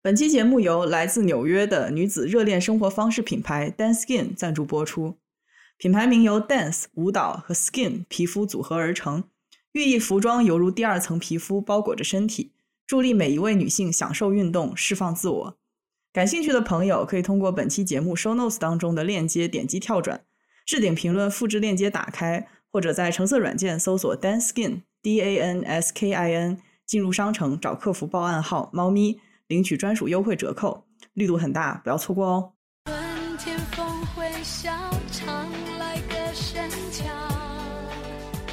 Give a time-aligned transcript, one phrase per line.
[0.00, 5.18] 本期节目由来自纽约的女子热恋生活方式品牌 Dance Skin 赞助播出。
[5.76, 9.24] 品牌名由 Dance 舞蹈和 Skin 皮肤组合而成，
[9.72, 12.52] 寓意服装犹如第二层皮肤包裹着身体，
[12.86, 15.58] 助力每一位女性享受运动、释放自我。
[16.12, 20.22] 感兴趣的朋友可以通过本期节目 Show Notes 当中的链接点击跳转，
[20.64, 30.84] 置顶评论复制链接打开，或者在橙色软件搜索 Dance Skin D A N S K I N，进入商城找客服报暗号“猫咪”，领取专属优惠折扣，
[31.14, 32.52] 力度很大，不要错过哦。
[32.84, 34.70] 春天风会笑，
[35.10, 35.48] 常
[35.78, 37.04] 来个深桥。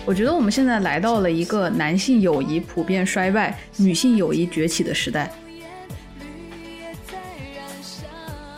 [0.06, 5.30] 我觉得我们现在来到了一个男性友谊普遍衰败、女性友谊崛起的时代。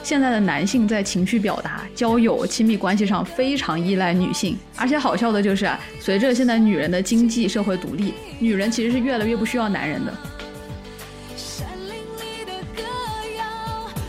[0.03, 10.15] 现在的男性在情绪表达、交友、亲密关系上非常依赖女性，而且好笑的就是啊，随着现在女人的经济社会独立，女人其实是越来越不需要男人的。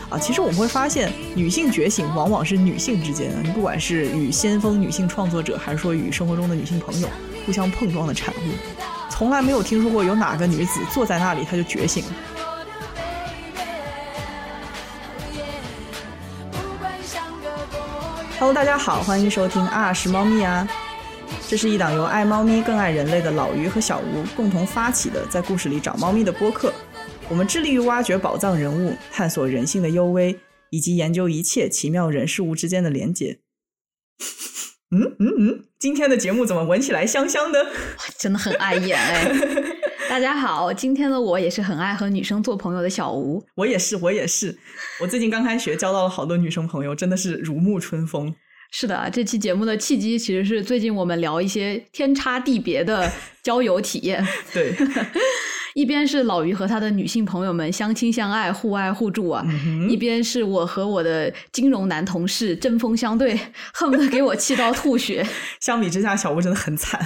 [0.09, 7.07] 啊，其实我们会发现，女性觉醒往往是女性之间的，你不管是与先锋女性创作者，还是说与生活中的女性朋友
[7.45, 8.39] 互相碰撞的产物。
[9.07, 12.11] 从来没有听说过有哪个女子坐在那里她就觉醒了。
[18.39, 20.67] Hello，大家好，欢迎收听啊是猫咪啊，
[21.47, 26.73] 这是一档由爱猫咪更爱人类的老于和小吴共同发起的，在故事里找猫咪的播客。
[27.29, 30.39] 我们致力于挖掘宝藏人物，探索人性的幽微，
[30.71, 33.37] 以及研究一切奇妙人事物之间的连结。
[34.89, 37.67] 嗯嗯嗯，今天的节目怎么闻起来香香的？
[38.17, 39.31] 真的很碍眼哎！
[40.09, 43.45] 大家好，今天的我也是很爱和女生做朋友的小吴。
[43.53, 44.57] 我也是，我也是。
[44.99, 48.33] 我最近刚开学，交到了好多女生朋友，真的是如沐春风。
[48.71, 53.11] 是的，这期节目的契机其实是最近我们聊一些天差地别的
[53.43, 54.25] 交友体验。
[54.51, 54.73] 对，
[55.73, 59.45] 一边是老于和他的女性朋友们相亲相爱、互爱互助啊，
[59.89, 63.39] 一边是我和我的金融男同事针锋相对，
[63.73, 65.25] 恨不得给我气到吐血。
[65.59, 66.99] 相比之下，小吴真的很惨。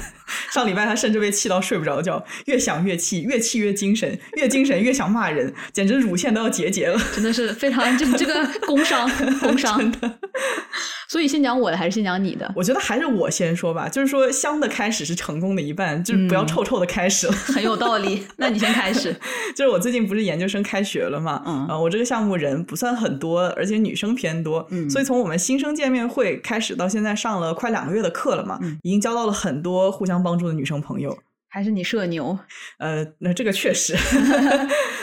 [0.52, 7.00] 上礼拜他甚至被气到睡不着觉，越想越气，越气越精神，越精神越想骂人，简直乳腺都要结节了。
[7.14, 9.10] 真的是非常这这个工伤，
[9.42, 10.20] 工伤的。
[11.10, 12.52] 所以先讲我的还是先讲你的？
[12.56, 17.34] 我觉得还是我先说吧，就是说香的开始是成功的一半，就是不要臭臭的开始了。
[17.34, 18.26] 很有道理。
[18.38, 19.14] 那你先开始。
[19.56, 31.18] 就是我最近不是研究生开学了嘛，嗯呃，我这个项目人不算很多，而且女生偏多，嗯所以从我们新生见面会开始到现在上了快两个月的课了嘛，嗯已经交到了很多互相帮助的女生朋友。
[31.48, 32.36] 还是你社牛？
[32.80, 33.94] 呃，那这个确实，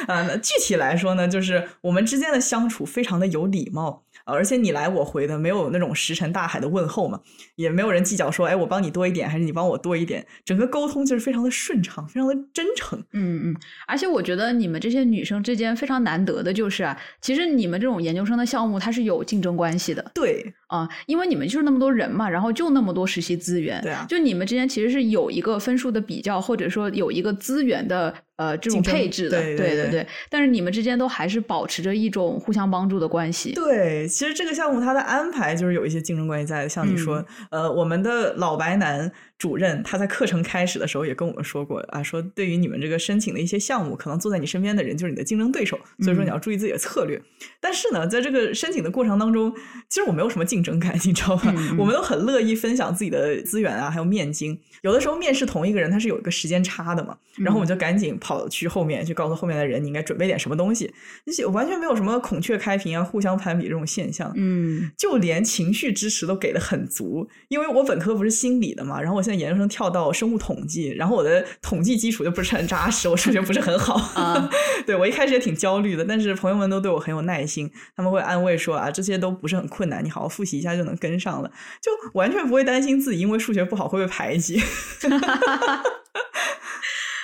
[0.08, 7.20] 啊， 那具体来说呢，就是我们之间的相处非常的有礼貌，呃而且你来我回的，没有那种石沉大海的问候嘛，
[7.56, 12.98] 也没有人计较说，哎，我帮你多一点，还是你帮我多一点，整个沟通就是非常的顺畅，非常的真诚。
[13.12, 30.06] 嗯嗯，而且我觉得你们这些女生之间非常难得的就是啊，其实你们这种研究生的项目它是有竞争关系的对，啊、因为你们就是那么多人嘛，然后就那么多实习资源，对啊就你们之间其实是有一个分数的比较，或者说有一个资源的呃这种配置的，对对对。
[30.30, 33.52] 但是你们之间都还是保持着一种互相帮助的关系。
[33.52, 47.20] 对，其实这个项目它的安排就是有一些竞争关系在的，像你说，呃，我们的老白男主任他在课程开始的时候也跟我们说过啊，说对于你们这个申请的一些项目，可能坐在你身边的人就是你的竞争对手，所以说你要注意自己的策略。
[47.60, 49.52] 但是呢，在这个申请的过程当中，
[49.88, 51.54] 其实我没有什么竞争感，你知道吧？
[51.56, 54.58] 嗯 我们都很乐意分享自己的资源啊，还有面经。
[54.82, 60.92] 有的时候面试同一个人，他是有一个时间差的嘛，然后我们就赶紧跑去后面去告诉后面的人，你应该准备点什么东西。
[61.24, 64.32] 就是完全没有什么孔雀开屏啊、互相攀比这种现象。
[64.36, 74.50] 嗯就连情绪支持都给的很足，因为我本科不是心理的嘛，然后我现在研究生跳到生物统计，然后我的统计基础就不是很扎实，我数学不是很好啊，
[74.86, 84.60] 对我一开始也挺焦虑的，但是朋友们都对我很有耐心，他们会安慰说啊，这些都不是很困难，你好好复习一下就能跟上了，就完全不会担心自己因为数学不好会被排挤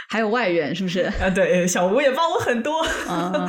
[0.09, 1.01] 还有外援是不是？
[1.21, 1.31] 啊。
[1.31, 3.49] 对，小吴也帮我很多， 啊，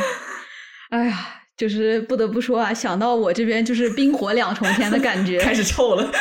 [0.90, 1.18] 哎呀，
[1.56, 5.40] 就是不得不说啊，想到我这边就是冰火两重天的感觉。
[5.44, 6.12] 开始臭了。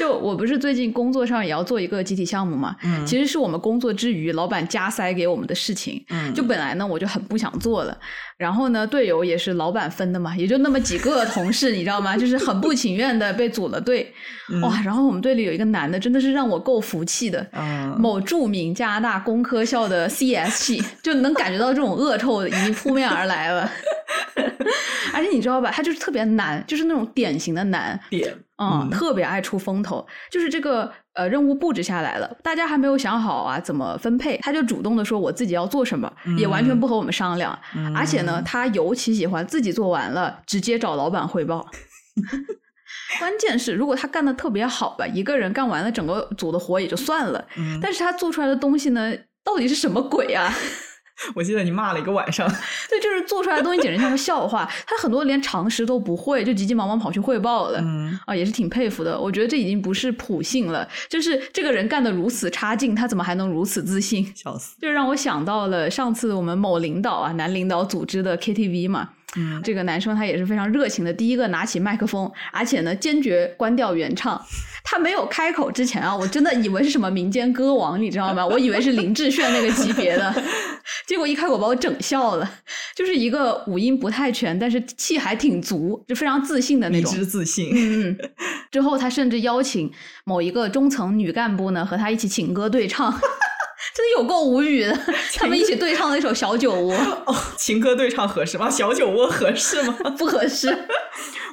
[0.00, 6.02] 就我不是最近工作上也要做一个集体项目嘛，嗯其实是我们工作之余老板加塞给我们的事情。
[6.08, 7.96] 嗯就本来呢我就很不想做了，
[8.38, 12.16] 然后呢队友也是老板分的嘛，也就那么几个 同事，你知道吗？
[12.16, 14.10] 就是很不情愿的被组了队。
[14.50, 17.46] 嗯哇，然后我们队里有一个男的，真的是让我够服气的。
[17.52, 23.70] 嗯某著名加拿大工科校的 CSG，， 就能感觉到这种恶臭已经扑面而来了。
[25.12, 30.06] 而且你知道吧，他就是特别难，就是那种典型的难，点，嗯，嗯特别爱出风头。
[30.30, 37.58] 就是这个呃任务布置下来了，大家还没有想好啊怎么分配，他就主动的说我自己要做什么，也完全不和我们商量。
[37.74, 41.66] 嗯而且呢，他尤其喜欢自己做完了直接找老板汇报。
[43.18, 49.12] 关键是，如果他干的特别好吧，一个人干完了整个组的活也就算了，嗯但是他做出来的东西呢，
[49.42, 50.52] 到底是什么鬼啊？
[51.34, 52.48] 我记得你骂了一个晚上，
[52.88, 54.68] 对，就是做出来的东西简直像个笑话。
[54.86, 57.80] 他很多连常识都不会，就急急忙忙跑去汇报了。
[57.82, 59.18] 嗯，啊，也是挺佩服的。
[59.18, 64.32] 我觉得这已经不是普信了，就是这个人干得如此差劲，他怎么还能如此自信？
[64.34, 69.10] 笑死，就让我想到了上次我们某领导啊，男领导组织的 KTV 嘛。
[69.36, 74.40] 嗯，这个男生他也是非常热情的，第一个拿起麦克风，而且呢坚决关掉原唱。
[74.82, 78.44] 他没有开口之前啊，我真的以为是什么民间歌王，你知道吗？
[78.44, 80.34] 我以为是林志炫那个级别的，
[81.06, 82.50] 结果一开口把我整笑了。
[82.96, 87.14] 就是一个五音不太全，但是气还挺足，就非常自信的那迷种。
[87.14, 88.18] 之自信，嗯，嗯，
[88.70, 89.90] 之后他甚至邀请
[90.24, 93.12] 某一个中层女干部呢和他一起请歌对唱，
[93.94, 94.98] 真的有够无语的。
[95.36, 96.94] 他们一起对唱了一首《小酒窝》，
[97.26, 98.68] 哦，情歌对唱合适吗？
[98.70, 99.96] 小酒窝合适吗？
[100.18, 100.68] 不合适。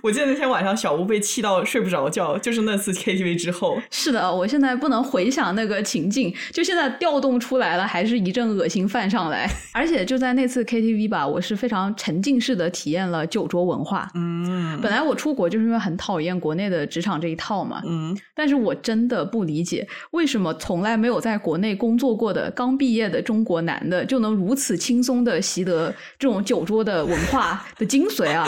[0.02, 9.50] 我记得那天晚上小吴被气到睡不着觉，就是那次 KTV 之后，是的，我现在不能回想那个情境，就现在调动出来了，还是一阵恶心泛上来。
[9.74, 14.10] 而且就在那次 KTV 吧，我是非常沉浸式的体验了酒桌文化。
[14.16, 28.48] 嗯本来我出国就是因为很讨厌国内的职场这一套嘛，嗯，但是我真的不理解，为什么从来没有在国内工作过的刚毕业的中国男的就能如此轻松的习得这种酒桌的文化的精髓啊？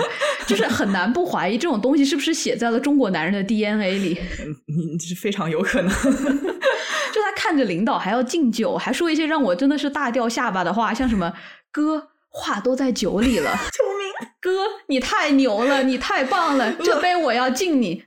[0.50, 4.20] 就是很难不怀疑这种东西是不是写在了中国男人的 DNA 里。
[4.66, 5.90] 你是非常有可能。
[7.14, 11.34] 就他看着领导还要敬酒，还说一些让我真的是大掉下巴的话，像什么
[11.72, 14.30] “哥，话都在酒里了， 救命！
[14.42, 18.04] 哥，你太牛了，你太棒了，这 杯我要敬你。”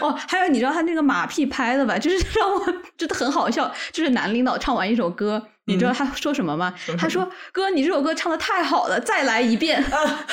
[0.00, 1.98] 哦，还有你知道他那个马屁拍的吧？
[1.98, 2.64] 就是让我
[2.98, 3.72] 觉得很好笑。
[3.92, 6.72] 就是男领导唱完一首歌，你知道他说什么吗？
[6.96, 9.84] 他说：“哥，你这首歌唱的太好了，再来一遍。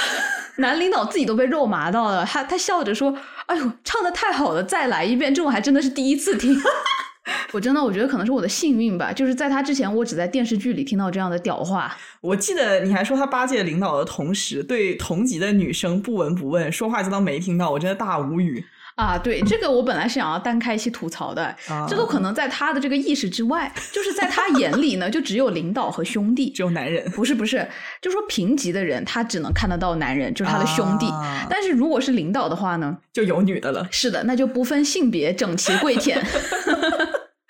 [0.58, 6.56] 男领导自己都被肉麻到了，他他笑着说：“哎呦，唱的太好了，再来一遍。”这我还真的是第一次听。
[7.54, 11.96] 我真的我觉得可能是我的幸运吧，就是在他之前，我只在电视剧里听到这样的屌话。
[12.22, 18.64] 我记得你还说他巴结领导的同时，对同级的女生不闻不问，说话就当没听到，我真的大无语。
[18.96, 27.68] 啊，对这个我本来是想要单开一期吐槽的，啊这都可能在他的这个意识之外，就是在他眼里呢，就只有领导和兄弟，只有男人，不是不是，
[28.02, 33.88] 就说平级的人他只能看得到男人，就是他的兄弟，啊但是如果是领导的话呢，就有女的了。
[33.92, 36.24] 是的，那就不分性别，整齐跪舔。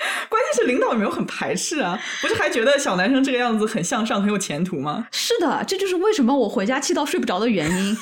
[0.30, 1.98] 关键是领导有没有很排斥啊？
[2.22, 5.08] 不是还觉得小男生这个样子很向上，很有前途吗？
[5.12, 7.98] 是的，这就是为什么我回家气到睡不着的原因。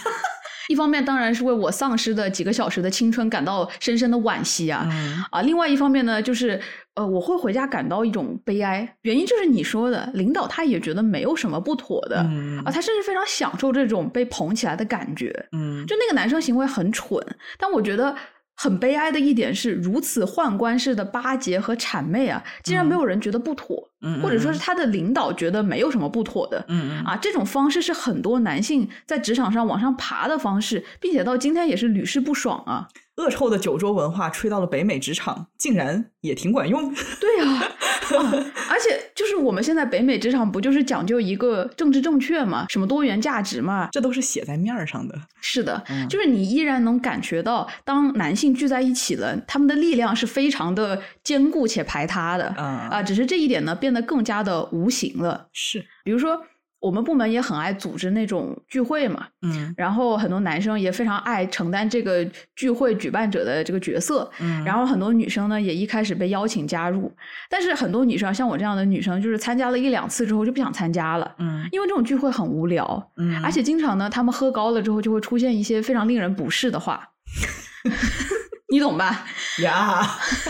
[0.69, 5.42] 一方面当然是为我丧失的几个小时的青春感到深深的惋惜啊、嗯啊！
[5.42, 6.60] 另外一方面呢，就是
[6.96, 15.34] 呃，我会回家感到一种悲哀，原因就是你说的，领导他也觉得没有什么不妥的、嗯啊，他甚至非常享受这种被捧起来的感觉。
[15.52, 17.19] 嗯，就那个男生行为很蠢，
[17.58, 18.16] 但我觉得
[18.56, 26.65] 很悲哀的一点是，如此宦官式的巴结和谄媚啊，竟然没有人觉得不妥，嗯或者说是他的领导觉得没有什么不妥的。
[27.06, 32.88] 啊，这种方式是很多男性在职场上往上爬的方式，并且到今天也是屡试不爽啊。
[33.21, 36.91] 恶臭的酒桌文化吹到了北美职场，竟然也挺管用。
[37.21, 37.63] 对呀、啊，
[38.69, 43.88] 而且就是我们现在北美职场不就是讲究一个政治正确嘛，什么多元价值嘛？
[43.91, 45.15] 这都是写在面儿上的。
[45.39, 55.48] 是的，嗯就是你依然能感觉到，当男性聚在一起了，他们的力量是非常的坚固且排他的啊啊，只是这一点呢变得更加的无形了。
[55.53, 56.41] 是，比如说，
[56.81, 59.73] 我们部门也很爱组织那种聚会嘛，嗯。
[59.77, 64.63] 然后很多男生也非常爱承担这个聚会举办者的这个角色，嗯。
[64.65, 67.09] 然后很多女生呢也一开始被邀请加入，
[67.50, 71.67] 但是很多女生像我这样的女生，就是参加了一两次之后就不想参加了，嗯。
[71.71, 73.39] 因为这种聚会很无聊，嗯。
[73.43, 77.09] 而且经常呢他们喝高了之后就会出现一些非常令人不适的话。
[78.71, 79.25] 你懂吧？
[79.61, 80.01] 呀，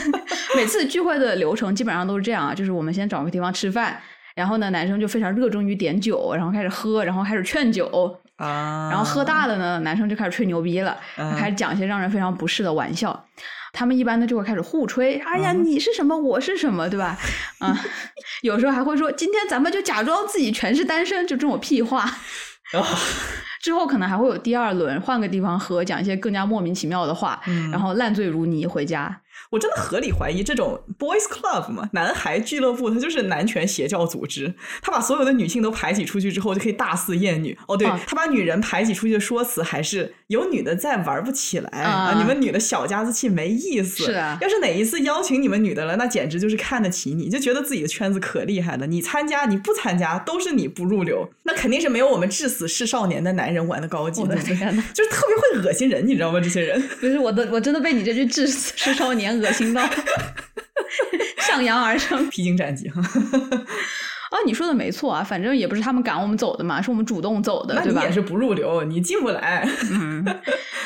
[0.55, 4.00] 每次聚会的流程基本上都是这样啊，就是我们先找个地方吃饭，
[4.35, 13.25] 然后呢，男生就非常热衷于点酒，然后开始喝，然后开始劝酒，啊，然后喝大了呢，男生就开始吹牛逼了，嗯开始讲一些让人非常不适的玩笑。
[13.73, 17.17] 他们一般呢就会开始互吹，哎呀，你是什么，我是什么，对吧？
[17.59, 17.77] 啊，
[18.41, 22.01] 有时候还会说，今天咱们就假装自己全是单身，就这种屁话。
[22.01, 22.17] 啊
[23.61, 29.15] 之后可能还会有第二轮，换个地方喝，讲一些更加莫名其妙的话，嗯然后烂醉如泥回家。
[29.51, 34.55] 我真的合理怀疑，这种 boys club 嘛，男孩俱乐部，它就是男权邪教组织。
[34.81, 37.58] 他把所有的女性都排挤出去之后，就可以大肆厌女。
[37.67, 44.05] 哦，对，啊他把女人排挤出去的说辞还是有女的在玩不起来啊你们女的小家子气没意思。
[44.05, 48.88] 是啊要是哪一次邀请你们女的了，那简直就是看得起你，就觉得自己的圈子可厉害了。
[48.88, 54.35] 你参加你不参加都是你不入流，那肯定是没有我们至死是少年的男人玩的高级，我的？
[54.38, 56.39] 天呐，就是特别会恶心人，你知道吗？
[56.39, 56.81] 这些人。
[57.00, 59.83] 不是我的，我真的被你这句“至死是少年”恶心到，
[61.38, 62.29] 上扬而生。
[62.29, 63.01] 披荆斩棘哈，
[64.31, 68.11] 啊，你说的没错啊，反正也不是他们赶我们走的嘛，是我们主动走的，对吧你也？
[68.13, 69.67] 是不入流，你进不来。
[69.91, 70.25] 嗯，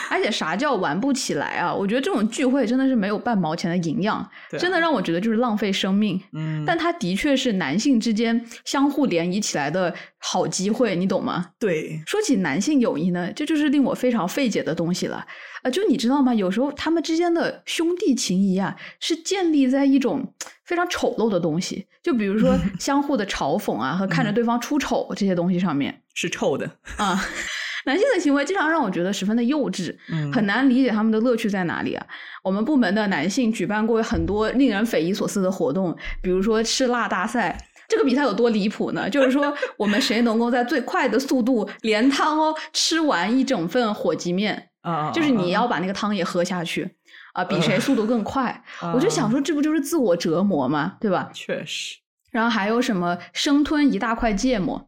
[0.09, 1.71] 而且啥叫玩不起来啊？
[1.71, 6.19] 我觉得这种聚会真的是没有半毛钱的营养，真的让我觉得就是浪费生命。
[6.33, 11.51] 嗯，但它的确是男性之间相互联谊起来的好机会，你懂吗？
[11.59, 15.23] 对，说起男性友谊呢，这就是令我非常费解的东西了。
[15.65, 16.31] 呃，就你知道吗？
[16.31, 20.31] 有时候他们之间的兄弟情谊啊，是建立在一种
[20.63, 26.69] 非常丑陋的东西，就比如说 相互的嘲讽啊和看着对方出丑这些东西上面是臭的。
[26.98, 27.19] 啊。
[27.88, 32.05] 男性的行为经常让我觉得十分的幼稚，嗯很难理解他们的乐趣在哪里啊。
[32.43, 37.57] 我们部门的男性举办过很多令人匪夷所思的活动，比如说吃辣大赛。
[37.88, 39.07] 这个比赛有多离谱呢？
[39.07, 46.96] 就是说，我们谁能够在最快的速度连汤哦吃完一整份火鸡面，啊，就是你要把那个汤也喝下去
[47.34, 48.63] 啊，比谁速度更快。
[48.80, 50.98] 啊，我就想说，这不就是自我折磨吗？
[51.01, 51.30] 对吧？
[51.34, 51.98] 确实，
[52.32, 54.88] 然后还有什么生吞一大块芥末，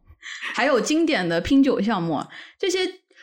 [0.54, 2.24] 还有经典的拼酒项目，
[2.58, 2.78] 这些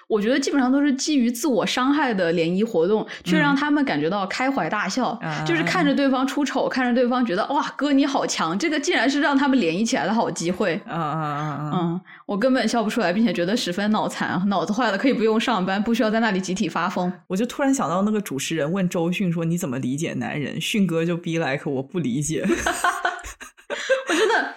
[0.07, 10.79] 我觉得基本上都是基于自我伤害的联谊活动，却让他们感觉到开怀大笑，就是看着对方出丑，看着对方觉得哇哥你好强，这个竟然是让他们联谊起来的好机会。
[10.85, 11.71] 啊啊啊啊！
[11.73, 17.11] 嗯，我根本笑不出来，并且觉得十分脑残，脑子坏了可以不用上班，不需要在那里集体发疯。
[17.27, 22.45] 我就突然想到，那个主持人问周迅说：“你怎么理解男人？”迅哥就 be like 我不理解。
[24.07, 24.53] 我真的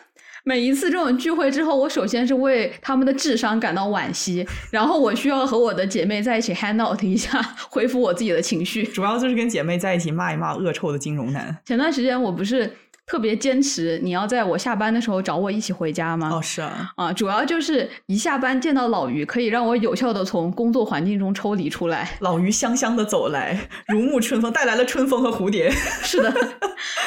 [0.48, 7.38] 每一次这种聚会之后，我首先是为他们的智商感到惋惜， 然后我需要和我的姐妹在一起 hang out 一下，
[7.68, 8.82] 恢复我自己的情绪。
[8.82, 11.54] 主要就是跟姐妹在一起骂一骂恶臭的金融男。
[11.66, 12.72] 前段时间我不是
[13.08, 16.30] 特别坚持你要在我下班的时候找我一起回家吗？
[16.30, 22.18] 哦，是啊，啊，主要就是一下班见到老于，可以让我有效的从工作环境中抽离出来。
[22.20, 25.70] 老于香香的走来，如沐春风，带来了春风和蝴蝶。
[26.02, 26.30] 是的，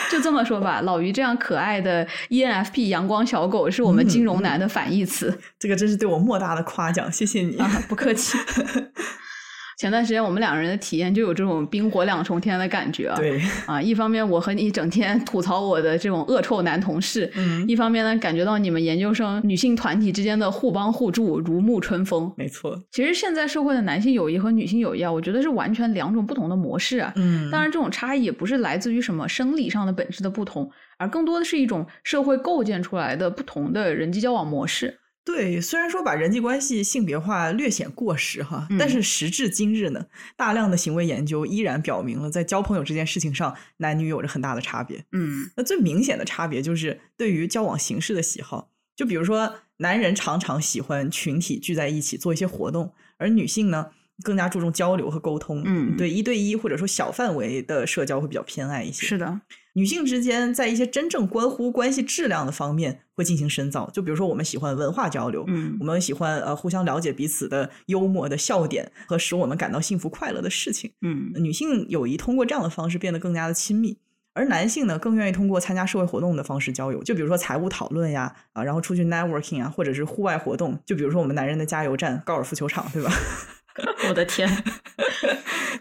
[0.09, 5.39] 就这么说吧，老于这样可爱的 E ENFP 阳光小狗是我们金融男的反义词。
[5.59, 7.57] 这个真是对我莫大的夸奖，谢谢你。
[7.57, 8.37] 啊，不客气。
[9.81, 13.15] 前段时间我们两个人的体验就有这种冰火两重天的感觉啊！
[13.17, 22.31] 对， 啊，一方面我和你整天吐槽我的这种恶臭男同事，嗯，一方面呢感觉到你们研究生女性团体之间的互帮互助，如沐春风。
[22.37, 22.79] 没错。
[22.91, 27.11] 其实现在社会的男性友谊和女性友谊啊，我觉得是完全两种不同的模式啊。
[27.15, 30.69] 嗯，当然，这种差异也不是来自于什么生理上的本质的不同，
[30.99, 34.99] 而更多的是一种社会构建出来的不同的人际交往模式。
[35.23, 45.05] 对，虽然说把人际关系性别化略显过时哈，嗯但是时至今日呢，大量的行为研究依然表明了，在交朋友这件事情上，男女有着很大的差别。
[45.11, 53.91] 嗯那最明显的差别就是对于交往形式的喜好，就比如说，男人常常喜欢群体聚在一起做一些活动，而女性呢
[54.23, 59.05] 更加注重交流和沟通，嗯对一对一或者说小范围的社交会比较偏爱一些。
[59.05, 59.41] 是的，
[59.73, 70.91] 女性之间在一些真正关乎关系质量的方面会进行深造，就比如说我们喜欢文化交流，嗯我们喜欢呃互相了解彼此的幽默的笑点和使我们感到幸福快乐的事情。
[71.01, 73.97] 嗯女性友谊通过这样的方式变得更加的亲密，
[74.33, 83.11] 而男性呢更愿意通过参加社会活动的方式交友，就比如说财务讨论呀，啊，然后出去 networking 啊，或者是户外活动，就比如说我们男人的加油站高尔夫球场，对吧？
[84.09, 84.49] 我的天，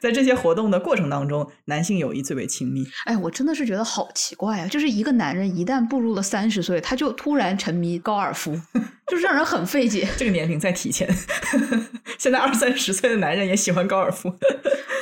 [0.00, 2.86] 在这些活动的过程当中，男性友谊最为亲密。
[3.04, 4.66] 哎，我真的是觉得好奇怪啊！
[4.68, 8.60] 就是一个男人一旦步入了三十岁，他就突然沉迷高尔夫，
[9.10, 11.08] 就是让人很费解，这个年龄在提前，
[12.16, 14.32] 现在二三十岁的男人也喜欢高尔夫。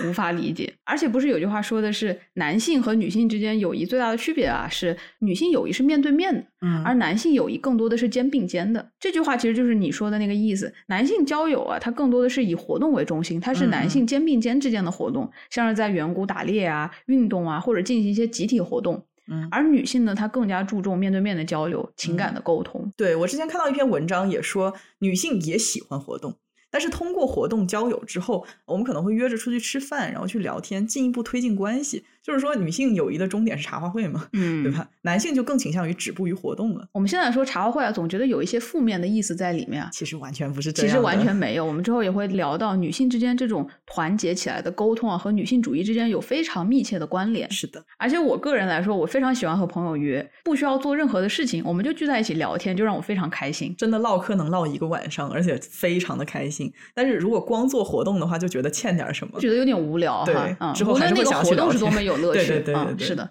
[0.07, 0.73] 无法理解。
[0.85, 8.91] 而且不是有句话说的是，男性和女性之间友谊最大的区别啊，是女性友谊是面对面的，嗯而男性友谊更多的是肩并肩的。
[9.01, 10.73] 这句话其实就是你说的那个意思。
[10.87, 19.05] 男性交友啊，它更多的是以活动为中心，它是嗯男性肩并肩之间的活动，像是在远古打猎啊、运动啊，或者进行一些集体活动。
[19.31, 22.93] 嗯，而女性呢，她更加注重面对面的交流、情感的沟通。
[22.97, 26.35] 对我之前看到一篇文章也说，女性也喜欢活动，
[26.71, 32.05] 但是通过活动交友之后，我们可能会约着出去吃饭，然后去聊天，进一步推进关系。
[32.29, 34.71] 就是说，女性友谊的终点是茶话会嘛， 嗯对？
[34.71, 34.87] 吧？
[35.01, 36.87] 男性就更倾向于止步于活动了。
[36.93, 39.89] 我们现在说茶话会啊，总觉得有一些负面的意思在里面啊。
[39.91, 47.51] 其实完全不是这样，其实完全 没有，我们之后也会聊到女性之间这种团结起来的沟通啊，和女性主义之间有非常密切的关联。
[47.51, 53.75] 是的，而且我个人来说，我非常喜欢和朋友约，不需要做任何的事情，我们就聚在一起聊天，就让我非常开心。
[53.79, 56.71] 真的唠嗑能唠一个晚上，而且非常的开心。
[56.95, 59.41] 但是如果光做活动的话，就觉得欠点什么。
[59.41, 63.31] 觉得有点无聊对哈，嗯，之后无论那个还是会想要去活动是多么有乐趣，对对对对嗯，是的。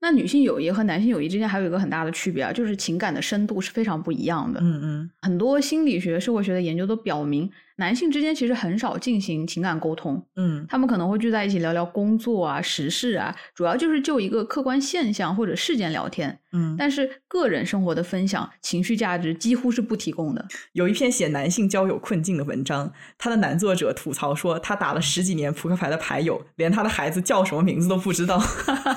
[0.00, 4.60] 那女性友谊和男性友谊之间还有一个很大的区别啊，就是情感的深度是非常不一样的。
[4.60, 16.40] 嗯嗯很多心理学、社会学的研究都表明，男性之间其实很少进行情感沟通，嗯他们可能会聚在一起聊聊工作啊、时事啊，主要就是就一个客观现象或者事件聊天。
[16.52, 16.74] 嗯。
[16.76, 20.44] 但是个人生活的分享、情绪价值几乎是不提供的。
[20.72, 28.42] 有一篇写男性交友困境的文章，他的男作者吐槽说，他打了十几年扑克牌的牌友，连他的孩子叫什么名字都不知道，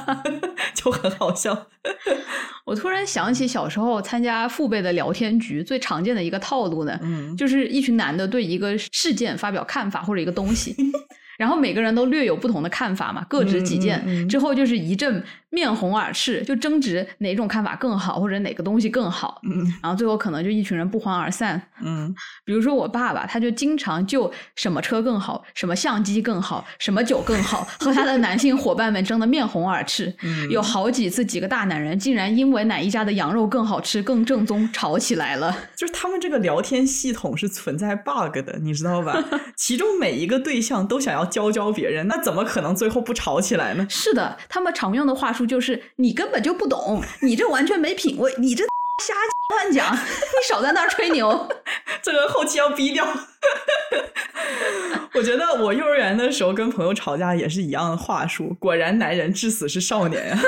[0.74, 1.68] 就很好笑。
[2.64, 10.76] 我突然想起小时候参加父辈的聊天局，最常见的一个套路呢，嗯就是一群男的对一个事件发表看法或者一个东西，
[11.42, 13.98] 然后每个人都略有不同的看法嘛，各执己见。
[14.06, 19.42] 嗯嗯嗯之后就是一阵面红耳赤，就争执哪种看法更好，或者哪个东西更好。
[19.42, 21.60] 嗯然后最后可能就一群人不欢而散。
[21.84, 22.14] 嗯
[22.46, 30.14] 比如说我爸爸，他就经常就什么车更好，什么相机更好，什么酒更好， 和他的男性伙伴们争得面红耳赤。
[30.22, 35.58] 嗯有好几次，几个大男人竟然因为哪一家的羊肉更好吃、更正宗吵起来了。
[35.76, 39.18] 就是他们这个聊天系统是存在 bug 的，你知道吧？
[39.58, 43.88] 其中每一个对象都想要教教别人，那怎么可能最后不吵起来呢？
[43.90, 48.64] 是的，他们常用的话术就是：“你根本就不懂， 你这完全没品位，你这
[49.02, 49.14] 瞎
[49.56, 51.50] 乱讲，你少在那儿吹牛。
[52.04, 53.08] 这个后期要逼掉。
[55.14, 60.40] 我觉得我幼儿园的时候跟朋友吵架也是一样的话术，果然男人至死是少年呀、”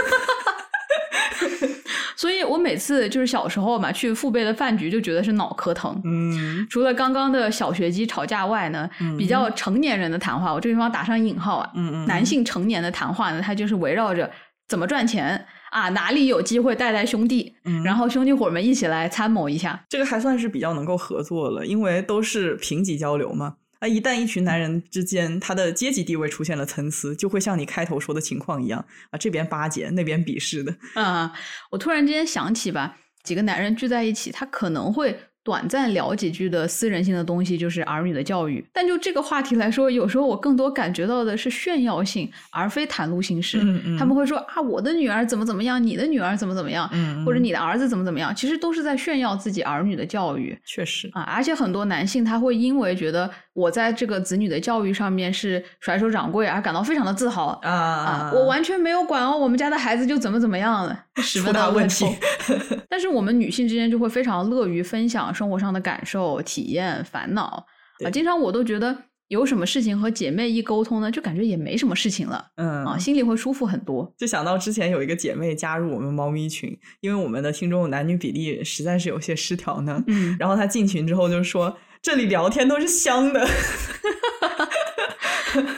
[2.23, 6.01] 所以我每次就是小时候嘛，去父辈的饭局就觉得是脑壳疼。
[6.05, 14.31] 嗯除了刚刚的小学鸡吵架外呢，比较成年人的谈话，我这个地方打上引号啊，嗯嗯，男性成年的谈话呢，它就是围绕着
[14.69, 19.83] 怎么赚钱啊，哪里有机会带带兄弟，嗯然后兄弟伙们一起来参谋一下。
[19.89, 23.55] 这个还算是比较能够合作了，因为都是平级交流嘛。
[23.83, 30.73] 啊，一旦一群男人之间他的阶级地位出现了参差，就会像你开头说的情况一样啊，这边巴结，那边鄙视的。
[30.93, 31.33] 啊、
[31.69, 38.65] 我突然之间想起吧，几个男人聚在一起，他可能会短暂聊几句的私人性的东西，就是儿女的教育。
[38.71, 43.59] 但就这个话题来说，有时候我更多感觉到的是炫耀性，而非袒露心事。
[43.61, 50.57] 嗯嗯他们会说啊，我的女儿怎么怎么样，你的女儿怎么怎么样，嗯或者你的儿子怎么怎么样，其实都是在炫耀自己儿女的教育。
[50.63, 62.05] 确实，啊，而且很多男性他会因为觉得我在这个子女的教育上面是甩手掌柜而感到非常的自豪啊啊，我完全没有管哦，我们家的孩子就怎么怎么样了， 十出分的大问题。
[62.89, 67.65] 但是我们女性之间就会非常乐于分享生活上的感受、体验、烦恼
[68.03, 68.95] 啊，经常我都觉得
[69.29, 74.11] 有什么事情和姐妹一沟通呢，就感觉也没什么事情了嗯啊，心里会舒服很多。
[74.17, 80.03] 就想到之前有一个姐妹加入我们猫咪群，因为我们的听众男女比例实在是有些失调呢。
[80.07, 83.47] 嗯，然后她进群之后就说：“这里聊天都是香的。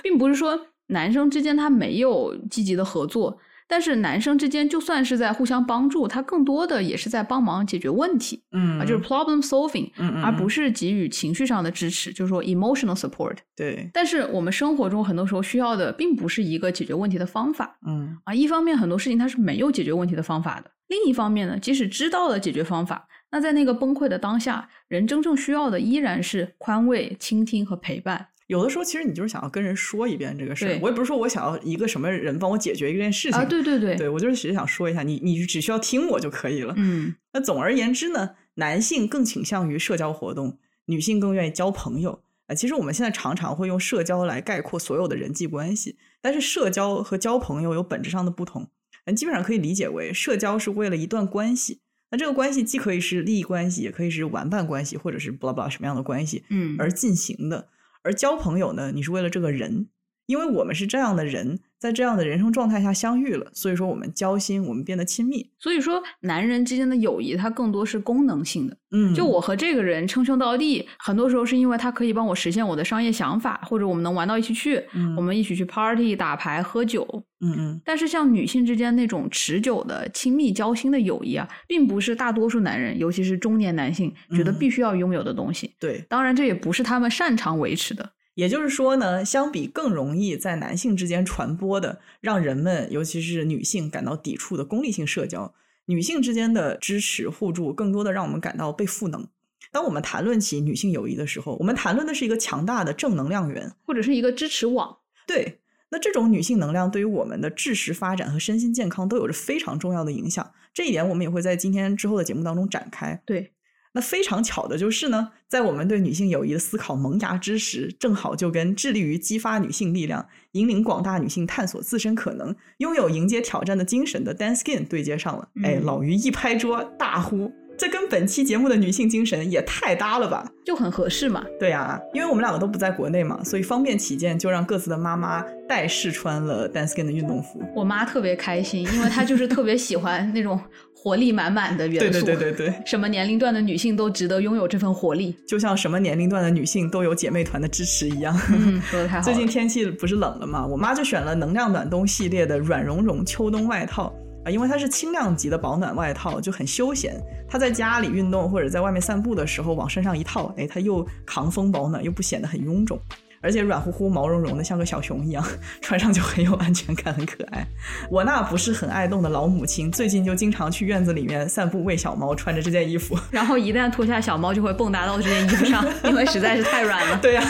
[0.01, 8.79] 并不是说男生之间他没有积极的合作，但是男生之间就算是在互相帮助，他更多的也是在帮忙解决问题”嗯。
[8.79, 13.37] 啊，就是 problem solving，嗯嗯，而不是是给予情绪上的支持，就是说 emotional support。
[13.55, 17.77] 对，但是我们生活中很多时候需要的并不是一个解决问题的方法。
[17.85, 18.17] 嗯。
[18.23, 28.29] 啊，一方面很多事情它是没有解决问题的方法的，另一方面呢，即使知道了解决方法，那在那个崩溃的当下，人真正需要的依然是宽慰、倾听和陪伴。
[28.47, 36.73] 有的时候其实你就是想要跟人说一遍这个事儿对，我也不是说我想要一个什么人帮我解决一件事情啊，对对对，对我就是只是想说一下，你你只需要听我就可以了。
[36.77, 42.21] 嗯那总而言之呢，男性更倾向于社交活动，女性更愿意交朋友。
[42.47, 48.69] 啊，其实我们现在常常会用社交来概括所有的人际关系，但是社交和交朋友有本质上的不同。
[49.03, 57.69] 嗯，基本上可以理解为，社交是为了一段关系，那这个关系既可以是利益关系，也可以是玩伴关系，或者是 blah blah 什么样的关系嗯，而进行的。
[58.03, 59.89] 而交朋友呢，你是为了这个人，
[60.27, 65.47] 因为我们是这样的人，在这样的人生状态下相遇了，所以说我们交心，我们变得亲密。
[65.59, 68.75] 所以说，男人之间的友谊它更多是功能性的。
[68.89, 77.07] 嗯，就我和这个人称兄道弟，很多时候是因为他可以帮我实现我的商业想法，或者我们能玩到一起去，嗯我们一起去 party、打牌、喝酒。
[77.41, 85.75] 嗯嗯但是像女性之间那种持久的亲密交心的友谊啊，并不是大多数男人，尤其是中年男性觉得嗯必须要拥有的东西。
[85.79, 86.03] 对。
[86.09, 88.11] 当然，这也不是他们擅长维持的。
[88.35, 95.53] 也就是说呢，相比更容易在男性之间传播的，让人们尤其是女性感到抵触的功利性社交，
[95.85, 99.27] 女性之间的支持互助，更多的让我们感到被赋能。
[99.71, 103.73] 当我们谈论起女性友谊的时候，我们谈论的是一个强大的正能量源。
[103.85, 104.97] 或者是一个支持网。
[105.25, 110.51] 对，那这种女性能量对于我们的知识发展和身心健康都有着非常重要的影响。
[110.73, 113.21] 这一点我们也会在今天之后的节目当中展开。
[113.25, 113.53] 对，
[113.95, 125.47] 那非常巧的就是呢，在我们对女性友谊的思考萌芽之时，正好就跟致力于激发女性力量、引领广大女性探索自身可能、拥有迎接挑战的精神的 Dan Skin 对接上了。
[125.63, 131.45] 哎，嗯老于一拍桌大呼：“这跟本期节目的女性精神也太搭了吧！”就很合适嘛。
[131.57, 137.61] 对呀、因为我们两个都不在国内嘛，所以方便起见，就让各自的妈妈代试穿了 Dan Skin 的运动服。
[137.73, 140.59] 我妈特别开心，因为她就是特别喜欢那种
[141.05, 142.11] 活力满满的元素。
[142.11, 145.35] 对对对对对，什么年龄段的女性都值得拥有这份活力。
[145.47, 148.35] 就像什么年龄段的女性都有姐妹团的支持一样。
[148.49, 149.21] 嗯，说的太好了。
[149.23, 150.65] 最近天气不是冷了吗？
[150.65, 154.11] 我妈就选了能量暖冬系列的软绒绒秋冬外套
[154.45, 157.21] 啊，因为它是轻量级的保暖外套，就很休闲。
[157.47, 162.99] 她在家里运动或者在外面散步的时候往身上一套，哎，它又抗风保暖，又不显得很臃肿。
[163.45, 165.45] 而且软乎乎、毛茸茸的，像个小熊一样，
[165.81, 167.65] 穿上就很有安全感，很可爱。
[168.09, 173.15] 我那不是很爱动的老母亲，最近就经常去院子里面散步喂小猫，穿着这件衣服。
[173.29, 177.17] 然后一旦脱下小猫，就会蹦跶到这件衣服上，因为实在是太软了。
[177.21, 177.43] 对呀、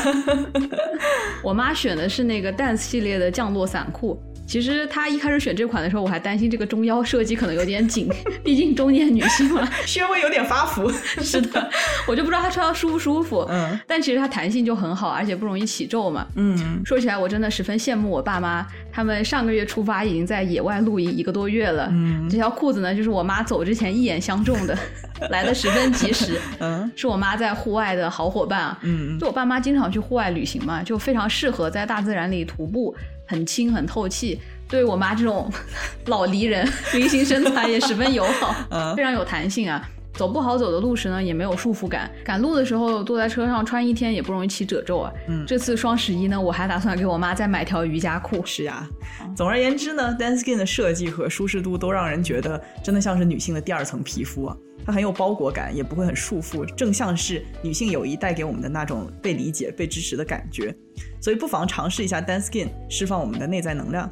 [1.42, 4.22] 我妈选的是那个 Dance 系列的降落伞裤。
[4.48, 8.08] 其实她一开始选这款的时候，我还担心这个中腰设计可能有点紧，
[8.44, 9.68] 毕竟中年女性嘛。
[9.86, 10.90] 稍微有点发福。
[11.22, 11.70] 是的，
[12.08, 13.46] 我就不知道她穿上舒不舒服。
[13.50, 16.26] 嗯但其实它弹性就很好，而且不容易起皱嘛。
[16.36, 21.88] 嗯，说起来，我真的十分羡慕我爸妈，他们上个月出发已经在野外露营一个多月了。
[21.92, 24.78] 嗯这条裤子呢，就是我妈走之前一眼相中的，
[25.32, 26.40] 来的十分及时。
[26.60, 28.78] 嗯是我妈在户外的好伙伴啊。
[28.84, 34.40] 嗯就我爸妈经常去户外旅行嘛，就非常适合在大自然里徒步，很轻很透气。
[34.68, 35.52] 对我妈这种
[36.08, 39.88] 老梨人， 梨形身材也十分友好，嗯非常有弹性啊。
[40.15, 42.10] 走不好走的路时呢，也没有束缚感。
[42.23, 45.13] 赶路的时候坐在车上穿一天也不容易起褶皱啊。
[45.28, 48.43] 嗯这次双十一呢，我还打算给我妈再买条瑜伽裤。
[48.47, 48.88] 是呀，
[49.36, 54.58] 总而言之呢，Dan Skin 的设计和舒适度都让人觉得真的像是女性的第二层皮肤啊。
[54.86, 60.75] 它很有包裹感，也不会很束缚，正像是女性友谊带给我们的那种被理解、被支持的感觉。
[61.19, 64.08] 所以不妨尝试一下 Dan Skin，释放我们的内在能量。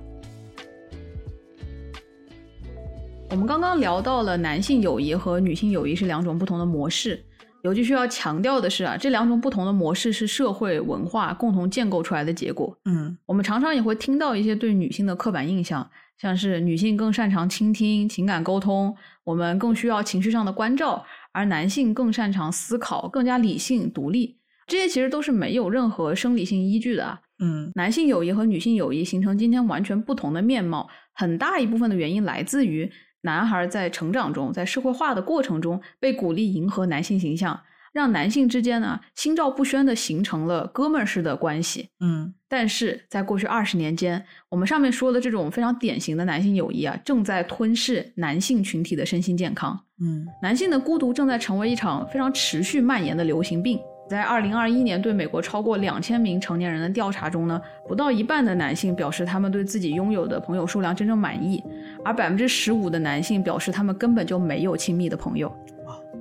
[3.33, 7.19] 我们刚刚聊到了男性友谊和女性友谊是两种不同的模式。
[7.63, 12.77] 尤其需要强调的是啊，这两种不同的模式是社会文化共同建构出来的结果。
[12.85, 15.89] 嗯我们常常也会听到一些对女性的刻板印象，
[16.21, 24.37] 像是女性更擅长倾听、情感沟通，我们更需要情绪上的关照，而男性更擅长思考、更加理性、独立。
[24.67, 27.19] 这些其实都是没有任何生理性依据的啊。
[27.39, 32.91] 嗯男性友谊和女性友谊形成今天完全不同的面貌，很大一部分的原因来自于
[33.23, 37.59] 男孩在成长中，在社会化的过程中被鼓励迎合男性形象，
[37.91, 41.89] 让男性之间呢心照不宣的形成了哥们儿式的关系。
[41.99, 49.79] 嗯但是在过去二十年间，我们上面说的这种非常典型的男性友谊啊，正在吞噬男性群体的身心健康。
[49.99, 53.79] 嗯男性的孤独正在成为一场非常持续蔓延的流行病。
[54.13, 61.63] 在二零二一年对美国超过两千名成年人的调查中呢，不到一半的男性表示他们对自己拥有的朋友数量真正满意，
[62.05, 65.51] 而百分之十五的男性表示他们根本就没有亲密的朋友。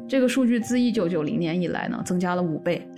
[0.08, 2.88] 这个数据自一九九零年以来呢，增加了五倍。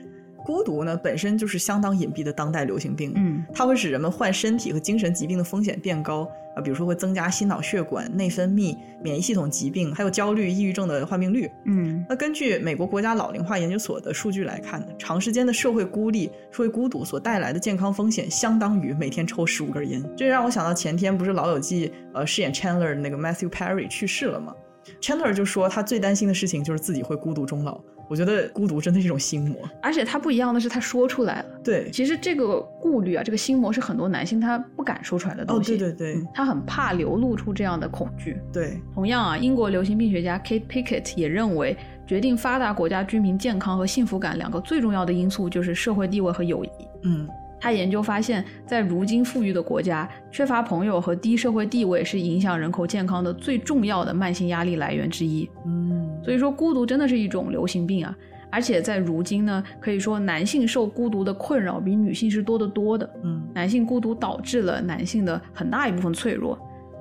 [0.44, 3.12] 孤独呢本身就是相当隐蔽的当代流行病。
[3.16, 11.50] 嗯，它会使人们患身体和精神疾病的风险变高啊，比如说会增加心脑血管、内分泌、免疫系统疾病，还有焦虑、抑郁症的患病率。
[11.64, 20.02] 嗯，那根据美国国家老龄化研究所的数据来看呢，长时间的社会孤立、社会孤独所带来的健康风险，相当于每天抽十五根烟。
[20.16, 24.54] 这让我想到前天不是《老友记》呃饰演 Chandler 的那个 Matthew Perry 去世了吗
[25.00, 27.80] ？Chandler 就说他最担心的事情就是自己会孤独终老。
[28.06, 29.58] 我觉得孤独真的是一种心魔。
[29.82, 31.46] 而且他不一样的是，他说出来了。
[31.64, 35.78] 对，其实这个顾虑啊，这个心魔是很多男性他不敢说出来的哦，东西。
[35.78, 38.36] 对对对、嗯他很怕流露出这样的恐惧。
[38.52, 41.74] 对，同样啊，英国流行病学家 Kate Pickett 也认为，
[42.06, 46.68] 决定发达国家居民健康和幸福感两个最重要的因素就是社会地位和友谊。
[47.04, 47.26] 嗯
[47.64, 55.48] 他他研究发现，在如今富裕的国家，缺乏朋友和低社会地位是影响人口健康的最重要的慢性压力来源之一。
[55.64, 58.14] 嗯，所以说，孤独真的是一种流行病啊！
[58.50, 63.08] 而且在如今呢，可以说男性受孤独的困扰比女性是多得多的。
[63.22, 66.58] 嗯男性孤独导致了男性的很大一部分脆弱。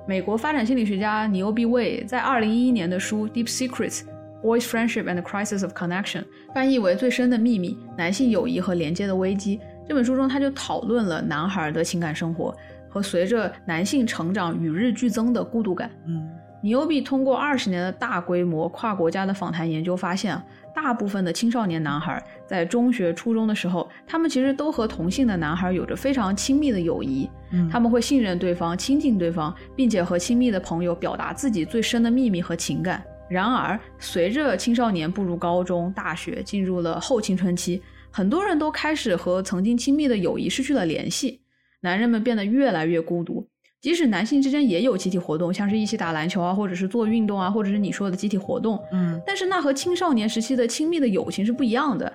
[0.08, 4.00] 美国发展心理学家尼欧毕卫在二零一一年的书《Deep Secrets:
[4.42, 6.20] Boys' Friendship and the Crisis of Connection》
[6.54, 12.56] 翻译为《最深的秘密：男性友谊和连接的危机》这本书中，他就讨论了男孩的情感生活
[12.88, 15.90] 和随着男性成长与日俱增的孤独感。
[16.06, 16.28] 嗯
[16.62, 20.42] 尼欧比通过二十年的大规模跨国家的访谈研究发现啊，
[20.74, 33.04] 大部分的青少年男孩在中学、初中的时候，他们其实都和同性的男孩有着非常亲密的友谊，嗯，他们会信任对方、亲近对方，并且和亲密的朋友表达自己最深的秘密和情感。
[33.28, 37.82] 然而，随着青少年步入高中、大学，进入了后青春期，
[38.16, 41.40] 很多人都开始和曾经亲密的友谊失去了联系，
[41.80, 43.44] 男人们变得越来越孤独。
[43.80, 52.10] 即使男性之间也有集体活动，像是一起打篮球啊，或者是做运动啊，或者是你说的集体活动，嗯但是那和青少年时期的亲密的友情是不一样的。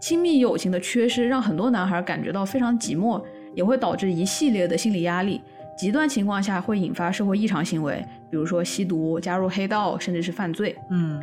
[0.00, 3.22] 亲密友情的缺失让很多男孩感觉到非常寂寞，
[3.54, 5.40] 也会导致一系列的心理压力。
[5.78, 10.76] 极端情况下会引发社会异常行为，比如说吸毒、加入黑道，甚至是犯罪。
[10.90, 11.22] 嗯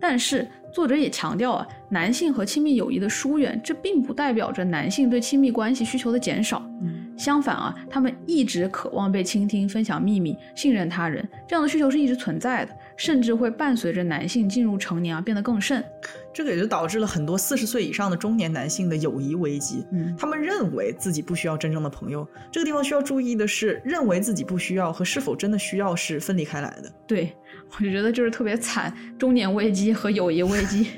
[0.00, 6.60] 但是作者也强调啊，男性和亲密友谊的疏远，这并不代表着男性对亲密关系需求的减少。
[6.82, 15.84] 嗯相反啊，他们一直渴望被倾听、分享秘密、信任他人，这样的需求是一直存在的，甚至会伴随着男性进入成年而变得更甚。
[16.32, 19.86] 这个也就导致了很多四十岁以上的中年男性的友谊危机。
[19.92, 22.26] 嗯他们认为自己不需要真正的朋友。
[22.50, 26.92] 这个地方需要注意的是，认为自己不需要和是否真的需要是分离开来的。
[27.06, 27.32] 对，
[27.70, 30.88] 我就觉得就是特别惨，中年危机和友谊危机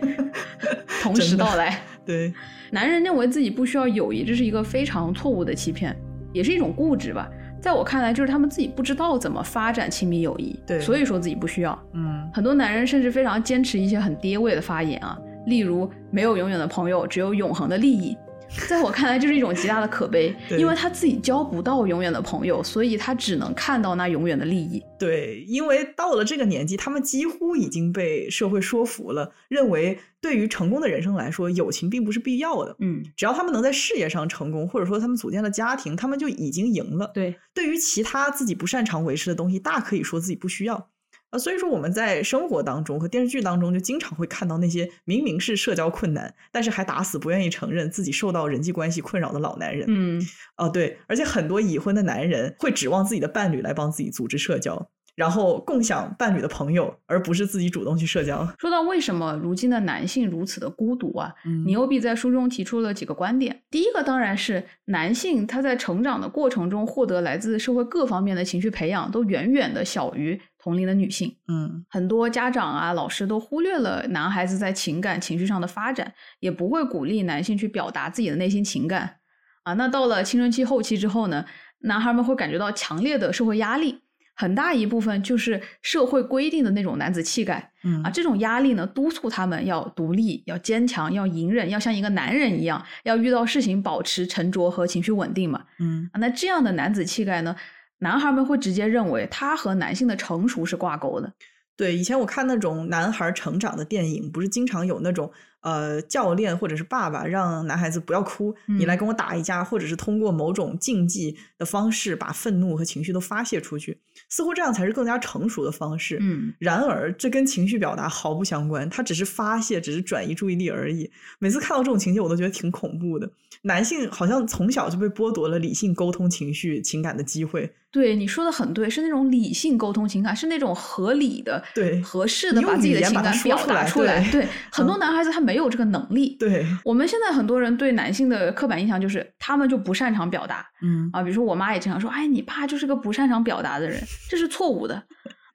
[1.02, 1.82] 同时到来。
[2.04, 2.32] 对，
[2.70, 5.94] 男人认为自己不需要友谊，这是一个非常错误的欺骗，
[6.32, 7.28] 也是一种固执吧。
[7.66, 11.76] 在我看来，就是他们自己不知道怎么发展亲密友谊，对所以说自己不需要。
[11.94, 18.16] 嗯很多男人甚至非常坚持一些很爹味的发言啊，例如没有永远的朋友，只有永恒的利益。
[18.68, 24.82] 在我看来，就是一种极大的可悲， 因为他自己交不到永远的朋友，所以他只能看到那永远的利益。
[24.98, 32.76] 对，因为到了这个年纪，他们几乎已经被社会说服了，认为对于成功的人生来说，友情并不是必要的。
[32.80, 37.10] 嗯，只要他们能在事业上成功，或者说他们组建了家庭，他们就已经赢了。
[37.12, 40.88] 对，对于其他自己不擅长维持的东西，大可以说自己不需要。
[41.36, 49.84] 啊，所以说我们在生活当中和电视剧当中，就经常会看到那些明明是社交困难，但是还打死不愿意承认自己受到人际关系困扰的老男人。
[49.88, 50.20] 嗯，
[50.56, 58.48] 哦，对，而且很多已婚的男人会指望自己的伴侣来帮自己组织社交，然后共享伴侣的朋友，而不是自己主动去社交。
[58.58, 63.62] 说到为什么如今的男性如此的孤独啊，嗯尼欧比在书中提出了几个观点。
[63.70, 71.32] 第一个当然是男性他在成长的过程中获得来自社会各方面的情绪培养，都远远的小于同龄的女性。
[71.46, 79.18] 嗯很多家长啊、老师都忽略了男孩子在情感、情绪上的发展，也不会鼓励男性去表达自己的内心情感
[79.62, 79.74] 啊。
[79.74, 81.44] 那到了青春期后期之后呢，
[81.82, 84.00] 男孩们会感觉到强烈的社会压力，
[84.34, 88.10] 很大一部分就是社会规定的那种男子气概嗯啊。
[88.10, 95.64] 这种压力呢，督促他们要独立、要坚强、要隐忍，要像一个男人一样，要遇到事情保持沉着和情绪稳定嘛。
[95.78, 97.54] 嗯啊，那这样的男子气概呢，
[97.98, 101.32] 男孩们会直接认为他和男性的成熟是挂钩的。
[101.76, 105.30] 对，以前我看那种男孩成长的电影，不是经常有那种
[105.60, 116.16] 呃教练或者是爸爸让男孩子不要哭，你来嗯跟我打一架，或者是通过某种竞技的方式把愤怒和情绪都发泄出去，似乎这样才是更加成熟的方式。
[116.22, 121.10] 嗯，然而，这跟情绪表达毫不相关，它只是发泄，只是转移注意力而已。
[121.38, 123.30] 每次看到这种情节，我都觉得挺恐怖的。
[123.66, 127.74] 男性好像从小就被剥夺了理性沟通情绪、情感的机会。
[127.90, 134.20] 对，你说的很对，是那种理性沟通情感，是那种合理的、对合适的把自己的情感表达出来。
[134.30, 136.36] 对对，很多男孩子他没有这个能力。
[136.38, 145.02] 对，我们现在很多人对男性的刻板印象就是他们就不擅长表达嗯啊，比如说我妈也经常说，哎，你爸就是个不擅长表达的人，这是错误的。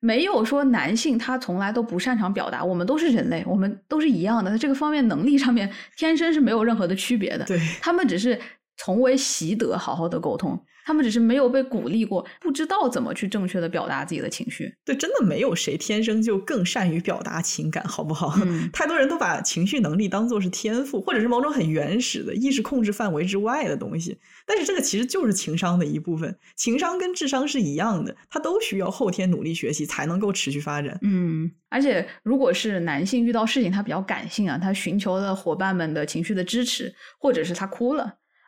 [0.02, 7.46] 没有说男性他从来都不擅长表达，我们都是人类，我们都是一样的，在这个方面能力上面天生是没有任何的区别的。
[7.46, 8.38] 对，他们只是
[8.78, 14.74] 从未习得好好的沟通，他们只是没有被鼓励过，不知道怎么去正确的表达自己的情绪。
[14.86, 18.34] 对，真的没有谁天生就更善于表达情感，好不好？
[18.46, 24.18] 嗯太多人都把情绪能力当做是天赋，或者是某种很原始的意识控制范围之外的东西。
[24.46, 30.98] 但是这个其实就是情商的一部分，情商跟智商是一样的，它都需要后天努力学习才能够持续发展。
[31.02, 38.04] 嗯，而且如果是男性遇到事情他比较感性啊，他寻求了伙伴们的情绪的支持，或者是他哭了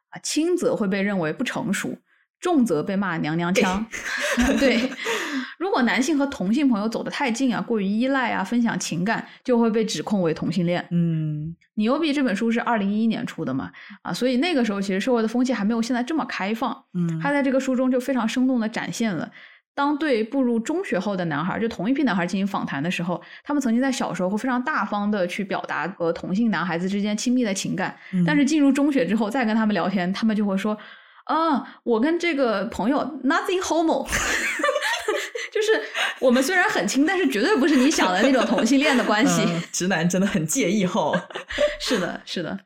[0.09, 1.95] 啊，轻则会被认为不成熟，
[2.43, 3.83] 重则被骂娘娘腔。
[4.59, 4.77] 对，
[5.57, 10.85] 如果男性和同性朋友走得太近啊，过于依赖啊，分享情感，就会被指控为同性恋。
[10.91, 16.83] 嗯你尤比这本书是二零一一年出的嘛，啊，所以那个时候其实社会的风气还没有现在这么开放。
[16.93, 19.31] 嗯，他在这个书中就非常生动的展现了，
[19.73, 30.77] 当对步入中学后的男孩，就同一批男孩进行访谈的时候，他们曾经在小时候会非常大方的去表达和同性男孩子之间亲密的情感，嗯但是进入中学之后再跟他们聊天，他们就会说，
[31.25, 34.07] 啊，我跟这个朋友 nothing homo。
[35.51, 35.81] 就是
[36.19, 39.43] 我们虽然很亲，但是绝对不是你想的那种同性恋的关系。
[39.45, 41.15] 嗯直男真的很介意吼。
[41.79, 42.59] 是的，是的。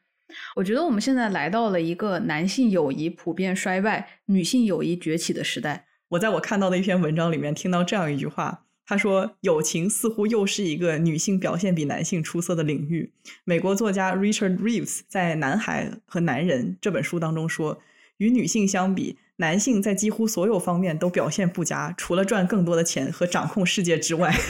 [0.55, 5.87] 我觉得我们现在来到了一个男性友谊普遍衰败、女性友谊崛起的时代。
[6.09, 13.11] 我在我看到的一篇文章里面听到这样一句话，他说：“友情似乎又是一个女性表现比男性出色的领域。”
[13.43, 17.81] 美国作家 Richard Reeves 在《男孩和男人》这本书当中说，
[18.17, 24.33] 与女性相比，男性在几乎所有方面都表现不佳，除了赚更多的钱和掌控世界之外。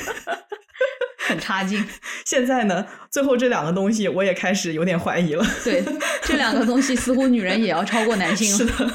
[1.28, 1.86] 很差劲。
[2.26, 5.46] 现在呢，最后这两个东西我也开始有点怀疑了。
[5.62, 5.84] 对，
[6.24, 8.88] 这两个东西似乎女人也要超过男性是了。
[8.88, 8.94] 的，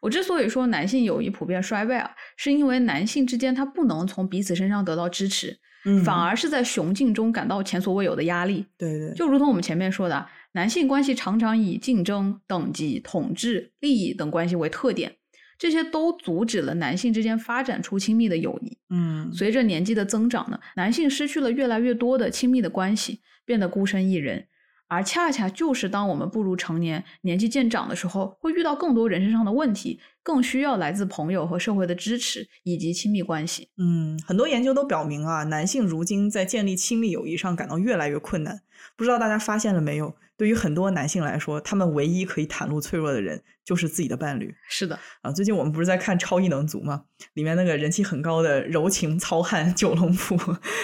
[0.00, 8.66] 我之所以说男性友谊普遍衰败啊，是因为男性之间他不能从彼此身上得到支持，嗯反而是在雄竞中感到前所未有的压力。
[8.76, 15.16] 对对，就如同我们前面说的啊，男性关系常常以竞争、等级、统治、利益等关系为特点，
[15.58, 18.76] 这些都阻止了男性之间发展出亲密的友谊。
[18.90, 24.46] 嗯随着年纪的增长呢，男性失去了越来越多的亲密的关系，变得孤身一人。
[24.88, 33.70] 而恰恰就是当我们步入成年、年纪渐长的时候，会遇到更多人身上的问题，更需要来自朋友和社会的支持以及亲密关系。
[33.78, 38.60] 嗯，很多研究都表明啊，男性如今在建立亲密友谊上感到越来越困难。
[38.94, 40.14] 不知道大家发现了没有？
[40.36, 45.30] 对于很多男性来说，他们唯一可以袒露脆弱的人就是自己的伴侣是的，啊。
[45.30, 47.04] 最近我们不是在看《超异能族》吗？
[47.34, 50.36] 里面那个人气很高的柔情糙汉九龙浦，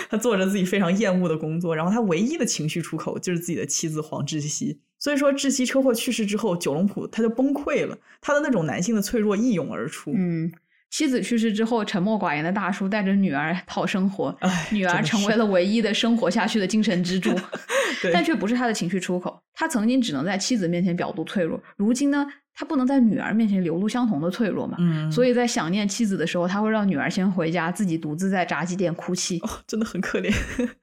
[0.08, 4.80] 他做着自己非常厌恶的工作，然后他唯一的情绪出口就是自己的妻子黄窒息。
[5.00, 10.12] 所以说，窒息车祸去世之后，九龙浦他就崩溃了，他的那种男性的脆弱一涌而出。
[10.12, 10.52] 嗯，
[10.90, 17.30] 妻子去世之后，沉默寡言的大叔带着女儿讨生活，哎，女儿成为了唯一的生活下去的精神支柱，
[18.12, 19.38] 但却不是他的情绪出口。
[19.54, 24.76] 他曾经只能在妻子面前表露脆弱，如今呢，他不能在女儿面前流露相同的脆弱嘛？
[24.80, 29.38] 嗯，所以在想念妻子的时候，他会让女儿先回家，自己独自在炸鸡店哭泣。
[29.40, 30.32] 哦，真的很可怜。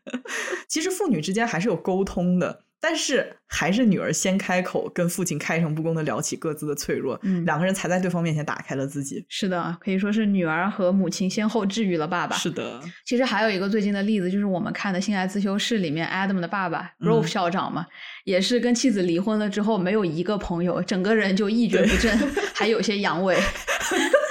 [0.67, 9.25] 其实父女之间还是有沟通的，但是还是女儿先开口跟父亲开诚布公的聊起各自的脆弱，嗯两个人才在对方面前打开了自己。
[9.27, 12.35] 是的，可以说是女儿和母亲先后治愈了爸爸。
[12.35, 17.87] 是的，其实还有一个最近的例子，就是我们看的《性爱自修室》里面 Adam 的爸爸 r o v e 校长嘛，
[18.23, 22.15] 也是跟妻子离婚了之后，没有一个朋友，整个人就一蹶不振，
[22.53, 23.35] 还有些阳痿。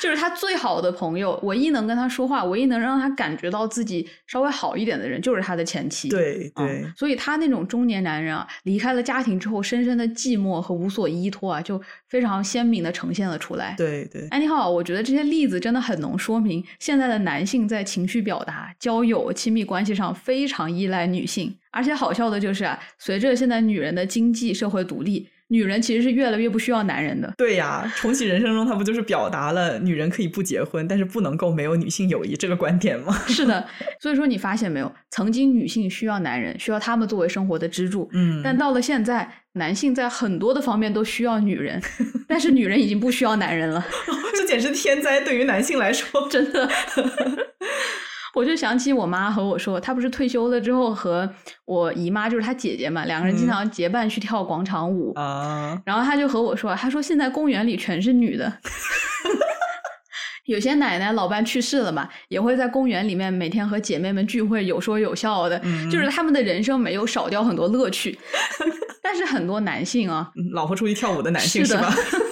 [0.00, 6.08] 就是他最好的朋友，唯一能跟他说话，唯一能让他感觉到自己稍微好一点的人，就是他的前妻。
[6.08, 13.74] 对嗯对，所以他那种中年男人啊，离开了家庭之后，深深的寂寞和无所依托啊，就非常鲜明的呈现了出来。
[13.76, 21.54] 对对，哎，你好，我觉得这些例子真的很能说明现在的男性在情绪表达、交友、亲密关系上非常依赖女性。
[21.72, 27.34] 而且好笑的就是啊，随着现在女人的经济社会独立，女人其实是越来越不需要男人的。
[27.36, 33.12] 对呀，重启人生中，他不就是表达了女人可以不结婚，但是不能够没有女性友谊这个观点吗？
[33.26, 33.66] 是的，
[34.00, 41.82] 所以说你发现没有，曾经女性需要男人，需要他们作为生活的支柱，嗯，但到了现在，男性在很多的方面都需要女人，
[42.28, 43.84] 但是女人已经不需要男人了。
[44.36, 46.70] 这简直天灾，对于男性来说，真的。
[48.34, 51.28] 我就想起我妈和我说，她不是退休了之后和
[51.64, 55.12] 我姨妈，就是她姐姐嘛，两个人经嗯常结伴去跳广场舞。
[55.14, 58.52] 啊，然后她就和我说，她说现在公园里全是女的。
[60.46, 68.18] 有些奶奶老伴去世了嘛，也会在公园里面每天和姐妹们聚会，有说有笑的，嗯就是他们的人生没有少掉很多乐趣。
[69.02, 71.90] 但是很多男性啊，嗯老婆出去跳舞的男性是吧？
[71.90, 72.16] 是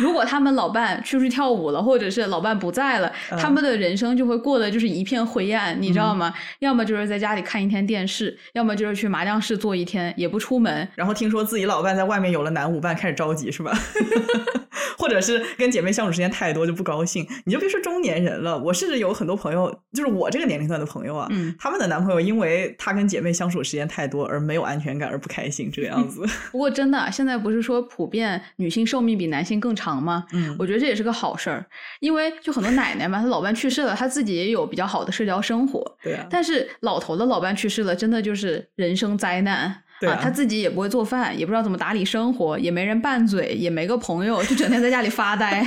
[0.00, 6.32] 如果他们老伴出去跳舞了，或者是老伴不在了，嗯他们的人生就会过得就是一片灰暗，你知道吗？
[6.60, 10.88] 要么就是在家里看一天电视，要么就是去麻将室坐一天，也不出门。
[10.94, 13.72] 然后听说自己老伴在外面有了男舞伴，开始着急是吧？
[14.96, 17.26] 或者是跟姐妹相处时间太多就不高兴。
[17.44, 26.26] 你就别说中年人了，我甚至有很多朋友，就是我这个年龄段的朋友啊，嗯他们的男朋友因为他跟姐妹相处时间太多而没有安全感而不开心，这个样子。
[26.52, 30.26] 不过真的啊，现在不是说普遍女性寿命比男性更长吗？
[30.32, 31.64] 嗯我觉得这也是个好事儿，
[32.00, 35.82] 因为就很多奶奶嘛，她老伴去世了，她自己也有比较好的社交生活。
[36.02, 45.66] 对啊，但是老头的老伴去世了，真的就是人生灾难对啊他自己也不会做饭，也不知道怎么打理生活，也没人拌嘴，也没个朋友，就整天在家里发呆。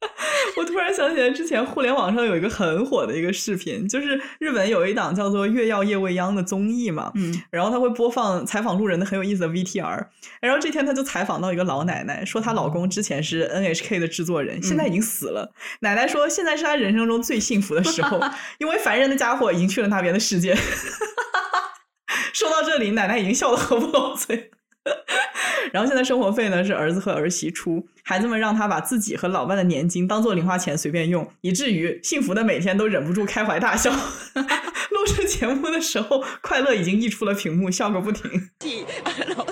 [0.56, 10.06] 我突然想起来，之前互联网上有一个很火的一个视频，就是日本有一档叫做《月曜夜未央》的综艺嘛，嗯，然后他会播放采访路人的很有意思的 VTR，
[10.40, 15.52] 然后这天他就采访到一个老奶奶，说她老公之前是 NHK 的制作人，现在已经死了。
[15.80, 18.20] 奶奶说现在是她人生中最幸福的时候，
[18.58, 20.56] 因为烦人的家伙已经去了那边的世界。
[22.32, 24.50] 说到这里，奶奶已经笑得合不拢嘴。
[25.73, 33.91] 然后现在生活费呢是儿子和儿媳出，孩子们让他把自己和老伴的年金当做零花钱随便用，以至于幸福的每天都忍不住开怀大笑。
[33.91, 38.49] 录 制节目的时候，快乐已经溢出了屏幕，笑个不停。
[39.03, 39.45] あの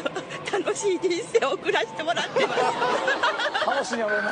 [0.52, 2.62] 楽しい人生を送らせてもらってます。
[3.66, 4.32] 楽しいやろな。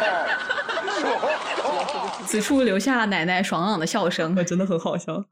[2.28, 4.44] 此处留下奶奶爽朗的笑声呃，。
[4.44, 5.26] 真的很好笑。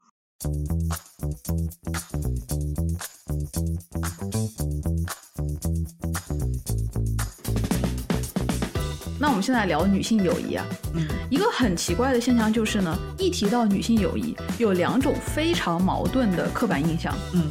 [9.24, 17.14] 那我们现在聊女性友谊啊，嗯一个很奇怪的现象就是呢，一提到女性友谊，有两种非常矛盾的刻板印象。
[17.32, 17.42] 嗯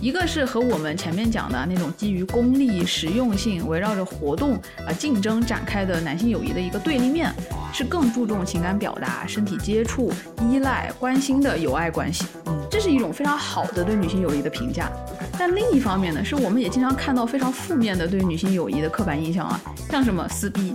[0.00, 4.54] 一个是和我们前面讲的那种基于功利、实用性，围绕着活动
[4.86, 7.30] 啊、竞争展开的男性友谊的一个对立面，
[7.70, 10.10] 是更注重情感表达、身体接触、
[10.50, 12.24] 依赖、关心的友爱关系。
[12.46, 14.90] 嗯这是一种非常好的对女性友谊的评价。
[15.36, 20.74] 但另一方面呢，是我们也经常看到非常负面的对女性友谊的刻板印象啊，像什么撕逼、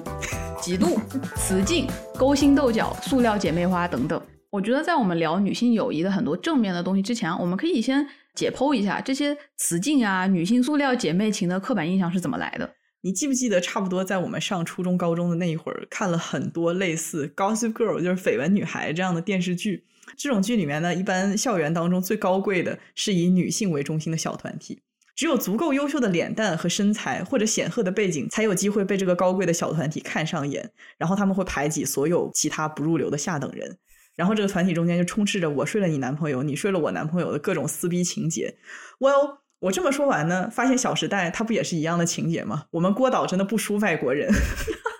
[0.61, 0.99] 嫉妒、
[1.35, 4.21] 雌竞、勾心斗角、塑料姐妹花等等。
[4.51, 8.05] 我觉得在我们聊女性友谊的很多正面的东西之前，我们可以先
[8.35, 12.75] 解剖一下这些雌竞啊、女性塑料姐妹情的刻板印象是怎么来的。
[13.01, 19.85] 你记不记得，差不多在我们上初中、高中的那一会儿，看了很多类似《Gossip Girl》就是绯闻女孩这样的电视剧。
[20.17, 24.81] 这种剧里面呢，一般校园当中最高贵的是以女性为中心的小团体，
[25.15, 30.71] 只有足够优秀的脸蛋和身材，或者显赫的背景，才有机会被这个高贵的小团体看上眼。
[30.97, 33.77] 然后他们会排挤所有其他不入流的下等人。
[34.15, 38.57] 然后这个团体中间就充斥着我睡了你男朋友，你睡了我男朋友的各种撕逼情节。
[38.99, 39.11] 我
[39.59, 42.65] 我这么说完呢，发现《小时代》它不也是一样的情节吗？
[42.71, 44.31] 我们郭导真的不输外国人。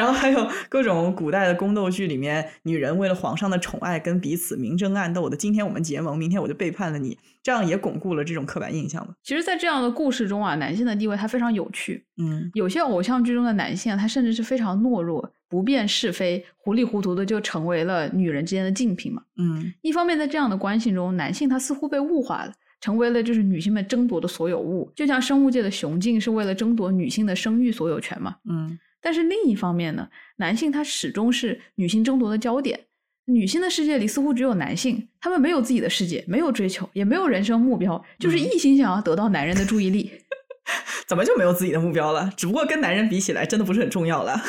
[0.00, 9.12] 然后还有各种古代的宫斗剧里面，女人为了皇上的宠爱跟彼此明争暗斗的，今天我们结盟，明天我就背叛了你，这样也巩固了这种刻板印象嘛。
[9.22, 12.02] 其实，在这样的故事中啊，男性的地位它非常有趣。
[12.16, 19.22] 嗯有些偶像剧中的男性啊，他甚至是非常懦弱、不辨是非、糊里糊涂的就成为了女人之间的竞品嘛。
[19.36, 22.52] 嗯一方面，在这样的关系中，男性他似乎被物化了。
[22.80, 28.36] 成为了就是女性们争夺的所有物，就像生物界的雄竞是为了争夺女性的生育所有权嘛。
[28.48, 32.80] 嗯但是另一方面呢，男性他始终是女性争夺的焦点。
[33.26, 40.10] 女性的世界里似乎只有男性，他们没有自己的世界，没有追求，也没有人生目标，就是一心想要得到男人的注意力。
[41.06, 42.32] 怎么就没有自己的目标了？
[42.36, 44.40] 只不过跟男人比起来，真的不是很重要了。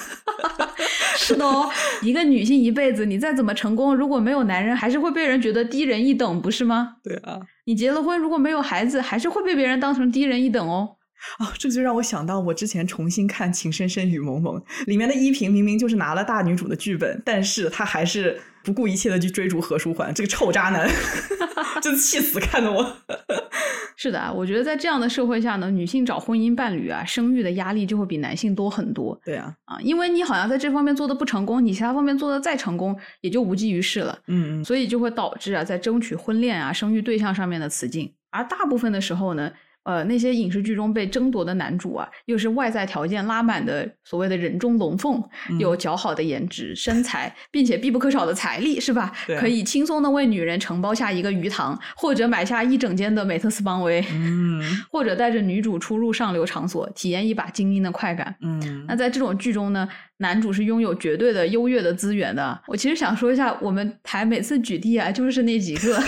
[1.18, 1.70] 是的哦，
[2.02, 6.97] 一个女性一辈子，你再怎么成功，如果没有男人，还是会被人觉得低人一等，不是吗？
[7.04, 10.97] 对啊，你结了婚，如果没有孩子，还是会被别人当成低人一等哦。
[11.39, 20.89] 哦，这就让我想到我之前重新看《情深深雨蒙蒙》里面的依萍，明明就是拿了大女主的剧本，但是她还是不顾一切的去追逐何书桓，这个臭渣男，
[21.82, 22.97] 真气死看的我。
[23.97, 34.17] 是的啊，我觉得在这样的社会下呢，女性找婚姻伴侣啊，生育的压力就会比男性多很多对啊，啊，因为你好像在这方面做的不成功，你其他方面做的再成功，也就无济于事了。
[34.28, 39.51] 嗯嗯所以就会导致啊，在争取婚恋啊、生育对象上面的雌竞，而大部分的时候呢，
[39.84, 49.11] 呃，那些影视剧中被争夺的男主啊，又是外在条件拉满的所谓的人中龙凤，嗯有较好的颜值、身材，并且必不可少的财力，是吧？
[49.39, 54.61] 可以轻松的为女人承包下一个鱼塘，或者买下一整间的美特斯邦威，嗯
[54.91, 58.36] 或者带着女主出入上流场所，体验一把精英的快感。
[58.41, 62.61] 嗯那在这种剧中呢，男主是拥有绝对的优越的资源的。
[62.67, 65.99] 我其实想说一下，我们台每次举例啊，就是那几个，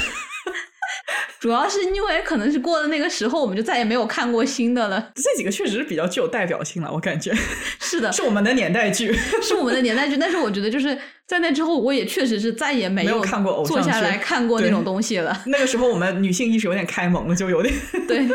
[1.39, 5.12] 主要是因为可能是过了那个时候，我们就再也没有看过新的了。
[5.16, 7.34] 这几个确实是比较具有代表性了，我感觉
[7.80, 9.14] 是的，是我们的年代剧。
[9.41, 10.97] 是我们的年代剧，但是我觉得就是
[11.28, 15.43] 在那之后，我也确实是再也没没有看过偶像剧坐下来看过那种东西了。
[15.47, 17.74] 那个时候我们女性意识有点开蒙了，就有点
[18.08, 18.26] 对，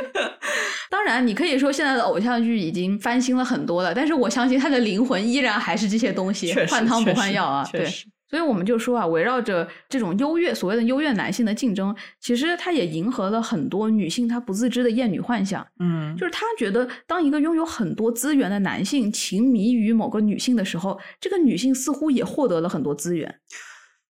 [0.91, 7.67] 当然你可以说现在的偶像剧已经翻新了很多了，但是我相信它的灵魂依然还是这些东西换汤不换药啊。
[7.73, 7.89] 对，
[8.29, 23.41] 所以我们就说啊，围绕着这种优越所谓的优越男性的竞争，其实它也迎合了很多女性她不自知的厌女幻想，嗯就是她觉得当一个拥有很多资源的男性情迷于某个女性的时候，这个女性似乎也获得了很多资源。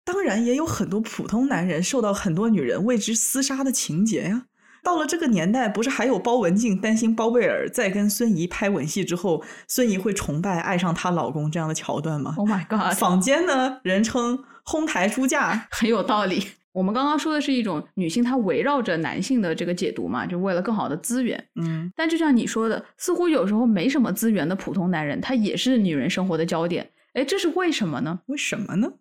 [0.04, 4.46] 当然也有很多普通男人受到很多女人为之厮杀的情节呀。
[4.86, 16.46] 到了这个年代，不是还有包文婧担心包贝尔在跟孙怡拍吻戏之后，孙怡会崇拜爱上她老公这样的桥段吗？Oh my god，坊间呢人称哄抬出价， 很有道理。
[16.70, 21.48] 我们刚刚说的是一种女性她围绕着男性的这个解读嘛，就为了更好的资源。
[21.60, 26.90] 嗯但就像你说的，似乎有时候没什么资源的普通男人，他也是女人生活的焦点。
[27.14, 28.20] 哎，这是为什么呢？
[28.26, 28.92] 为什么呢？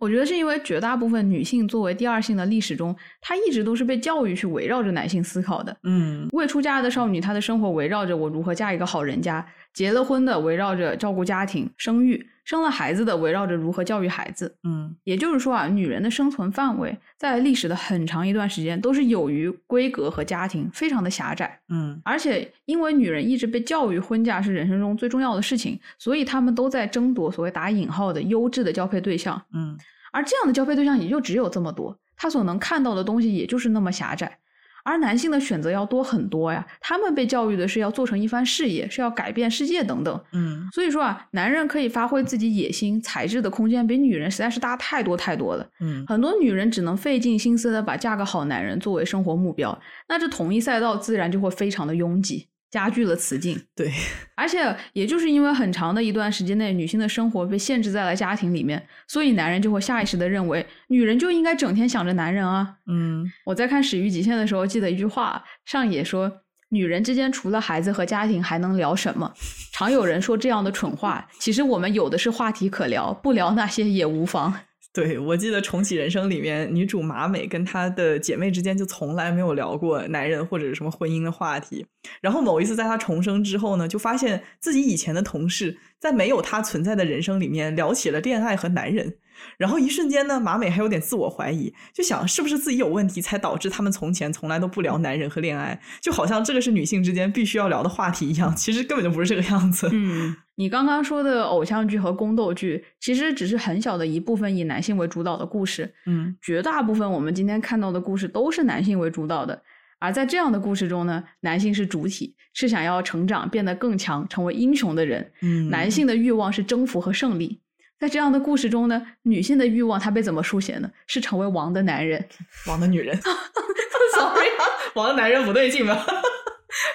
[0.00, 5.76] 我觉得是因为绝大部分女性作为第二性的历史中，她一直都是被教育去围绕着男性思考的。
[5.84, 14.56] 嗯未出嫁的少女，她的生活围绕着我如何嫁一个好人家；结了婚的围绕着照顾家庭、生育；生了孩子的围绕着如何教育孩子。
[14.64, 21.60] 嗯也就是说啊，女人的生存范围在历史的很长一段时间都是有于闺阁和家庭，非常的狭窄。
[21.68, 29.40] 嗯而且因为女人一直被教育婚嫁是人生中最重要的事情，所以她们都在争夺所谓打引号的优质的交配对象。
[29.54, 29.78] 嗯
[30.12, 34.38] 而这样的交配对象也就只有这么多，他所能看到的东西也就是那么狭窄。
[34.84, 40.20] 而男性的选择要多很多呀，他们被教育的是要做成一番事业，是要改变世界等等。
[40.32, 45.66] 嗯所以说啊，男人可以发挥自己野心、才智的空间比女人实在是大太多太多了。
[45.80, 49.78] 嗯很多女人只能费尽心思的把嫁个好男人作为生活目标，
[50.08, 53.60] 那这同一赛道自然就会非常的拥挤，加剧了雌竞。
[53.74, 53.92] 对，
[54.36, 62.76] 而且也就是因为很长的一段时间内，女性的生活被限制在了家庭里面，所以男人就会下意识的认为，女人就应该整天想着男人啊。
[62.86, 66.30] 嗯我在看《始于极限》的时候，记得一句话，上野说
[66.70, 69.32] ：“女人之间除了孩子和家庭，还能聊什么？”
[69.72, 74.54] 常有人说这样的蠢话，其实我们有的是话题可聊，不聊那些也无妨。
[74.92, 81.86] 对，我记得《重启人生》里面，女主马美跟她的姐妹之间就从来没有聊过男人或者什么婚姻的话题。
[82.20, 89.16] 然后某一次在她重生之后呢，就发现自己以前的同事在没有她存在的人生里面聊起了恋爱和男人。
[89.56, 98.54] 然后一瞬间呢，马美还有点自我怀疑，就想是不是自己有问题，才导致他们从前从来都不聊男人和恋爱，就好像这个是女性之间必须要聊的话题一样。
[98.54, 99.88] 其实根本就不是这个样子。
[99.92, 109.62] 嗯，你刚刚说的偶像剧和宫斗剧，其实只是很小的一部分以男性为主导的故事，嗯绝大部分我们今天看到的故事都是男性为主导的。
[109.98, 117.60] 而在这样的故事中呢，男性是主体，是想要成长、变得更强、成为英雄的人；嗯，男性的欲望是征服和胜利。
[118.00, 120.90] 在这样的故事中呢，女性的欲望它被怎么书写呢？
[121.06, 122.26] 是成为王的男人。
[122.66, 123.14] 王的女人，
[124.16, 124.48] Sorry，
[124.96, 126.04] 王的男人不对劲吧？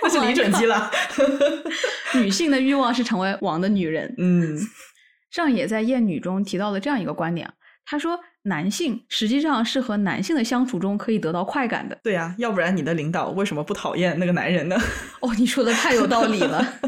[0.01, 0.89] 那是李准基了。
[2.15, 4.15] 女性的欲望是成为王的女人。
[4.17, 4.57] 嗯
[5.29, 7.53] 上野在《艳女》中提到了这样一个观点啊，
[7.85, 11.99] 他说男性实际上是和男性的相处中可以得到快感的。
[12.01, 14.75] 对呀、要不然你的领导为什么不讨厌那个男人呢？
[15.19, 16.79] 哦，你说的太有道理了。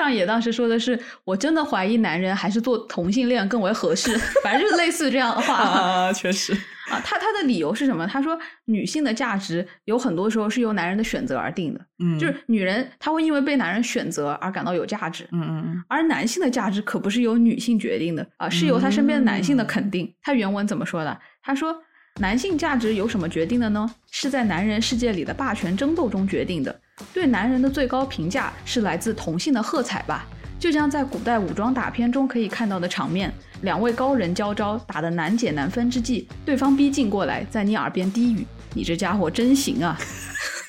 [0.00, 6.54] 上野当时说的是，我真的怀疑男人还是做同性恋更为合适，反正就是类似这样的话啊， 确实，
[6.90, 6.98] 啊。
[7.04, 8.06] 他他的理由是什么？
[8.06, 20.10] 他说女性的价值有很多时候是由男人的选择而定的，嗯，就是女人她会因为被男人选择而感到有价值，嗯嗯嗯而男性的价值可不是由女性决定的啊，是由他身边的男性的肯定。
[20.22, 21.20] 他原文怎么说的？
[21.42, 21.76] 他说。
[22.20, 23.88] 男性价值由什么决定的呢？
[24.10, 26.80] 是在男人世界里的霸权争斗中决定的。
[27.12, 30.26] 对男人的最高评价是来自同性的喝彩吧，
[30.58, 33.32] 就像在古代武装打片中可以看到的场面：
[33.62, 39.98] 两位高人交招，打得难解难分之际，对方逼近过来，在你耳边低语：“你这家伙真行啊！”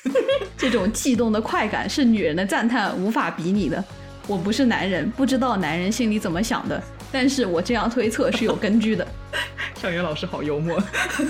[0.56, 3.84] 这种悸动的快感是女人的赞叹无法比拟的。
[4.26, 9.06] 我不是男人，不知道男人心里怎么想的，但是我这样推测是有根据的。
[9.76, 10.82] 向远老师好幽默。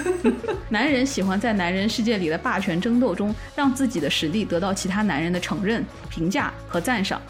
[0.69, 7.21] 男人喜欢在男人世界里的霸权争斗中，让自己的实力得到其他男人的承认、评价和赞赏。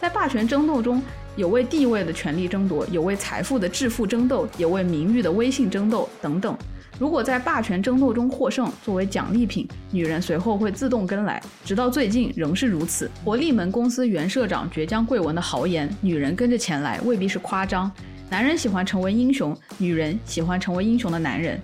[0.00, 1.02] 在霸权争斗中，
[1.36, 6.56] 有为地位的权力争夺，有为财富的致富争斗，有为名誉的威信争斗等等。
[7.00, 13.10] 如果在霸权争斗中获胜，作为奖励品，女人随后会自动跟来，直到最近仍是如此。
[13.24, 17.90] 活力门公司原社长倔强贵文的豪言：“女人跟着前来未必是夸张。
[18.28, 21.58] 男人喜欢成为英雄，女人喜欢成为英雄的男人。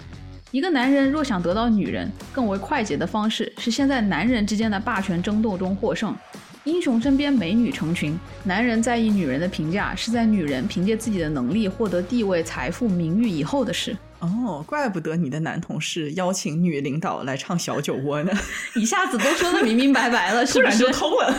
[0.53, 6.17] 一个男人若想得到女人，更为快捷的方式是先在男人之间的霸权争斗中获胜。
[6.65, 13.95] 英雄身边美女成群，男人在意女人的评价是在女人凭借自己的能力获得地位、财富、名誉以后的事。
[14.21, 18.33] 哦，怪不得你的男同事邀请女领导来唱小酒窝呢，
[18.75, 20.99] 一下子都说的明明白白了，是不是突然就？
[20.99, 21.35] 通了。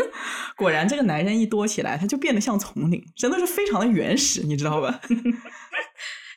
[0.56, 5.00] 果然，这个男人一多起来，他就变得像丛林，真的是非常的原始，你知道吧？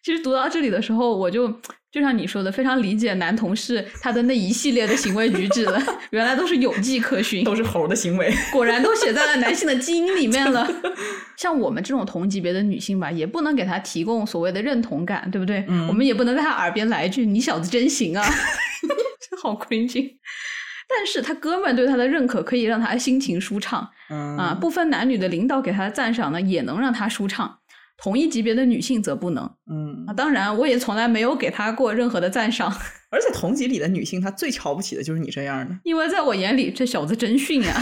[0.04, 1.48] 其实读到这里的时候，我就
[1.92, 5.82] 就像你说的，非常理解男同事他的那一系列的行为举止了，
[6.12, 8.34] 原来都是有迹可循，都是猴的行为。
[8.52, 10.68] 果然都写在了男性的基因里面了。
[11.38, 15.64] 像我们这种同级别的女性吧，也不能给他提供所谓的认同感，对不对？
[15.70, 18.24] 嗯我们也不能在他耳边来一句“你小子真行啊
[19.42, 20.18] 好 cringy。
[20.96, 27.60] 但是他哥们对他的认可可以让他心情舒畅嗯啊，不分男女的领导给他的赞赏呢，也能让他舒畅。
[28.04, 30.14] 同一级别的女性则不能嗯啊。
[30.14, 32.70] 当然，我也从来没有给她过任何的赞赏，
[33.10, 35.80] 而且同级里的女性，她最瞧不起的就是你这样的。
[35.86, 37.82] 因为在我眼里，这小子真逊啊。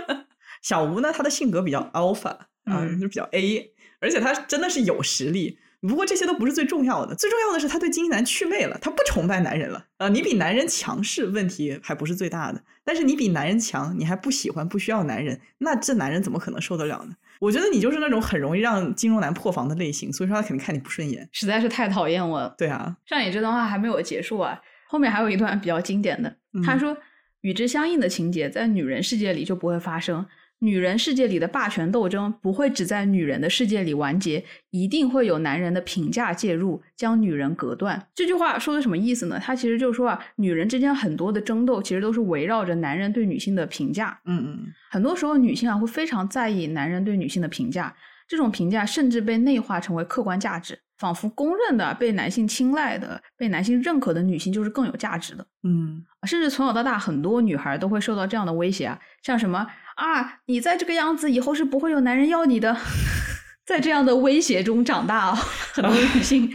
[0.62, 5.58] 小吴呢，他的性格比较 alpha 啊、嗯就比较 A，而且他真的是有实力。
[5.82, 9.84] 不过这些都不是最重要的，最重要的是他对金一男祛魅了，他不崇拜男人了。
[9.96, 12.62] 啊、你比男人强势，问题还不是最大的。
[12.84, 17.14] 但是你比男人强，你还不喜欢、不需要男人，那这男人怎么可能受得了呢？
[17.40, 21.28] 我觉得你就是那种很容易让金融男破防的类型，所以说他肯定看你不顺眼。
[21.32, 22.54] 实在是太讨厌我了。
[22.56, 26.96] 对啊，上野这段话还没有结束啊，后面还有一段比较经典的，他嗯说
[27.40, 30.24] ：“与之相应的情节在女人世界里就不会发生，
[30.60, 39.40] 女人世界里的霸权斗争不会只在女人的世界里完结，一定会有男人的评价介入，将女人隔断。”这句话说的什么意思呢？
[39.42, 44.58] 它其实就是说啊，女人之间很多的争斗其实都是围绕着男人对女性的评价，嗯嗯
[44.90, 47.94] 很多时候女性啊会非常在意男人对女性的评价，
[48.28, 55.46] 这种评价甚至被内化成为客观价值，仿佛公认的被男性青睐的、被男性认可的女性就是更有价值的。
[55.62, 59.66] 嗯甚至从小到大，很多女孩都会受到这样的威胁啊，像什么
[60.00, 62.76] 啊，你再这个样子，以后是不会有男人要你的。
[63.66, 65.34] 在这样的威胁中长大啊，
[65.74, 66.50] 很多女 性，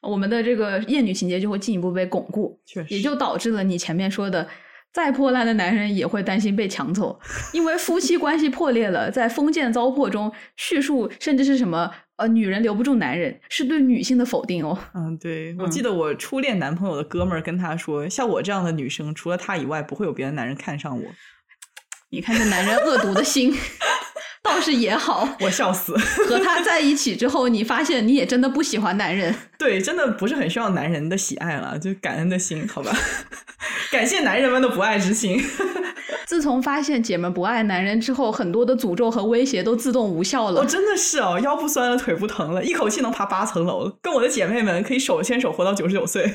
[0.00, 2.58] 我们的这个厌女情节就会进一步被巩固。
[2.88, 4.48] 也就导致了你前面说的，
[4.92, 7.20] 再破烂的男人也会担心被抢走，
[7.52, 14.78] 因为夫妻关系破裂了，在封建糟粕中叙述甚至是什么呃，女人留不住男人，是对女性的否定哦。
[14.94, 21.04] 嗯，对，我嗯记得我初恋男朋友的哥们儿跟他说，像我这样的女生，除了他以外，不会有别的男人看上我。
[22.14, 23.52] 你看这男人恶毒的心，
[24.40, 25.28] 倒是也好。
[25.40, 25.96] 我笑死。
[26.28, 29.34] 和他在一起之后，你发现你也真的不喜欢男人。
[29.58, 32.96] 对，真的不是很需要男人的喜爱了，就感恩的心，好吧？
[33.90, 35.42] 感谢男人们的不爱之心。
[36.26, 40.60] 自从发现姐们不爱男人之后，很多的诅咒和威胁都自动无效了。
[40.60, 46.30] 我真的是哦，腰不酸了，腿不疼了，一口气能爬八层楼，跟我的姐妹们可以手牵手活到九十九岁，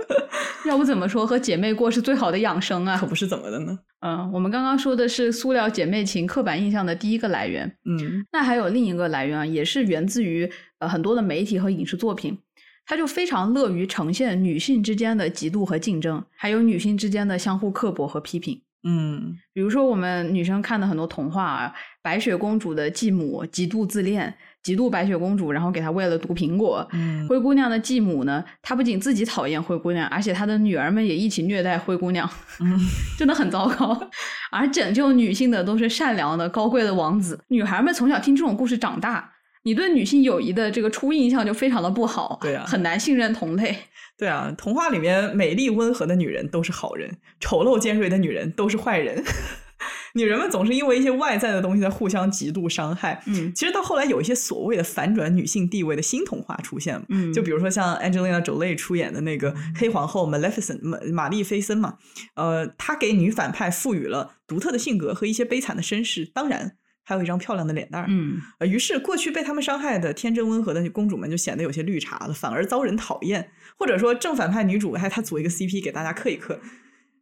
[0.66, 3.06] 要不怎么说和姐妹过是最好的养生啊可？
[3.06, 3.78] 不是怎么的呢？
[4.00, 12.38] 嗯，我们刚刚说的是塑料姐妹情刻板印象的第一个来源，嗯那还有另一个来源啊，也是源自于呃很多的媒体和影视作品，
[12.84, 18.60] 它就非常乐于呈现女性之间的嫉妒和竞争，还有女性之间的相互刻薄和批评。
[18.88, 24.32] 嗯比如说我们女生看的很多童话啊，白雪公主的继母极度自恋，
[24.62, 26.86] 极度白雪公主，然后给她喂了毒苹果。
[26.92, 32.28] 嗯灰姑娘的继母呢，她不仅自己讨厌灰姑娘，而且她的女儿们也一起虐待灰姑娘，
[32.60, 32.78] 嗯，
[33.18, 34.08] 真的很糟糕。
[34.52, 37.42] 而拯救女性的都是善良的、高贵的王子。
[37.48, 39.32] 女孩们从小听这种故事长大，
[39.66, 43.76] 你对女性友谊的这个初印象就非常的不好，对啊很难信任同类。
[44.16, 49.24] 对啊，童话里面美丽温和的女人都是好人，丑陋尖锐的女人都是坏人。
[50.14, 53.20] 女人们总是因为一些外在的东西在互相极度伤害。
[53.26, 61.98] 嗯其实到后来有一些所谓的反转女性地位的新童话出现了，嗯就比如说像 Angelina Jolie 出演的那个黑皇后 Maleficent 玛玛丽菲森嘛，
[62.36, 66.76] 呃，她给女反派赋予了独特的性格和一些悲惨的身世，当然
[67.06, 68.06] 还有一张漂亮的脸蛋儿。
[68.10, 76.60] 嗯呃，于是过去被他们伤害的天真温和的公主们就显得有些绿茶了，反而遭人讨厌，或者说正反派女主还她组一个 CP 给大家磕一磕。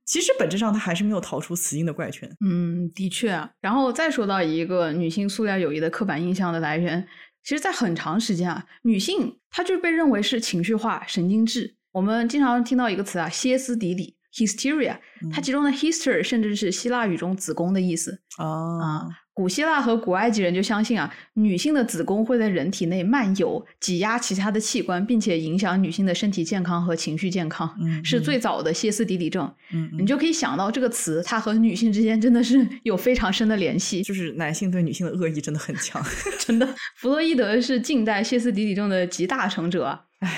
[0.06, 2.30] 其实本质上她还是没有逃出死硬的怪圈。
[2.44, 3.50] 嗯，的确啊。
[3.60, 7.06] 然后再说到一个女性塑料友谊的刻板印象的来源，
[7.42, 11.76] 其实，在很长时间啊，女性她就被认为是情绪化、神经质。
[11.92, 14.98] 我们经常听到一个词啊，歇斯底里 （hysteria），
[15.32, 19.23] 它其中的 hyster 甚至是希腊语中子宫的意思哦啊。
[19.34, 29.52] 古希腊和古埃及人就相信啊，女性的子宫会在人体内漫游，挤压其他的器官，并且影响女性的身体健康和情绪健康，嗯是最早的歇斯底里症。
[29.72, 34.02] 嗯，你就可以想到这个词，它和女性之间真的是 有非常深的联系。
[34.02, 36.00] 就是男性对女性的恶意真的很强。
[36.38, 40.00] 真的，弗洛伊德是近代歇斯底里症的集大成者啊。
[40.20, 40.30] 唉，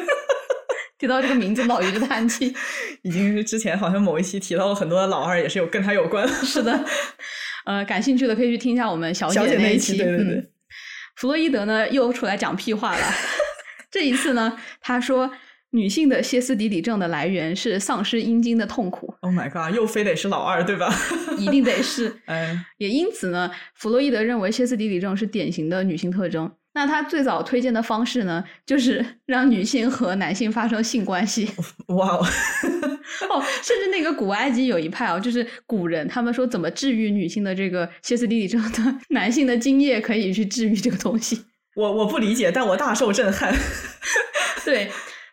[0.98, 2.54] 提到这个名字，老于就叹气。
[3.02, 6.26] 已经是之前好像某一期提到了很多的老二，也是有跟他有关。
[6.28, 6.84] 是的，
[7.64, 10.48] 呃，感兴趣的可以去听一下我们小小姐那一那一期对对对嗯
[11.16, 13.04] 弗洛伊德呢又出来讲屁话了。
[13.90, 15.30] 这一次呢，他说
[15.70, 20.92] 女性的歇斯底里症的来源是丧失阴茎的痛苦，Oh my god，又非得是老二对吧？
[21.38, 22.16] 一定得是。
[22.24, 26.50] 哎，也因此呢，弗洛伊德认为歇斯底里症是典型的女性特征。
[26.74, 31.50] 那他最早推荐的方式呢，就是 让女性和男性发生性关系。
[31.88, 32.26] 哇哦，
[33.30, 41.44] 哦，甚至那个古埃及有一派哦，就是古人他们说怎么治愈女性的这个歇斯底里症的， 男性的精液可以去治愈这个东西。
[41.74, 43.54] 我我不理解，但我大受震撼。
[44.64, 44.90] 对，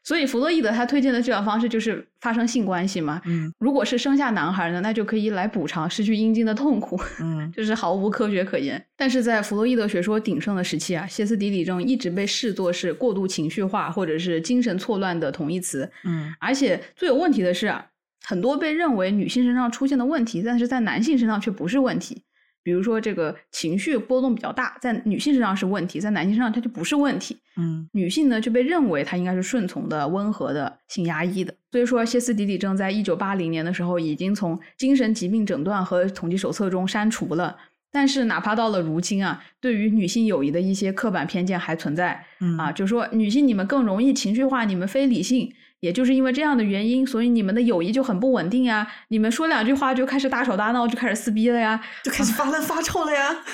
[0.09, 3.21] 所以弗洛伊德他推荐的治疗方式就是发生性关系嘛。
[3.25, 8.83] 嗯如果是生下男孩呢，那就可以来补偿失去阴茎的痛苦， 嗯这是毫无科学可言。
[8.97, 15.87] 但是在弗洛伊德学说鼎盛的时期啊，歇斯底里症一直被视作是过度情绪化或者是精神错乱的同义词。
[16.03, 17.85] 嗯而且最有问题的是啊，
[18.25, 22.23] 很多被认为女性身上出现的问题，但是在男性身上却不是问题。
[22.69, 27.35] 比如说，这个情绪波动比较大，在女性身上是问题，在男性身上它就不是问题。
[27.57, 31.51] 嗯女性呢就被认为她应该是顺从的、温和的、性压抑的。
[31.71, 37.57] 所以说，歇斯底里症在一九八零年的时候已经从精神疾病诊断和统计手册中删除了。
[37.91, 48.87] 但是，哪怕到了如今啊，对于女性友谊的一些刻板偏见还存在嗯啊，就说女性你们更容易情绪化，你们非理性，也就是因为这样的原因，所以你们的友谊就很不稳定呀。
[49.09, 51.79] 你们说两句话就开始大吵大闹，就开始撕逼了呀。
[52.03, 53.35] 就开始发烂发臭了呀。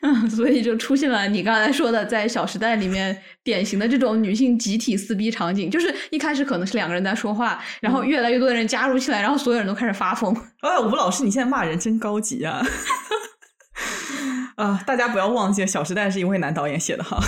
[0.00, 10.32] 嗯，所以就出现了你刚才说的，在《小时代》里面典型的这种女性集体撕逼场景，就是一开始可能是两个人在说话，然后越来越多的人加入进来，然后所有人都开始发疯。
[10.60, 12.64] 哎，吴老师，你现在骂人真高级啊！
[14.54, 17.20] 啊，大家不要忘记，《小时代》是一位男导演写的哈。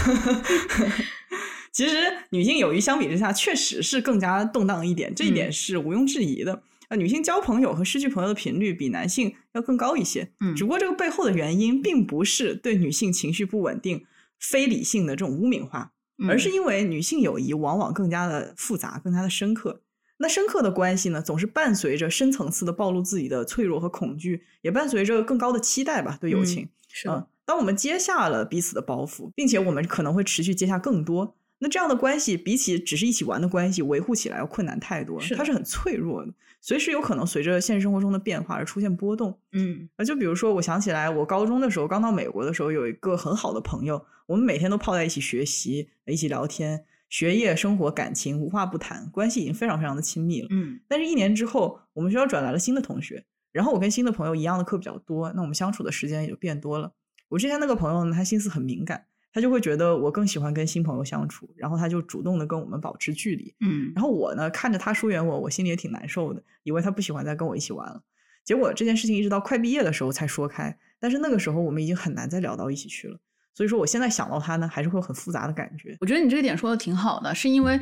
[1.73, 1.97] 其实，
[2.31, 6.63] 女性友谊相比之下，确实是更加动荡一点，这一点是毋庸置疑的。
[6.89, 10.29] 啊，女性交朋友和失去朋友的频率比男性要更高一些。
[10.41, 14.05] 嗯只不过这个背后的原因，并不是对女性情绪不稳定、
[14.41, 15.93] 非理性的这种污名化，
[16.29, 19.83] 而是因为女性友谊往往更加的复杂、更加的深刻。
[20.19, 26.69] 那深刻的关系呢，总是伴随着深层次的暴露自己的脆弱和恐惧，也伴随着更高的期待吧，对友情。
[26.89, 35.23] 是嗯，当我们接下了彼此的包袱，并且我们可能会持续接下更多，那这样的关系比起只是一起玩的关系，维护起来要困难太多了。
[35.23, 39.39] 是它是很脆弱的，随时有可能随着现实生活中的变化而出现波动。
[39.53, 50.49] 嗯啊，就比如说，我想起来，我高中的时候刚到美国的时候，有一个很好的朋友，我们每天都泡在一起学习，一起聊天，学业、生活、感情无话不谈，关系已经非常非常的亲密了。
[50.51, 56.93] 嗯但是，一年之后，我们学校转来了新的同学，然后我跟新的朋友一样的课比较多，那我们相处的时间也就变多了。
[57.29, 63.55] 我之前那个朋友呢，他心思很敏感，他就会觉得我更喜欢跟新朋友相处，然后他就主动的跟我们保持距离。
[63.61, 68.03] 嗯然后我呢，看着他疏远我，我心里也挺难受的，以为他不喜欢再跟我一起玩了。
[68.45, 73.19] 结果这件事情一直到快毕业的时候才说开，但是那个时候我们已经很难再聊到一起去了。
[73.53, 75.97] 所以说，我现在想到他呢，还是会有很复杂的感觉。
[76.01, 77.79] 我觉得你这个点说的挺好的，是因为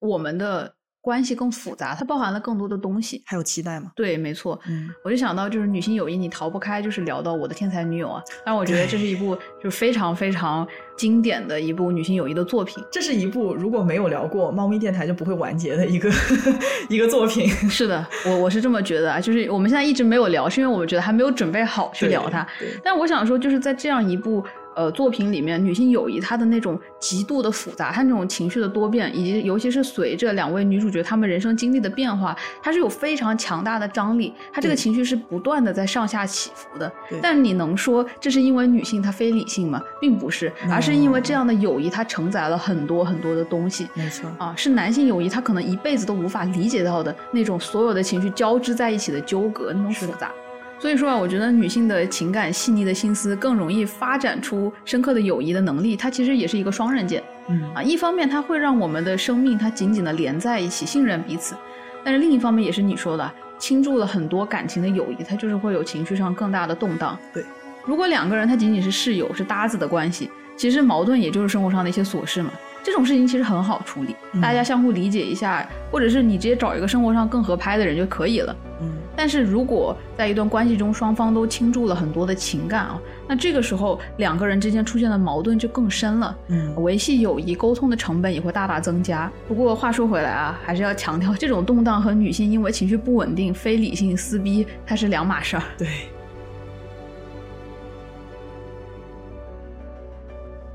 [0.00, 3.22] 我们的关系更复杂，它包含了更多的东西。
[3.26, 3.90] 还有期待吗？
[3.96, 8.22] 对，没错，嗯，我就想到就是女性友谊，你逃不开就是聊到我的天才女友啊。
[8.44, 12.84] 但我觉得这是一部就是非常非常经典的一部女性友谊的作品。
[12.92, 16.10] 这是一部如果没有聊过，猫咪电台就不会完结的一个
[16.90, 17.48] 一个作品。
[17.48, 22.46] 是的，我我是这么觉得啊，就是我们现在一直没有聊，是因为我们觉得还没有准备好去聊它。
[22.84, 24.44] 但我想说，就是在这样一部
[24.80, 37.18] 呃作品里面，女性友谊它的那种极度的复杂，它那种情绪的多变，以及尤其是随着两位女主角她们人生经历的变化，它是有非常强大的张力，它这个情绪是不断的在上下起伏的对。
[37.20, 39.82] 但你能说这是因为女性她非理性吗？
[40.00, 43.86] 并不是，而是因为这样的友谊它承载了很多很多的东西。
[43.94, 44.30] 没错。
[44.38, 50.32] 啊，是男性友谊，他可能一辈子都无法理解到的那种所有的情绪交织在一起的纠葛，那种复杂。
[50.80, 57.82] 所以说啊，我觉得女性的情感细腻的心思更容易发展出深刻的友谊的能力，它其实也是一个双刃剑嗯啊。
[57.82, 61.54] 一方面，它会让我们的生命它紧紧的连在一起，信任彼此；
[62.02, 67.18] 但是另一方面，也是你说的，倾注了很多感情的友谊，它就是会有情绪上更大的动荡。
[67.34, 67.44] 对，
[67.84, 72.50] 如果两个人他仅仅是室友、是搭子的关系，其实矛盾也就是生活上的一些琐事嘛。
[72.82, 78.56] 这种事情其实很好处理，嗯大家相互理解一下，或者是你直接找一个生活上更合拍的人就可以了。
[78.80, 78.90] 嗯
[79.20, 82.98] 但是如果在一段关系中，双方都倾注了很多的情感啊，
[83.28, 89.30] 那这个时候两个人之间出现的矛盾就更深了，嗯维系友谊沟通的成本也会大大增加。
[89.46, 95.62] 不过话说回来啊，还是要强调，这种动荡和女性因为情绪不稳定、非理性撕逼，它是两码事儿。
[95.76, 95.86] 对。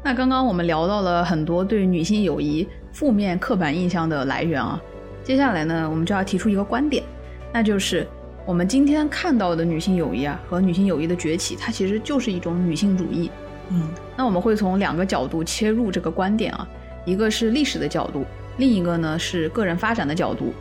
[0.04, 4.80] 那刚刚我们聊到了很多对女性友谊负面刻板印象的来源啊，
[5.24, 7.04] 接下来呢，我们就要提出一个观点，
[7.52, 8.08] 那就是
[8.46, 13.32] 我们今天看到的女性友谊啊和女性友谊的崛起，它其实就是一种女性主义。
[13.72, 16.68] 嗯那我们会从两个角度切入这个观点啊，
[17.06, 18.24] 一个是历史的角度，
[18.58, 20.54] 另一个呢是个人发展的角度。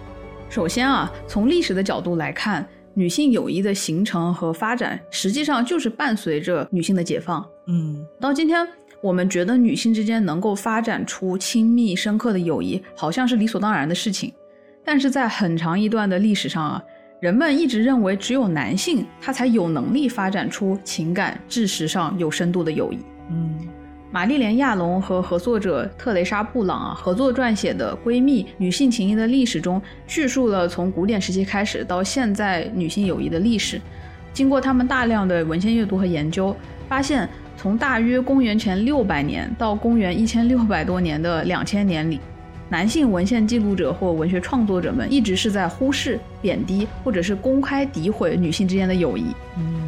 [0.49, 7.47] 首先啊，从历史的角度来看，女性友谊的形成和发展，实际上就是伴随着女性的解放。
[7.67, 8.67] 嗯到今天，
[9.03, 14.33] 我们觉得女性之间能够发展出亲密深刻的友谊，好像是理所当然的事情。
[14.87, 16.83] 但是在很长一段的历史上啊，
[17.25, 22.99] 人们一直认为只有男性他才有能力发展出情感、知识上有深度的友谊。
[23.31, 23.61] 嗯
[24.11, 33.81] 玛丽莲·亚龙和合作者特蕾莎·布朗啊合作撰写的《闺蜜：女性情谊的历史》中，叙述了从古典时期开始到现在女性友谊的历史。
[34.35, 36.55] 经过他们大量的文献阅读和研究，
[36.91, 42.21] 发现从大约公元前六百年到公元一千六百多年的两千年里，
[42.75, 49.27] 男性文献记录者或文学创作者们一直是在忽视、贬低或者是公开诋毁女性之间的友谊。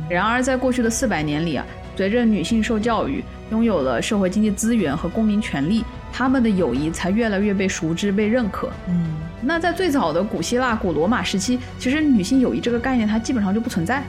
[0.09, 1.67] 然而，在过去的四百年里啊。
[1.97, 5.83] 随着女性受教育，拥有了社会经济资源和公民权利，
[6.13, 8.71] 她们的友谊才越来越被熟知、被认可。
[8.89, 14.01] 嗯，那在最早的古希腊、古罗马时期，其实女性友谊这个概念它基本上就不存在，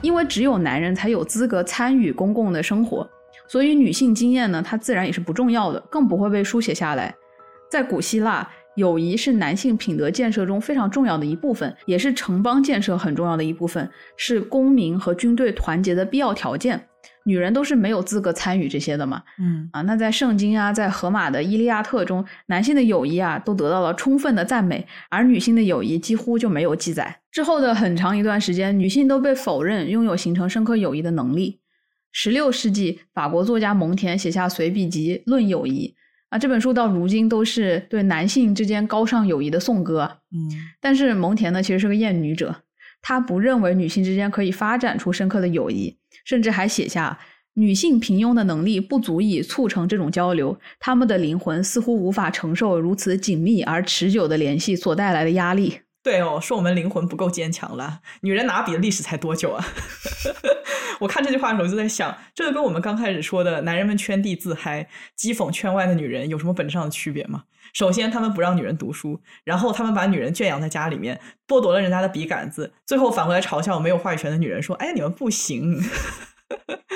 [0.00, 3.06] 因为只有男人才有资格参与公共的生活，
[3.46, 7.14] 所以女性经验呢，它自然也是不重要的，更不会被书写下来。
[7.74, 16.86] 在古希腊，友谊是男性品德建设中非常重要的一部分，也是城邦建设很重要的一部分，是公民和军队团结的必要条件。
[17.24, 19.24] 女人都是没有资格参与这些的嘛？
[19.40, 27.22] 嗯啊，那在圣经啊，在荷马的《伊利亚特》中，男性的友谊啊都得到了充分的赞美，而女性的友谊几乎就没有记载。
[27.32, 31.58] 之后的很长一段时间，女性都被否认拥有形成深刻友谊的能力。
[32.12, 35.88] 十六世纪，法国作家蒙田写下随笔集《论友谊》
[36.34, 40.18] 啊，这本书到如今都是对男性之间高尚友谊的颂歌。
[40.32, 42.62] 嗯但是蒙恬呢，其实是个厌女者，
[43.00, 45.96] 他不认为女性之间可以发展出深刻的友谊。
[46.24, 47.20] 甚至还写下，
[47.52, 55.82] 女性平庸的能力不足以促成这种交流，她们的灵魂似乎无法承受如此紧密而持久的联系所带来的压力。
[56.04, 58.00] 对哦，说我们灵魂不够坚强了。
[58.20, 59.64] 女人拿笔的历史才多久啊？
[61.00, 64.86] 我看这句话的时候就在想，这个跟我们刚开始说的男人们圈地自嗨、
[65.18, 67.44] 讥讽圈外的女人有什么本质上的区别吗？
[67.72, 75.80] 首先，他们不让女人读书，然后他们把女人圈养在家里面，剥夺了人家的笔杆子，最后反过来嘲笑没有话语权的女人，说：“哎，你们不行。”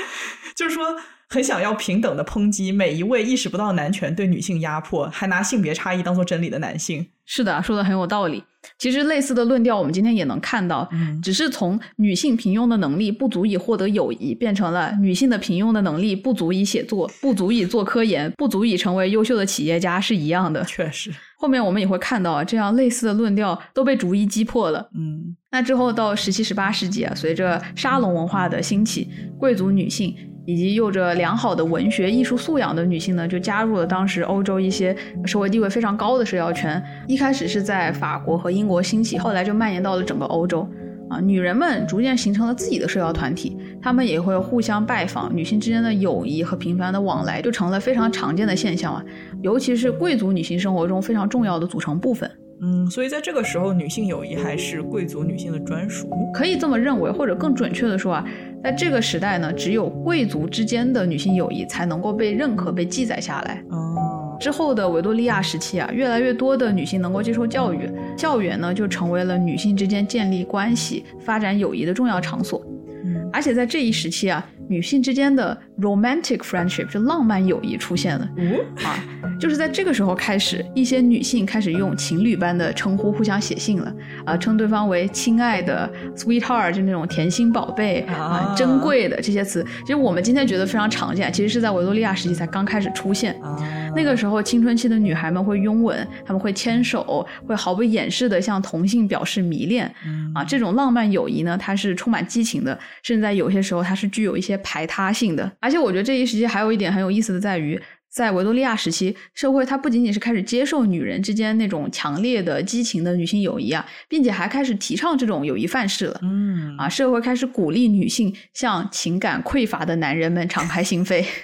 [0.55, 0.97] 就是说，
[1.31, 7.09] 很想要平等的抨击每一位意识不到男权对女性压迫，还拿性别差异当做真理的男性。
[7.25, 8.45] 是的，说的很有道理。
[8.79, 20.63] 其实类似的论调，我们今天也能看到，嗯只是从女性平庸的能力不足以获得友谊，变成了女性的平庸的能力不足以写作、不足以做科研、不足以成为优秀的企业家是一样的。
[20.67, 24.91] 确实，后面我们也会看到啊，这样类似的论调都被逐一击破了。
[24.97, 30.15] 嗯那之后到十七、十八世纪啊，随着沙龙文化的兴起，贵族女性
[30.49, 34.97] 以及有着良好的文学艺术素养的女性呢，就加入了当时欧洲一些
[35.27, 36.83] 社会地位非常高的社交圈。
[37.07, 40.67] 一开始是在法国和英国兴起，后来就蔓延到了整个欧洲。
[41.11, 49.05] 啊，女人们逐渐形成了自己的社交团体，她们也会互相拜访，女性之间的友谊和频繁的往来就成了非常常见的现象啊，
[49.43, 52.31] 尤其是贵族女性生活中非常重要的组成部分。
[52.61, 56.09] 嗯，所以在这个时候，女性友谊还是贵族女性的专属。
[56.35, 58.25] 可以这么认为，或者更准确的说啊，
[58.63, 63.63] 在这个时代呢，只有贵族之间的女性友谊才能够被认可、被记载下来。
[63.71, 72.61] 哦，之后的维多利亚时期啊，越来越多的女性能够接受教育，校园呢就成为了女性之间建立关系、发展友谊的重要场所。
[73.05, 78.29] 嗯而且在这一时期啊，女性之间的 romantic friendship 就浪漫友谊出现了。
[78.37, 78.55] 嗯，
[78.85, 79.03] 啊，
[79.41, 83.95] 就是在这个时候开始，一些女性开始用情侣般的称呼互相写信了。
[84.25, 88.15] 啊，称对方为亲爱的 sweetheart，就那种甜心宝贝啊。
[88.15, 93.33] 啊，珍贵的这些词，其实我们今天觉得非常常见，其实是在维多利亚时期才刚开始出现。
[93.41, 93.57] 啊，
[93.97, 99.91] 那个时候，青春期的女孩们会拥吻，她们会牵手，会毫不掩饰的向同性表示迷恋。
[100.07, 100.31] 嗯。
[100.35, 105.51] 啊，这种浪漫友谊呢，它是充满激情的，甚至在有些时候它是具有一些排他性的。
[105.61, 107.81] 而且我觉得这一时期还有一点很有意思的在于，
[108.11, 116.19] 在维多利亚时期，社会它不仅仅是开始接受女人之间那种强烈的激情的女性友谊啊，并且还开始提倡这种友谊范式了。
[116.23, 121.25] 嗯啊，社会开始鼓励女性向情感匮乏的男人们敞开心扉。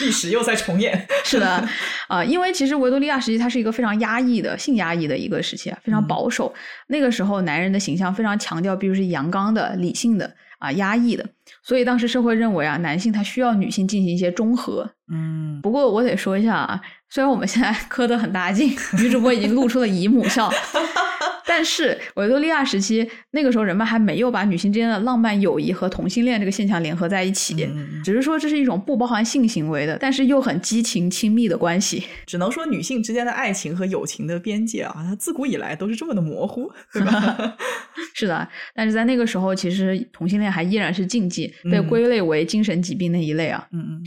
[0.00, 1.06] 历史又在重演。
[1.24, 1.68] 是的，
[2.08, 6.52] 啊、因为其实维多利亚时期它是一个非常压抑的、性压抑的一个时期啊，非常嗯保守。
[6.88, 11.24] 那个时候男人的形象非常强调，比如是阳刚的、理性的啊、压抑的，
[11.68, 14.92] 所以当时社会认为啊，男性他需要女性进行一些中和。
[15.10, 20.50] 嗯不过我得说一下啊，虽然我们现在磕得很大劲，女主播已经露出了姨母笑。
[21.50, 32.04] 但是维多利亚时期那个时候，人们还没有把女性之间的浪漫友谊和同性恋这个现象联合在一起，嗯只是说这是一种不包含性行为的，但是又很激情亲密的关系。
[32.26, 37.56] 只能说女性之间的爱情和友情的边界啊，它自古以来都是这么的模糊，对吧？
[38.14, 43.66] 是的，但是在那个时候，其实同性恋还依然是禁忌，被嗯归类为精神疾病那一类啊。
[43.72, 44.02] 嗯嗯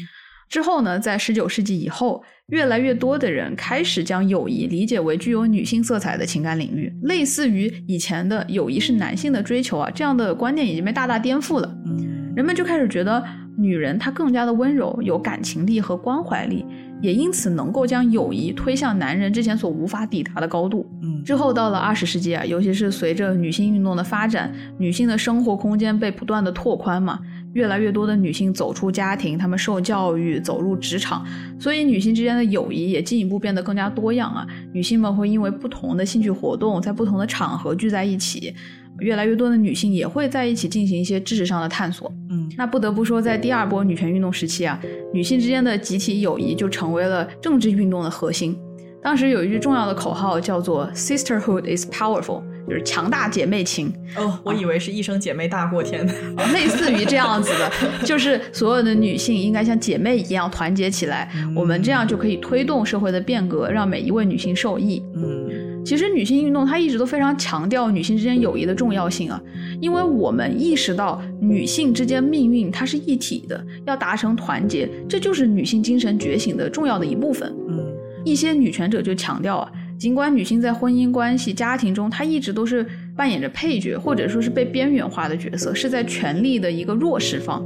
[0.51, 11.73] 之后呢，在十九世纪以后，越来越多的人开始将友谊理解为具有女性色彩的情感领域，类似于以前的友谊是男性的追求啊，这样的观念已经被大大颠覆了。
[11.85, 13.23] 嗯人们就开始觉得
[13.57, 16.65] 女人她更加的温柔，有感情力和关怀力，
[17.01, 20.85] 也因此能够将友谊推向男人之前所无法抵达的高度。
[21.01, 27.19] 嗯之后到了二十世纪啊，尤其是随着女性运动的发展，女性的生活空间被不断的拓宽嘛，
[27.53, 31.25] 越来越多的女性走出家庭，她们受教育，走入职场，
[31.59, 34.47] 所以女性之间的友谊也进一步变得更加多样啊。
[34.73, 38.53] 女性们会因为不同的兴趣活动，在不同的场合聚在一起，
[38.99, 42.11] 越来越多的女性也会在一起进行一些知识上的探索。
[42.29, 44.79] 嗯那不得不说，在第二波女权运动时期啊，
[45.13, 48.57] 女性之间的集体友谊就成为了政治运动的核心。
[49.03, 53.91] 当时有一句重要的口号叫做 “Sisterhood is powerful”，就是强大姐妹情。
[54.15, 56.07] 哦，我以为是一生姐妹大过天。
[56.37, 57.71] 啊类似于这样子的，
[58.05, 65.03] 就是所有的女性应该像姐妹一样团结起来，我们这样就可以推动社会的变革，让每一位女性受益。
[65.15, 65.49] 嗯
[65.83, 69.41] 其实女性运动它一直都非常强调女性之间友谊的重要性啊，
[69.79, 77.51] 因为我们意识到女性之间命运它是一体的，要达成团结，这就是女性精神觉醒的重要的一部分。
[77.67, 77.83] 嗯
[78.23, 87.63] 一些女权者就强调啊，尽管女性在婚姻关系、家庭中，她一直都是扮演着配角，或者说是被边缘化的角色，是在权力的一个弱势方。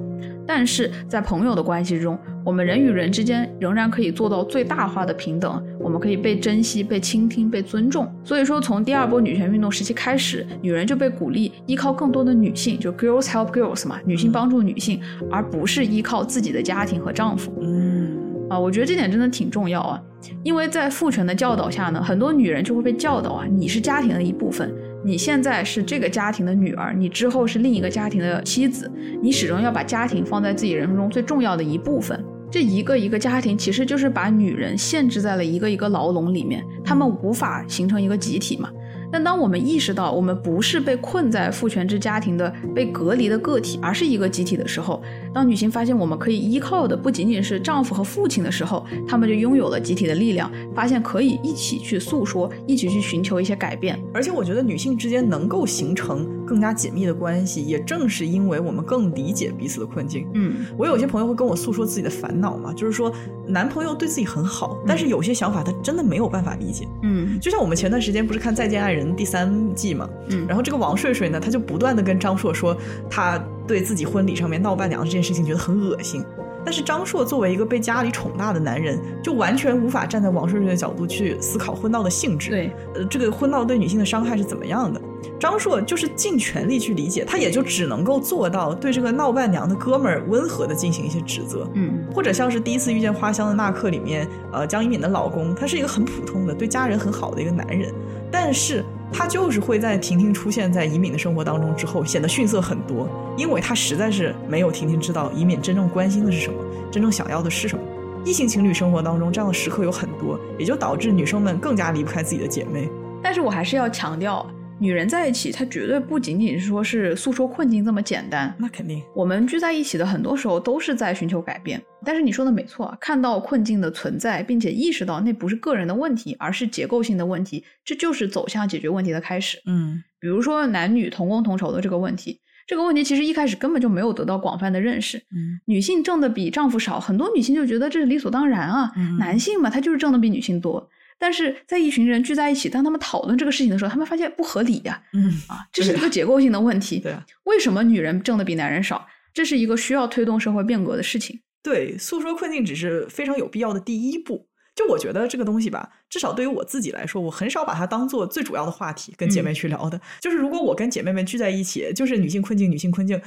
[0.47, 8.07] 但是在朋友的关系中，我们人与人之间仍然可以做到最大化的平等，我们可以被珍惜、被倾听、被尊重。
[8.23, 15.01] 所以说，从第二波女权运动时期开始，女人就被鼓励依靠更多的女性，就 girls help girls 嘛，女性帮助女性，
[15.31, 17.51] 而不是依靠自己的家庭和丈夫。
[17.63, 18.15] 嗯
[18.47, 19.99] 啊，我觉得这点真的挺重要啊，
[20.43, 24.73] 因为在父权的教导下呢，很多女人就会被教导啊，你是家庭的一部分，
[25.03, 32.23] 你现在是这个家庭的女儿，你之后是另一个家庭的妻子，你始终要把家庭放在自己人生中最重要的一部分。
[32.51, 38.69] 这一个一个家庭其实就是把女人限制在了一个一个牢笼里面，她们无法形成一个集体嘛。
[39.11, 45.01] 但当我们意识到我们不是被困在父权制家庭的被隔离的个体，而是一个集体的时候，
[45.35, 54.01] 当女性发现我们可以依靠的不仅仅是丈夫和父亲的时候，她们就拥有了集体的力量，发现可以一起去诉说，一起去寻求一些改变。
[54.13, 60.25] 而且我觉得女性之间能够形成更加紧密的关系，也正是因为我们更理解彼此的困境。
[60.35, 63.11] 嗯我有些朋友会跟我诉说自己的烦恼嘛，就是说
[63.45, 66.87] 男朋友对自己很好，但是有些想法他真的没有办法理解。
[67.03, 72.77] 嗯就像我们前段时间不是看《再见爱人》第三季嘛，嗯然后这个王睡睡呢，他就不断的跟张硕说，
[73.09, 73.37] 他
[73.67, 76.23] 对自己婚礼上面闹伴娘这件事情觉得很恶心。
[76.63, 82.49] 但是张硕作为一个被家里宠大的男人，就完全无法站在王顺顺的角度去思考婚闹的性质。
[82.49, 84.99] 对，呃，这个婚闹对女性的伤害是怎么样的？
[85.39, 91.69] 张硕就是尽全力去理解，他也就只能够做到对这个闹伴娘的哥们儿温和的进行一些指责。
[91.75, 97.93] 嗯或者像是第一次遇见花香的那刻里面，呃，江一敏的老公，他是一个很普通的、对家人很好的一个男人，
[98.31, 106.59] 但是他就是会在婷婷出现在以敏的生活当中之后，显得逊色很多，因为他实在是没有婷婷知道以敏真正关心的是什么，
[106.91, 107.83] 真正想要的是什么。
[108.25, 112.89] 异性情侣生活当中这样的时刻有很多，也就导致女生们更加离不开自己的姐妹。
[113.21, 114.45] 但是我还是要强调，
[114.77, 118.53] 女人在一起，她绝对不仅仅是说是诉说困境这么简单。
[118.59, 121.81] 那肯定，我们聚在一起的很多时候都是在寻求改变。
[122.03, 129.61] 但是你说的没错啊，看到困境的存在，并且意识到那不是个人的问题，而是结构性的问题，这就是走向解决问题的开始。
[129.65, 135.17] 嗯比如说男女同工同酬的这个问题，这个问题其实一开始根本就没有得到广泛的认识。
[135.17, 140.89] 嗯女性挣的比丈夫少，很多女性就觉得这是理所当然啊，嗯男性嘛，他就是挣的比女性多。
[141.17, 146.99] 但是在一群人聚在一起，当他们讨论这个事情的时候，他们发现不合理呀、嗯 啊，这是一个结构性的问题。
[146.99, 149.07] 对啊，为什么女人挣的比男人少？
[149.33, 151.41] 这是一个需要推动社会变革的事情。
[151.61, 154.47] 对，诉说困境只是非常有必要的第一步。
[154.75, 159.99] 就我觉得这个东西吧，至少对于我自己来说，我很少把它当做最主要的话题跟姐妹去聊的。
[160.19, 163.19] 就是如果我跟姐妹们聚在一起，就是女性困境，女性困境，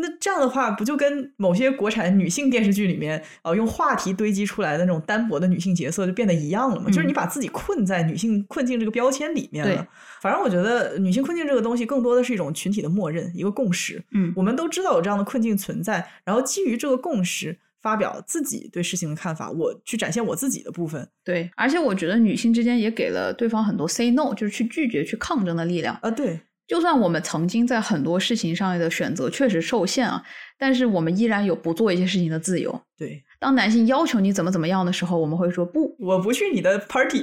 [0.00, 6.90] 那这样的话，不就跟某些国产女性电视剧里面，呃，用话题堆积出来的那种单薄的女性角色就变得一样了嘛？
[6.90, 9.86] 就是你把自己困在女性困境这个标签里面了。
[10.20, 14.02] 反正我觉得女性困境这个东西，更多的是一种群体的默认，一个共识。
[14.12, 21.08] 嗯我们都知道有这样的困境存在，然后基于这个共识，发表自己对事情的看法，我去展现我自己的部分。
[21.24, 25.96] 对，而且我觉得女性之间也给了对方很多 say no，就是去拒绝、去抗争的力量。
[26.02, 30.22] 啊，对，就算我们曾经在很多事情上的选择确实受限啊，
[30.58, 32.80] 但是我们依然有不做一些事情的自由。
[32.96, 37.22] 对，当男性要求你怎么怎么样的时候，我们会说不，我不去你的 party。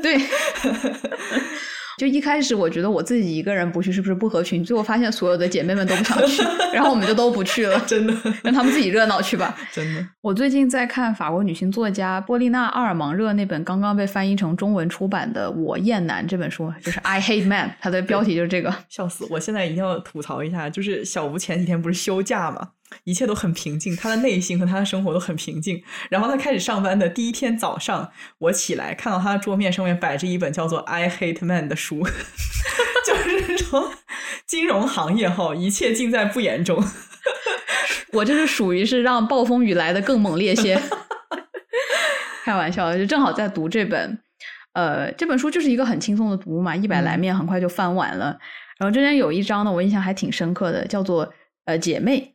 [0.00, 0.18] 对。
[1.98, 6.42] 就一开始我觉得我自己一个人不去是不是不合群，最后发现所有的姐妹们都不想去，
[6.72, 9.56] 然后我们就都不去了， 真的， 让他们自己热闹去吧。
[9.72, 18.74] 真的，我最近在看法国女性作家波丽娜·阿尔芒热那本刚刚被翻译成中文出版的《我厌男》这本书，就是 I Hate Man，它的标题就是这个。
[18.88, 19.26] 笑死！
[19.30, 22.68] 我现在一定要吐槽一下，就是小吴前几天不是休假嘛，
[23.02, 25.82] 一切都很平静，他的内心和他的生活都很平静。
[26.08, 32.02] 然后他开始上班的第一天早上，我起来看到他的桌面上面摆着一本叫做《I Hate Man》的书，
[33.06, 33.92] 就是说
[34.46, 36.82] 金融行业哈，一切尽在不言中。
[38.12, 40.80] 我这是属于是让暴风雨来的更猛烈些。
[42.44, 44.18] 开玩笑，就正好在读这本，
[44.74, 48.38] 呃，这本书就是一个很轻松的读嘛，一百来面很快就翻完了。
[48.78, 51.32] 然后中间有一章呢，我印象还挺深刻的，叫做
[51.64, 52.33] 呃姐妹，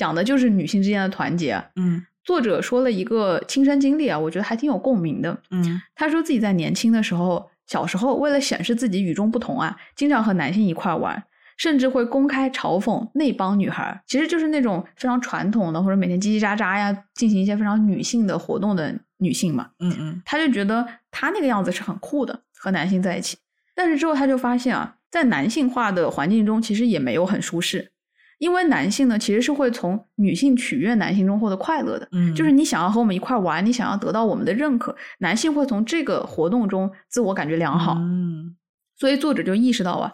[0.00, 1.62] 讲的就是女性之间的团结。
[1.76, 5.38] 嗯作者说了一个亲身经历啊，我觉得还挺有共鸣的。
[5.50, 11.22] 嗯他说自己在年轻的时候，小时候为了显示自己与众不同啊，经常和男性一块玩，
[11.58, 19.68] 甚至会公开嘲讽那帮女孩，其实就是那种非常传统的或者每天叽叽喳喳呀，进行一些非常女性的活动的女性嘛。
[19.80, 23.36] 嗯嗯他就觉得他那个样子是很酷的，和男性在一起。
[23.74, 27.90] 但是之后他就发现啊，在男性化的环境中，其实也没有很舒适，
[28.40, 32.08] 因为男性呢其实是会从女性取悦男性中获得快乐的。
[32.12, 37.94] 嗯，就是你想要和我们一块玩，你想要得到我们的认可，男性会从这个活动中自我感觉良好。
[37.98, 38.56] 嗯
[38.96, 40.12] 所以作者就意识到啊，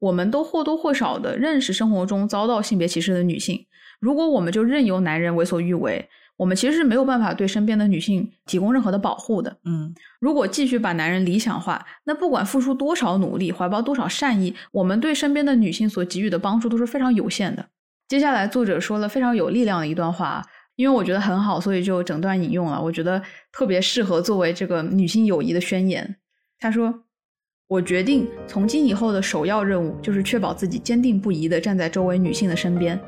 [0.00, 3.66] 我们都或多或少的认识生活中遭到性别歧视的女性。
[4.00, 6.08] 如果我们就任由男人为所欲为，
[6.38, 9.58] 我们其实是没有办法对身边的女性提供任何的保护的。
[9.64, 17.66] 嗯如果继续把男人理想化，那不管付出多少努力，怀抱多少善意，我们对身边的女性所给予的帮助都是非常有限的。
[18.06, 22.80] 接下来，作者说了非常有力量的一段话，因为我觉得很好，所以就整段引用了。
[22.80, 23.20] 我觉得
[23.52, 26.16] 特别适合作为这个女性友谊的宣言。
[26.60, 27.02] 他说
[27.68, 32.98] ：“我决定从今以后的首要任务就是确保自己坚定不移地站在周围女性的身边。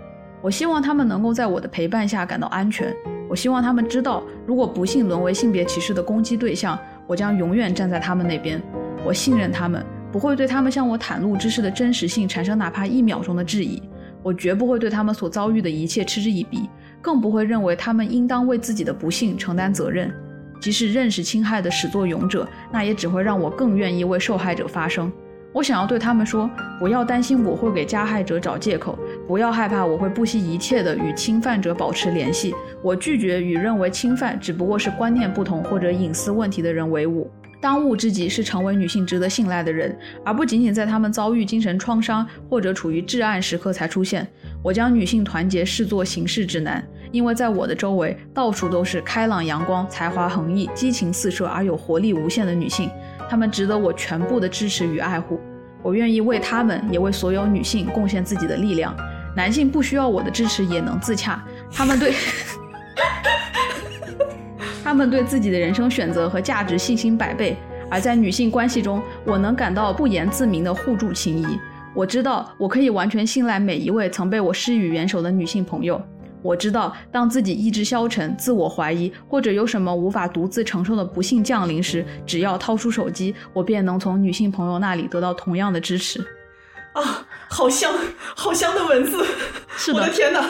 [0.43, 2.95] 我希望他们能够在我的陪伴下感到安全。
[3.29, 8.61] 我希望他们知道，如果不幸沦为性别歧视的攻击对象，我将永远站在他们那边。
[9.05, 13.83] 我信任他们，不会对他们向我袒露之事的真实性产生哪怕一秒钟的质疑。
[14.23, 16.69] 我绝不会对他们所遭遇的一切嗤之以鼻，
[17.01, 20.13] 更不会认为他们应当为自己的不幸承担责任。
[20.61, 25.11] 即使认识侵害的始作俑者，那也只会让我更愿意为受害者发声。
[25.53, 26.49] 我想要对他们说：
[26.79, 28.97] 不要担心我会给加害者找借口，
[29.27, 32.55] 不要害怕我会不惜一切的与侵犯者保持联系。
[32.83, 37.29] 我拒绝与认为侵犯只不过是观念不同或者隐私问题的人为伍。
[37.61, 39.95] 当务之急是成为女性值得信赖的人，
[40.25, 44.27] 而不仅仅在她们遭遇精神创伤或者处于至暗时刻才出现。
[44.63, 46.83] 我将女性团结视作行事指南，
[47.13, 52.89] 因为在我的周围到处都是开朗阳光、才华横溢、激情四射而有活力无限的女性，
[53.31, 55.41] 他们值得我全部的支持与爱护。
[55.85, 58.93] 我愿意为他们，也为所有女性贡献自己的力量。
[59.37, 62.13] 男性不需要我的支持也能自洽，他们对。
[64.83, 67.57] 他们对自己的人生选择和价值信心百倍，
[67.89, 71.47] 而在女性关系中，我能感到不言自明的互助情谊。
[71.95, 76.03] 我知道我可以完全信赖每一位曾被我施予援手的女性朋友。
[76.43, 86.21] 我知道，当自己意志消沉、自我怀疑，或者有什么无法独自承受的不幸降临时，只要掏出手机，我便能从女性朋友那里得到同样的支持。
[86.93, 87.93] 啊，好香，
[88.35, 89.25] 好香的文字，
[89.77, 90.45] 是的我的天哪！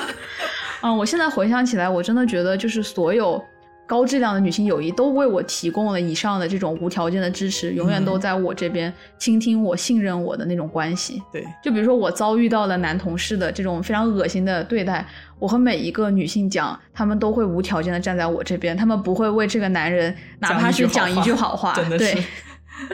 [0.83, 3.45] 嗯，我现在回想起来，我真的觉得就是所有
[3.91, 11.21] 高质量的女性友谊都为我提供了以上的这种无条件的支持，永远都在我这边倾听我、信任我的那种关系。
[11.33, 15.05] 对，就比如说我遭遇到了男同事的这种非常恶心的对待，
[15.41, 22.17] 我和每一个女性讲，她们都会无条件的站在我这边，她们不会为这个男人哪怕是讲一句好话，真的对。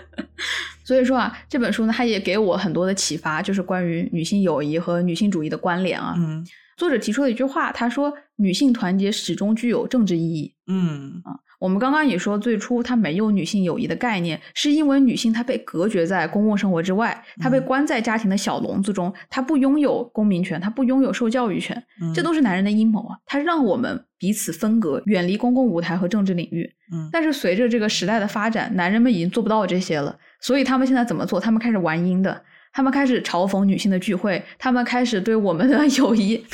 [0.82, 6.14] 所以说啊，这本书呢，它也给我很多的启发，就是关于女性友谊和女性主义的关联啊。
[6.16, 6.42] 嗯
[6.76, 10.54] 作者提出了一句话，他说：“女性团结始终具有政治意义。
[10.66, 23.16] 嗯啊我们刚刚也说，最初它没有女性友谊的概念，是因为女性她被隔绝在公共生活之外，她被嗯关在家庭的小笼子中，她不拥有公民权，她不拥有受教育权，嗯，这都是男人的阴谋啊！
[23.24, 26.70] 他让我们彼此分隔，远离公共舞台和政治领域。
[26.92, 31.40] 嗯但是随着这个时代的发展，男人们已经做不到这些了，所以他们现在怎么做？
[31.40, 32.44] 他们开始玩阴的，
[32.76, 36.44] 他们开始嘲讽女性的聚会，他们开始对我们的 友谊。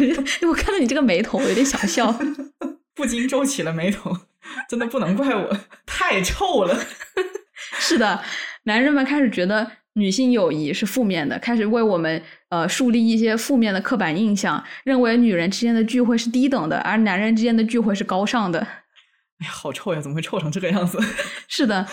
[0.48, 2.10] 我看到你这个眉头，我有点想笑。
[2.96, 4.10] 不禁皱起了眉头，
[4.70, 6.82] 真的不能怪我，太臭了。
[7.78, 8.22] 是的，
[8.62, 18.60] 男人们开始觉得女性友谊是负面的，开始为我们呃树立一些负面的刻板印象，认为女人之间的聚会是低等的，而男人之间的聚会是高尚的。
[18.60, 20.00] 哎呀，好臭呀！
[20.00, 20.98] 怎么会臭成这个样子？
[21.48, 21.86] 是的，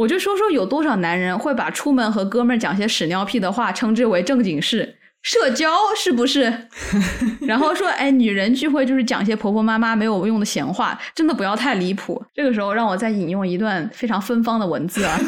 [0.00, 4.96] 我就说说有多少男人会把出门和哥们儿讲些屎尿屁的话称之为正经事。
[5.20, 6.50] 社交是不是？
[7.46, 12.24] 然后说，哎，女人聚会就是讲些婆婆妈妈没有用的闲话，真的不要太离谱。
[12.32, 15.20] 这个时候，让我再引用一段非常芬芳的文字啊。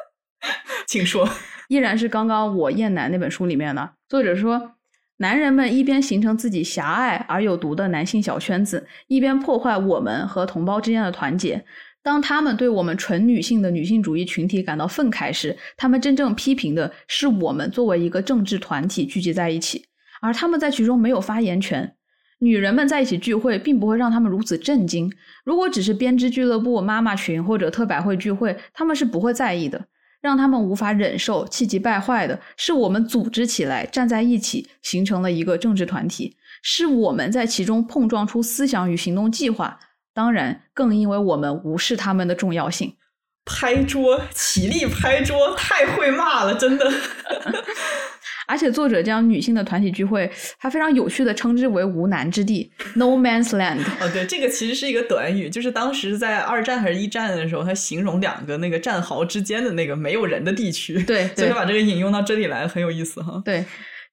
[0.88, 1.28] 请说。
[1.68, 4.72] 依然是刚刚我厌男那本书里面的作者说，
[5.18, 11.66] 男人们一边形成自己狭隘而有毒的男性小圈子，一边破坏我们和同胞之间的团结。
[12.02, 19.84] 当他们对我们纯女性的女性主义群体感到愤慨时，他们真正批评的是我们作为一个政治团体聚集在一起，
[20.22, 21.94] 而他们在其中没有发言权。
[22.38, 25.12] 女人们在一起聚会，并不会让他们如此震惊。
[25.44, 29.88] 如果只是编织俱乐部、妈妈群或者特百会聚会，他们是不会在意的。
[30.22, 39.78] 让他们无法忍受、气急败坏的是，我们组织起来、站在一起，形成了一个政治团体，是我们在其中碰撞出思想与行动计划。
[40.12, 42.96] 当然，更因为我们无视他们的重要性。
[43.44, 46.90] 拍桌，起立拍桌，太会骂了，真的。
[48.46, 50.28] 而且作者将女性的团体聚会，
[50.58, 53.80] 还非常有趣的称之为“无男之地 ”（No Man's Land）。
[54.00, 61.00] 哦，对，这个其实是一个短语，就是当时在二战还是一战的时候，他形容两个那个战壕之间的那个没有人的地区。
[61.04, 63.40] 对，所以把这个引用到这里来，很有意思哈。
[63.44, 63.64] 对，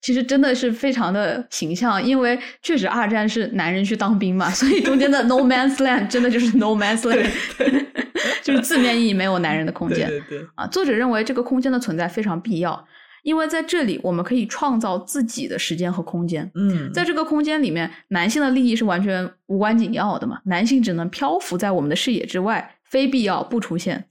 [0.01, 7.29] 其实真的是非常的形象，因为确实二战是男人去当兵嘛，所以中间的 “No Man's Land” 真的就是 “No Man's Land”，
[8.43, 10.07] 就是字面意义没有男人的空间。
[10.07, 10.47] 对对对。
[10.55, 12.87] 啊，作者认为这个空间的存在非常必要。
[13.23, 16.49] 因为在这里，我们可以创造自己的时间和空间。
[16.55, 20.39] 嗯，在这个空间里面，男性的利益是完全无关紧要的嘛？
[20.45, 24.05] 男性只能漂浮在我们的视野之外，非必要不出现。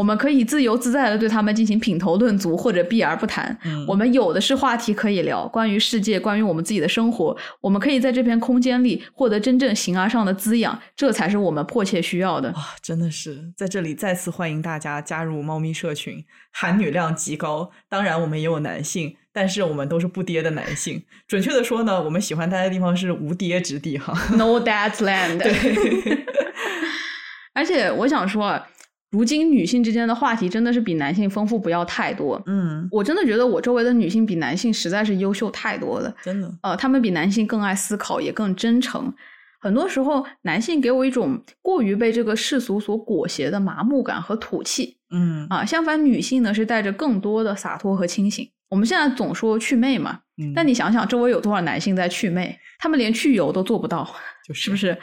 [0.00, 3.54] 我们可以自由自在的对他们进行品头论足，或者避而不谈。
[3.86, 7.36] 我们有的是话题可以聊，关于世界，关于我们自己的生活。
[7.60, 12.50] 我们可以在这片空间里获得真正形而上的滋养，这才是我们迫切需要的。
[12.52, 17.70] 哇，真的是在这里再次欢迎大家加入猫咪社群，含女量极高。
[17.86, 21.02] 当然，我们也有男性，但是我们都是不爹的男性。
[21.28, 25.36] 准确的说呢，我们喜欢待的地方是无爹之地哈，No Dad's Land。
[25.44, 26.24] 对，
[27.52, 28.58] 而且我想说。
[29.10, 32.40] 如今女性之间的话题真的是比男性丰富不要太多。
[32.46, 36.14] 嗯，我真的觉得我周围的女性比男性实在是优秀太多了。
[36.22, 39.12] 真的，呃，她们比男性更爱思考，也更真诚。
[39.60, 44.96] 很多时候，男性给我一种过于被这个世俗所裹挟的麻木感和土气。
[45.12, 48.48] 嗯啊，相反，女性呢是带着更多的洒脱和清醒。
[48.68, 50.20] 我们现在总说祛魅嘛，
[50.54, 52.56] 但你想想，周围有多少男性在祛魅？
[52.78, 54.08] 他们连去油都做不到，
[54.46, 54.96] 就是不是？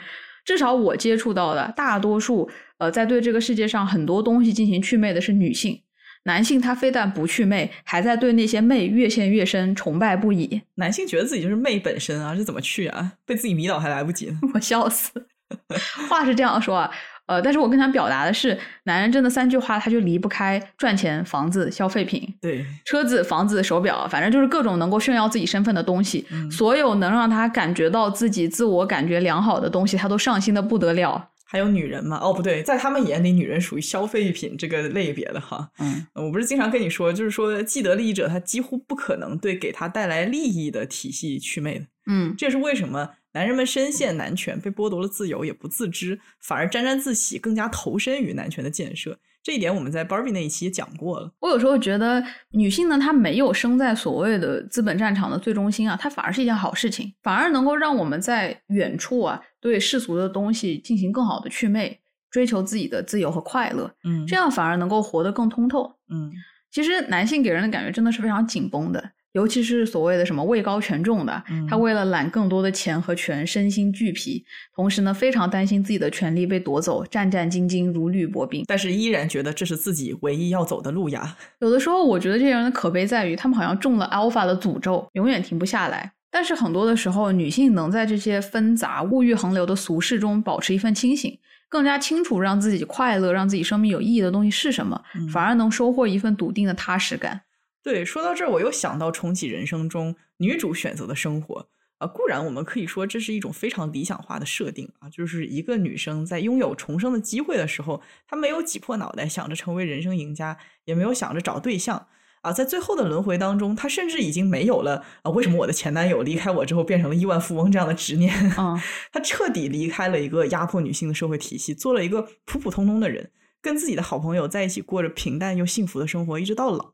[0.44, 2.48] 至少我接触到的大多数。
[2.78, 5.80] 呃，在对这个世界上很多东西进行祛魅的是女性，
[6.24, 10.62] 男性他非但不祛魅，还在对那些魅越陷越深，崇拜不已。
[10.76, 13.12] 男性觉得自己就是魅本身啊，这怎么去啊？
[13.26, 14.38] 被自己迷倒还来不及呢。
[14.54, 15.26] 我笑死。
[16.08, 16.90] 话是这样说啊，
[17.24, 22.22] 呃，但是我更想表达的是，男人真的三句话他就离不开赚钱、房子、消费品。
[22.40, 31.30] 对，车子、房子、手表，反正就是各种能够炫耀自己身份的东西，所有能让他感觉到自己自我感觉良好的东西，他都上心的不得了。
[31.50, 32.18] 还有女人嘛？
[32.18, 35.70] 哦，不对，在他们眼里，女人属于消费品这个类别的哈。
[35.78, 41.86] 嗯，我不是经常跟你说，就是说既得利益者他几乎不可能对给他带来利益的体系祛魅的。
[42.04, 49.18] 嗯，这是为什么男人们深陷男权，被剥夺了自由也不自知，反而沾沾自喜，更加投身于男权的建设。
[49.42, 51.32] 这一点我们在 Barbie 那一期也讲过了。
[51.40, 62.00] 我有时候觉得女性呢，她没有生在所谓的资本战场的最中心啊，它反而是一件好事情，反而能够让我们在远处啊，对世俗的东西进行更好的祛魅，
[62.30, 63.90] 追求自己的自由和快乐。
[64.04, 65.94] 嗯，这样反而能够活得更通透。
[66.10, 66.30] 嗯，
[66.70, 69.12] 其实男性给人的感觉真的是非常紧绷的。
[69.32, 74.44] 尤其是所谓的什么位高权重的，他为了揽更多的钱和权，身心俱疲，
[74.74, 81.36] 同时呢，非常担心自己的权利被夺走，战战兢兢，如履薄冰，但是依然觉得这是自己唯一要走的路呀。
[81.60, 86.12] 有的时候，我觉得这些人的可悲在于，他们好像中了 alpha 的诅咒，永远停不下来。
[86.30, 91.38] 但是很多的时候，女性能在这些纷杂、物欲横流的俗世中保持一份清醒，
[91.68, 95.02] 更加清楚让自己快乐、让自己生命有意义的东西是什么，
[95.32, 97.40] 反而能收获一份笃定的踏实感。
[97.88, 102.06] 对，说到这儿，我又想到重启人生中女主选择的生活啊。
[102.06, 112.08] 固然我们可以说这是一种非常理想化的设定啊，就是一个女生在拥有重生的机会的时候，她没有挤破脑袋想着成为人生赢家，也没有想着找对象
[112.42, 112.52] 啊。
[112.52, 118.74] 在最后的轮回当中，她甚至已经没有了啊，为什么我的前男友离开我之后变成了亿万富翁这样的执念啊？
[119.10, 123.30] 她彻底离开了一个压迫女性的社会体系，做了一个普普通通的人，
[123.62, 126.92] 跟自己的好朋友在一起过着平淡又幸福的生活，一直到老。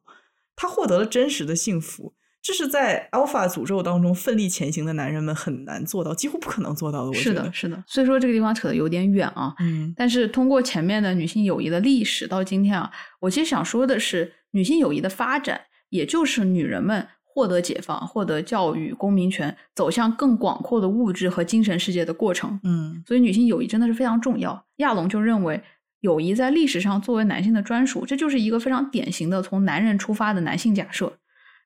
[0.56, 7.08] 他获得了真实的幸福，这是在 Alpha 诅咒当中奋力前行的男人们很难做到，几乎不可能做到的。
[7.08, 7.84] 我觉得是的，是的。
[7.86, 9.54] 所以说这个地方扯得有点远啊。
[9.60, 12.90] 嗯，但是通过前面的女性友谊的历史到今天啊，
[13.20, 22.60] 我其实想说的是，女性友谊的发展，也就是女人们获得解放、获得教育、公民权，走向更广阔的物质和精神世界的过程。
[22.62, 24.66] 嗯，所以女性友谊真的是非常重要。
[24.76, 25.62] 亚龙就认为。
[26.04, 31.10] 友谊在历史上作为男性的专属，这就是一个非常典型的从男人出发的男性假设。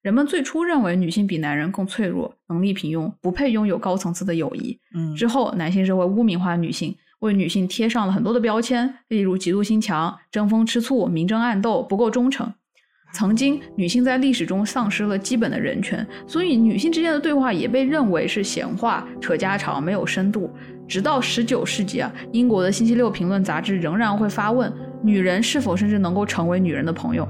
[0.01, 4.79] 人们最初认为女性比男人更脆弱、能力平庸，不配拥有高层次的友谊。
[4.95, 12.55] 嗯之后，男性社会污名化女性，为女性贴上了很多的标签，例如嫉妒心强、争风吃醋、明争暗斗、不够忠诚。
[13.13, 20.49] 曾经，女性在历史中丧失了基本的人权，所以女性之间的对话也被认为是闲话、扯家常，没有深度。
[20.89, 27.29] 直到十九世纪啊，英国的《星期六评论》杂志仍然会发问：女人是否甚至能够成为女人的朋友？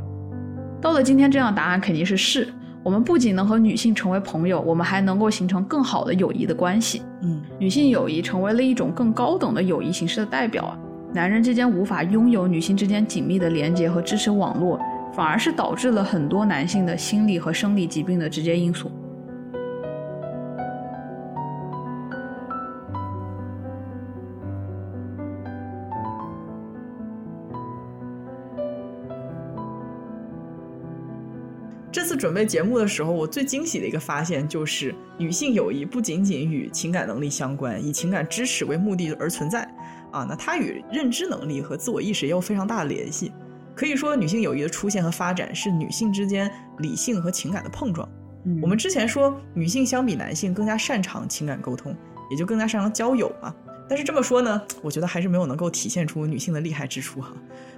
[0.80, 2.48] 到了今天，这样答案肯定是是。
[2.84, 7.02] 我们不仅能和女性成为朋友，我们还能够形成更好的友谊的关系。
[7.22, 10.78] 嗯女性友谊成为了一种更高等的友谊形式的代表啊。
[11.12, 14.78] 男人之间无法拥有女性之间紧密的连接和支持网络，
[15.12, 18.90] 反而是导致了很多男性的心理和生理疾病的直接因素。
[32.18, 39.62] 准备节目的时候，我最惊喜的一个发现就是，女性友谊不仅仅与情感能力相关，以情感支持为目的而存在
[40.10, 43.32] 啊，那它与认知能力和自我意识也有非常大的联系。
[43.76, 48.06] 可以说，女性友谊的出现和发展是女性之间理性和情感的碰撞。
[48.60, 51.94] 我们之前说，女性相比男性更加擅长情感沟通，
[52.30, 53.54] 也就更加擅长交友嘛。
[53.88, 57.32] 但是这么说呢，我觉得还是没有能够体现出女性的厉害之处哈。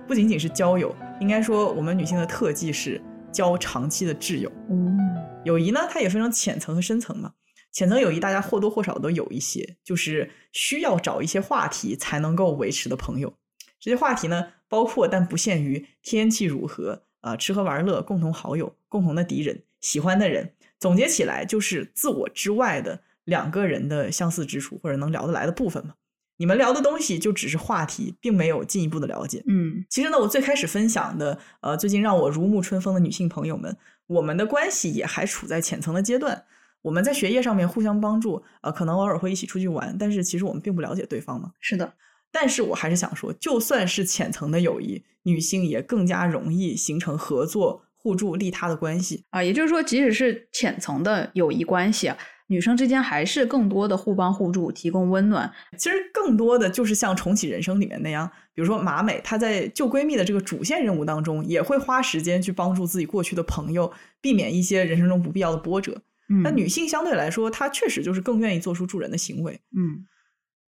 [0.08, 3.00] 不仅仅是交友，应该说我们女性的特技是
[3.32, 4.50] 交长期的挚友。
[4.70, 4.98] 嗯
[5.44, 7.32] 友谊呢，它也分成浅层和深层嘛。
[7.72, 13.32] 浅层友谊大家或多或少都有一些，就是需要找一些话题才能够维持的朋友。
[13.78, 20.52] 这些话题呢，包括但不限于天气如何啊、吃喝玩乐、共同好友、共同的敌人、喜欢的人。
[20.78, 25.94] 总结起来就是自我之外的两个人的相似之处，或者能聊得来的部分嘛。
[26.40, 29.44] 你们聊的东西就只是话题，并没有进一步的了解。
[29.46, 33.76] 嗯其实呢，我最开始分享的，呃，最近让我如沐春风的女性朋友们，
[34.06, 36.44] 我们的关系也还处在浅层的阶段。
[36.80, 41.52] 我们在学业上面互相帮助，呃，可能偶尔会一起出去玩，但是其实我们并不了解对方嘛。
[41.60, 41.92] 是的，
[42.32, 49.24] 但是我还是想说，就算是浅层的友谊，女性也更加容易形成合作、互助、利他的关系。
[49.28, 52.16] 啊，也就是说，即使是浅层的友谊关系啊，
[52.50, 55.48] 女生之间还是更多的互帮互助，提供温暖。
[55.78, 66.02] 其实更多的就是像重启人生里面那样，比如说马美，她在救闺蜜的这个主线任务当中，也会花时间去帮助自己过去的朋友，避免一些人生中不必要的波折。
[66.28, 69.60] 嗯那女性相对来说，她确实就是更愿意做出助人的行为。
[69.76, 70.04] 嗯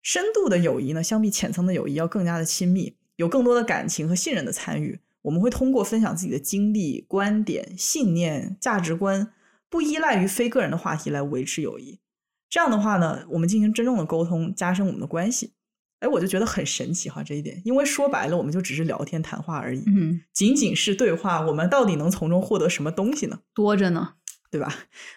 [0.03, 4.99] 深度的友谊呢，相比浅层的友谊要更加的亲密，有更多的感情和信任的参与。
[5.23, 9.31] 我们会通过分享自己的经历、观点、信念、价值观，
[9.71, 11.99] 不依赖于非个人的话题来维持友谊。
[12.47, 15.53] 这样的话呢，我们进行真正的沟通，加深我们的关系。
[16.01, 23.39] 哎，我就觉得很神奇哈这一点，因为说白了，我们就只是聊天谈话而已，嗯，仅仅是对话，我们到底能从中获得什么东西呢？
[23.55, 24.15] 多着呢。
[24.51, 24.69] 对吧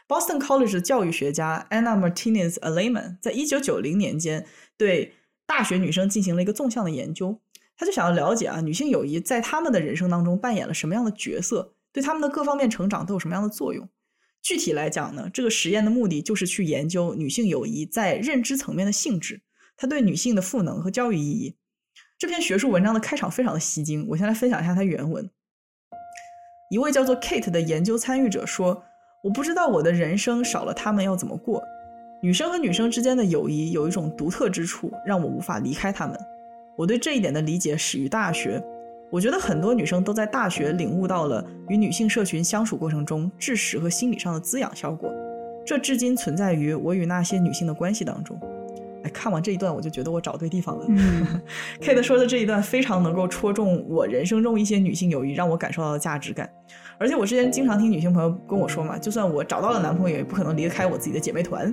[0.06, 5.14] ？Boston College 的教育学家 Anna Martinez Aleman 在一九九零年间对
[5.44, 7.40] 大学女生进行了一个纵向的研究，
[7.76, 13.89] 他就想要了解啊，女性友谊在他们的人生当中扮演了什么样的角色，对他们的各方面成长都有什么样的作用。
[14.44, 19.40] 具体来讲呢，这个实验的目的就是去研究女性友谊在认知层面的性质，
[19.76, 21.56] 它对女性的赋能和教育意义。
[22.18, 25.28] 这篇学术文章的开场非常的吸睛，我先来分享一下它原文。
[26.70, 28.84] 一位叫做 Kate 的研究参与者说。
[29.24, 31.64] 我不知道我的人生少了他们要怎么过。
[32.22, 36.14] 女生和女生之间的友谊有一种独特之处，让我无法离开他们。
[36.76, 38.62] 我对这一点的理解始于大学。
[39.14, 45.08] 我觉得很多女生都在大学领悟到了与女性社群相处过程中知识和心理上的滋养效果，
[45.64, 48.36] 这至今存在于我与那些女性的关系当中。
[49.04, 50.86] 哎，看完这一段，我就觉得我找对地方了。
[50.88, 51.40] 嗯
[51.80, 56.50] Kate 说的这一段非常能够戳中我人生中一些女性友谊让我感受到的价值感。
[56.98, 61.72] 而且我之前经常听女性朋友跟我说嘛，就算我找到了男朋友，也不可能离得开我自己的姐妹团。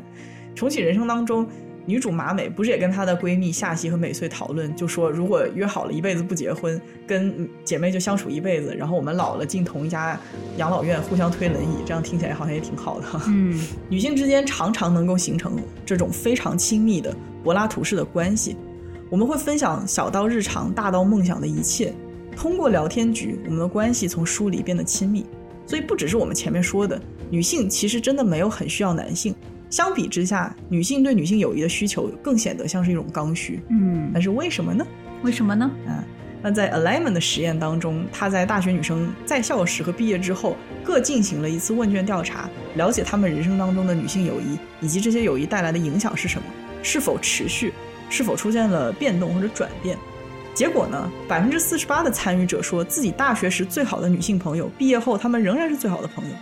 [0.54, 1.48] 重启人生当中，
[1.86, 10.20] 女主马美不是也跟她的闺蜜夏曦和美穗讨论，就说如果约好了一辈子不结婚，跟姐妹就相处一辈子，然后我们老了进同一家
[10.58, 13.06] 养老院，互相推轮椅，这样听起来好像也挺好的。
[13.28, 13.60] 嗯
[13.90, 18.56] 女性之间常常能够形成这种非常亲密的柏拉图式的关系。
[19.10, 21.94] 我们会分享小到日常、大到梦想的一切。
[22.34, 25.26] 通过聊天局，我们的关系从疏离变得亲密。
[25.66, 27.00] 所以不只是我们前面说的，
[27.30, 29.36] 女性其实真的没有很需要男性。
[29.72, 33.60] 相比之下，女性对女性友谊的需求更显得像是一种刚需。
[33.70, 34.86] 嗯，但是为什么呢？
[35.24, 35.72] 为什么呢？
[35.88, 36.04] 啊，
[36.44, 46.44] 那在 Alignment 的实验当中，他在大学女生在校时和毕业之后各进行了一次问卷调查，了解她们人生当中的女性友谊以及这些友谊带来的影响是什么，
[46.84, 47.74] 是否持续，
[48.10, 49.98] 是否出现了变动或者转变。
[50.54, 56.36] 结果呢，百分之四十八的参与者说自己大学时最好的女性朋友，毕业后她们仍然是最好的朋友。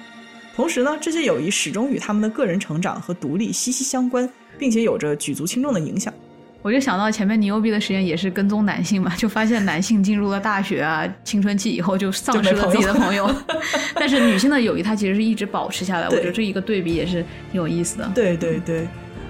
[0.60, 6.14] 同时呢，这些友谊始终与他们的个人成长和独立息息相关，并且有着举足轻重的影响。
[6.62, 13.34] 我就想到前面尼欧比的实验也是跟踪男性嘛，就发现男性进入了大学啊、青春期以后就丧失了自己的朋友，
[13.96, 16.10] 但是女性的友谊它其实是一直保持下来。
[16.10, 17.24] 我觉得这一个对比也是
[17.54, 18.12] 挺有意思的。
[18.14, 18.86] 对对对，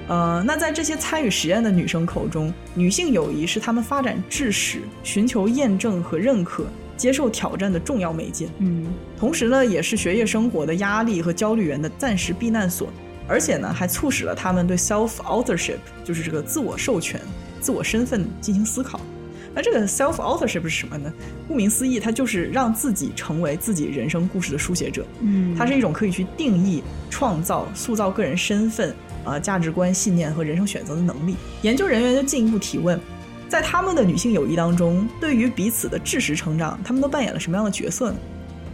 [0.07, 6.65] 呃，那在这些参与实验的女生口中，女性友谊是她们发展知识、寻求验证和认可、
[6.99, 8.47] 接受挑战的重要媒介。
[8.59, 8.85] 嗯，
[9.17, 12.89] 同时呢，也是学业生活的压力和焦虑源的暂时避难所。
[13.27, 17.21] 而且呢，还促使了他们对 self authorship，就是这个自我授权、
[17.61, 18.99] 自我身份进行思考。
[19.53, 21.13] 那这个 self authorship 是什么呢？
[21.47, 25.05] 顾名思义，它就是让自己成为自己人生故事的书写者。
[25.21, 28.93] 嗯，它是一种可以去定义、创造、塑造个人身份、
[29.23, 31.35] 啊价值观、信念和人生选择的能力。
[31.61, 32.99] 研究人员就进一步提问，
[33.49, 38.17] 在他们的女性友谊当中，对于彼此的知识成长，他们都扮演了什么样的角色呢？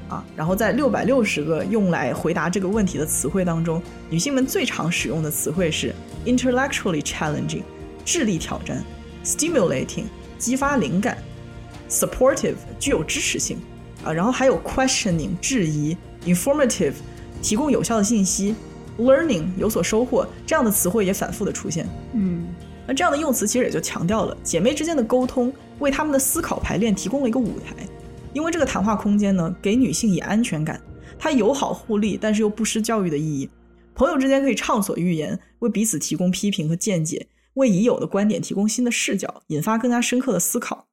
[0.09, 5.95] 啊，然后在六百六十个用来回答这个问题的词汇当中，女性们最常使用的词汇是
[6.25, 7.63] intellectually challenging，
[8.03, 8.83] 智力挑战
[9.23, 10.03] ；stimulating，
[10.37, 11.17] 激发灵感
[11.89, 13.57] ；supportive，具有支持性；
[14.03, 16.93] 啊，然后还有 questioning，质疑；informative，
[17.41, 18.53] 提供有效的信息
[18.99, 20.27] ；learning，有所收获。
[20.45, 21.87] 这样的词汇也反复的出现。
[22.13, 22.45] 嗯，
[22.87, 27.75] 那这样的用词其实也就强调了姐妹之间的沟通为她们的思考排练提供了一个舞台。
[28.33, 30.81] 因为这个谈话空间呢，给女性以安全感，
[31.17, 33.49] 它友好互利，但是又不失教育的意义。
[33.93, 40.89] 朋友之间可以畅所欲言，为彼此提供批评和见解，为已有的观点提供新的视角，引发更加深刻的思考。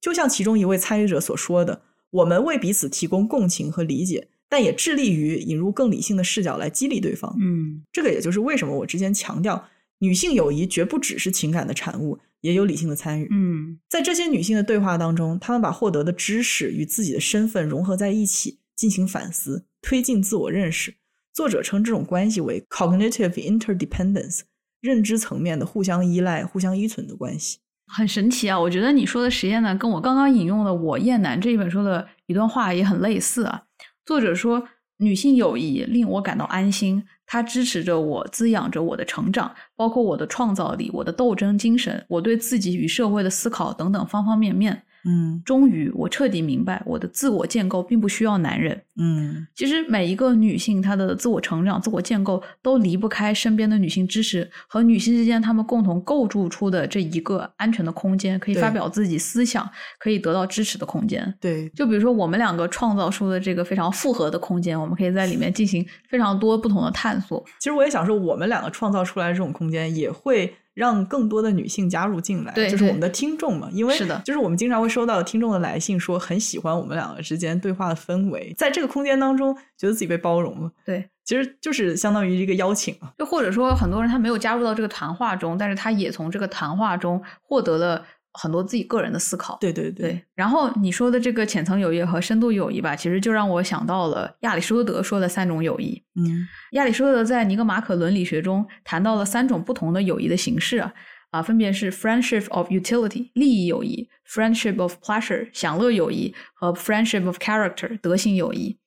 [0.00, 9.62] 就像其中一位参与者所说的：“我们为彼此提供共情和理解，但也致力于引入更理性的视角来激励对方。”嗯，这个也就是为什么我之前强调，
[10.00, 12.18] 女性友谊绝不只是情感的产物。
[12.42, 13.28] 也有理性的参与。
[13.30, 20.94] 嗯，在这些女性的对话当中，她们把获得的知识与自己的身份融合在一起，进行反思，推进自我认识。
[21.34, 24.40] 作者称这种关系为 cognitive interdependence，
[24.80, 27.58] 认知层面的互相依赖、互相依存的关系。
[27.86, 28.58] 很神奇啊！
[28.58, 33.64] 我觉得你说的实验呢，跟我刚刚引用的《我厌男》这一本书的一段话也很类似啊。
[34.06, 34.66] 作者说，
[35.00, 37.02] 女性友谊令我感到安心。
[37.26, 44.82] 它支持着我，滋养着我的成长，包括我的创造力、我的斗争精神、我对自己与社会的思考等等方方面面。
[45.04, 48.82] 嗯，终于我彻底明白，我的自我建构并不需要男人。
[48.96, 59.68] 嗯，其实每一个女性她的自我成长、自我建构都离不开身边的女性支持和女性之间她们共同构筑出的这一个安全的空间，可以发表自己思想、
[59.98, 61.34] 可以得到支持的空间。
[61.40, 67.42] 对，就比如说我们两个创造出的这个非常复合的空间，我们可以在里面进行非常多不同的探索。
[67.58, 70.54] 其实我也想说，我们两个创造出来这种空间也会。
[70.74, 73.68] 让更多的女性加入进来，就是我们的听众嘛。
[73.72, 80.70] 因为是的，就是我们经常会收到听众的来信，说很喜欢我们两个之间对话的氛围，在这个空间当中，觉得自己被包容了。
[80.84, 83.12] 对，其实就是相当于一个邀请嘛。
[83.18, 88.04] 就或者说，很多人他没有加入到这个谈话中，但是他也从这个谈话中获得了。
[88.32, 90.22] 很多自己个人的思考，对对对。
[90.34, 96.02] 然后你说的这个浅层友谊和深度友谊吧，其实就让我想到了亚里士多德说的三种友谊。
[96.14, 100.92] 嗯，亚里士多德在《尼格马可伦理学》中谈到了三种不同的友谊的形式啊，
[101.30, 108.78] 啊，分别是 friendship of utility 利益友谊，friendship of pleasure 享乐友谊和 friendship of character 德行友谊。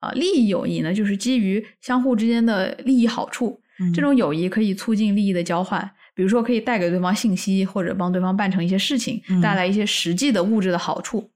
[0.00, 3.60] 啊，利益友谊呢，就是基于相互之间的利益好处，
[3.94, 5.90] 这种友谊可以促进利益的交换。
[6.20, 11.30] 比如说，可以带给对方信息，或者帮对方办成一些事情，带来一些实际的物质的好处。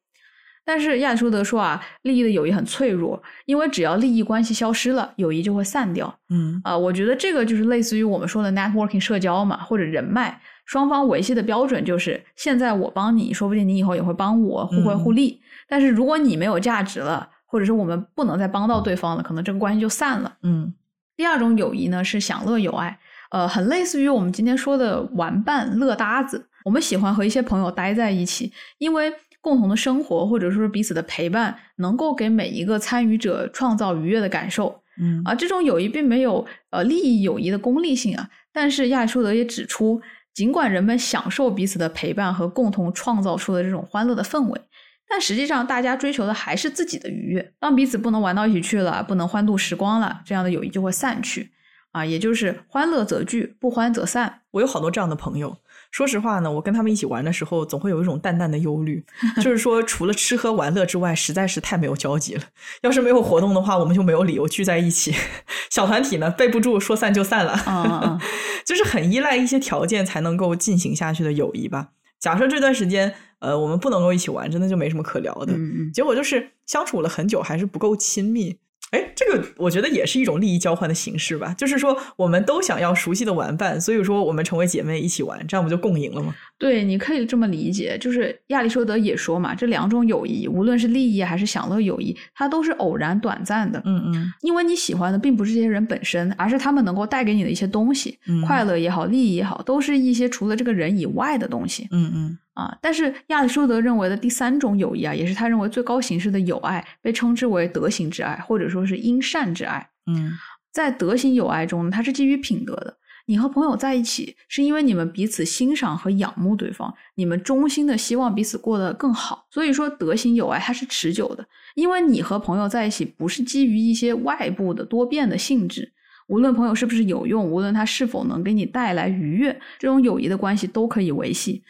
[0.62, 6.14] 但是亚里士多德说啊，利益的友谊很脆弱，因为只要利益关系消失了，友谊就会散掉。
[6.28, 15.40] 嗯啊，我觉得这个就是类似于我们说的 networking 社交嘛，或者人脉，双方维系的标准就是现在我帮你，说不定你以后也会帮我，互惠互利。
[15.66, 20.36] 但是如果你没有价值了，或者是我们不能再帮到对方了，可能这个关系就散了。
[20.42, 20.74] 嗯，
[21.16, 22.98] 第二种友谊呢是享乐友爱。
[23.30, 26.46] 呃，很类似于我们今天说的玩伴、乐搭子。
[26.64, 34.80] 我们喜欢和一些朋友待在一起，因为共同的生活或者说彼此的陪伴，能够给每一个参与者创造愉悦的感受。
[34.98, 38.30] 嗯，啊，这种友谊并没有呃利益友谊的功利性啊。
[38.52, 40.00] 但是亚里士多德也指出，
[40.32, 44.60] 尽管人们享受彼此的陪伴和共同创造出的这种欢乐的氛围，
[45.08, 47.52] 但实际上大家追求的还是自己的愉悦。
[47.58, 51.50] 当彼此不能玩到一起去了，不能欢度时光了，这样的友谊就会散去。
[51.94, 54.40] 啊，也就是欢乐则聚，不欢则散。
[54.50, 55.56] 我有好多这样的朋友。
[55.92, 59.04] 说实话呢，我跟他们一起玩的时候，总会有一种淡淡的忧虑，
[59.40, 62.42] 就是说，除了吃喝玩乐之外，实在是太没有交集了。
[62.82, 65.14] 要是没有活动的话，我们就没有理由聚在一起。
[65.70, 67.52] 小团体呢，备不住，说散就散了。
[67.52, 68.20] 啊
[68.66, 71.90] 就是很依赖一些条件才能够进行下去的友谊吧。
[72.18, 75.52] 假设这段时间，呃，我们不能够一起玩，真的就没什么可聊的。
[75.52, 75.92] 嗯嗯。
[75.92, 78.58] 结果就是相处了很久，还是不够亲密。
[78.94, 81.52] 哎，这个我觉得也是一种利益交换的形式吧。
[81.58, 86.32] 就是说，我们都想要熟悉的玩伴，所以说我们成为姐妹一起玩，这样不就共赢了吗？
[86.56, 87.98] 对，你可以这么理解。
[87.98, 93.82] 就是亚里士多德也说嘛，这两种友谊，无论是利益还是享乐友谊，它都是偶然短暂的。
[93.84, 102.78] 嗯嗯因为你喜欢的并不是这些人本身，而是他们能够带给你的一些东西，嗯快乐也好，利益也好，都是一些除了这个人以外的东西嗯嗯啊。
[102.80, 109.88] 但是亚里士多德认为的第三种友谊啊，也是他认为最高形式的友爱，被称之为德行之爱，或者说是因善之爱。
[110.06, 110.32] 嗯
[110.72, 112.96] 在德行友爱中，它是基于品德的。
[113.26, 119.46] 你和朋友在一起，是因为你们彼此欣赏和仰慕对方，你们衷心的希望彼此过得更好。
[119.50, 125.92] 所以说，德行友爱它是持久的，因为你和朋友在一起不是基于一些外部的多变的性质。
[126.26, 131.62] 无论朋友是不是有用，无论他是否能给你带来愉悦，这种友谊的关系都可以维系。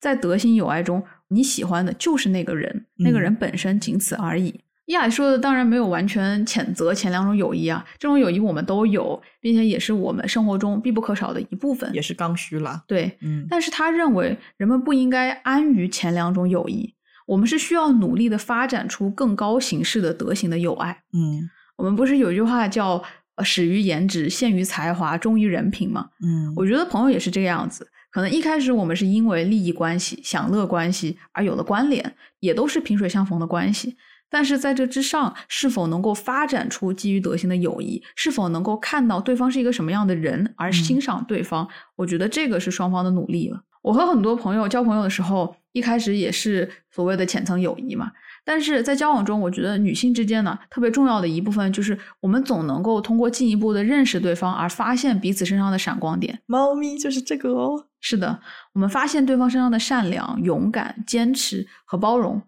[0.00, 4.60] 在德行友爱中，你喜欢的就是那个人，那个人本身仅此而已。
[4.86, 11.88] 亚里说的当然没有完全谴责前两种友谊啊，这种友谊我们都有，并且也是我们生活中必不可少的一部分。
[11.94, 12.82] 也是刚需啦。
[12.86, 16.94] 对，嗯但是他认为人们不应该安于前两种友谊，
[17.26, 21.02] 我们是需要努力的发展出更高形式的德行的友爱。
[21.12, 23.02] 嗯我们不是有一句话叫
[23.36, 26.10] “呃始于颜值，陷于才华，忠于人品”吗？
[26.24, 27.88] 嗯我觉得朋友也是这个样子。
[28.10, 33.96] 可能一开始我们是因为利益关系、享乐关系而有了关联，也都是萍水相逢的关系。
[34.32, 43.62] 但是在这之上，是否能够发展出基于德行的友谊，是否能够看到对方是一个什么样的人而欣赏对方，我觉得这个是双方的努力了。
[43.82, 48.10] 我和很多朋友交朋友的时候，一开始也是所谓的浅层友谊嘛，
[48.42, 56.40] 但是在交往中，我觉得女性之间呢，特别重要的一部分就是我们总能够通过进一步的认识对方而发现彼此身上的闪光点。
[56.46, 57.86] 猫咪就是这个哦。
[58.00, 58.40] 是的，
[58.72, 62.42] 我们发现对方身上的善良、勇敢、坚持和包容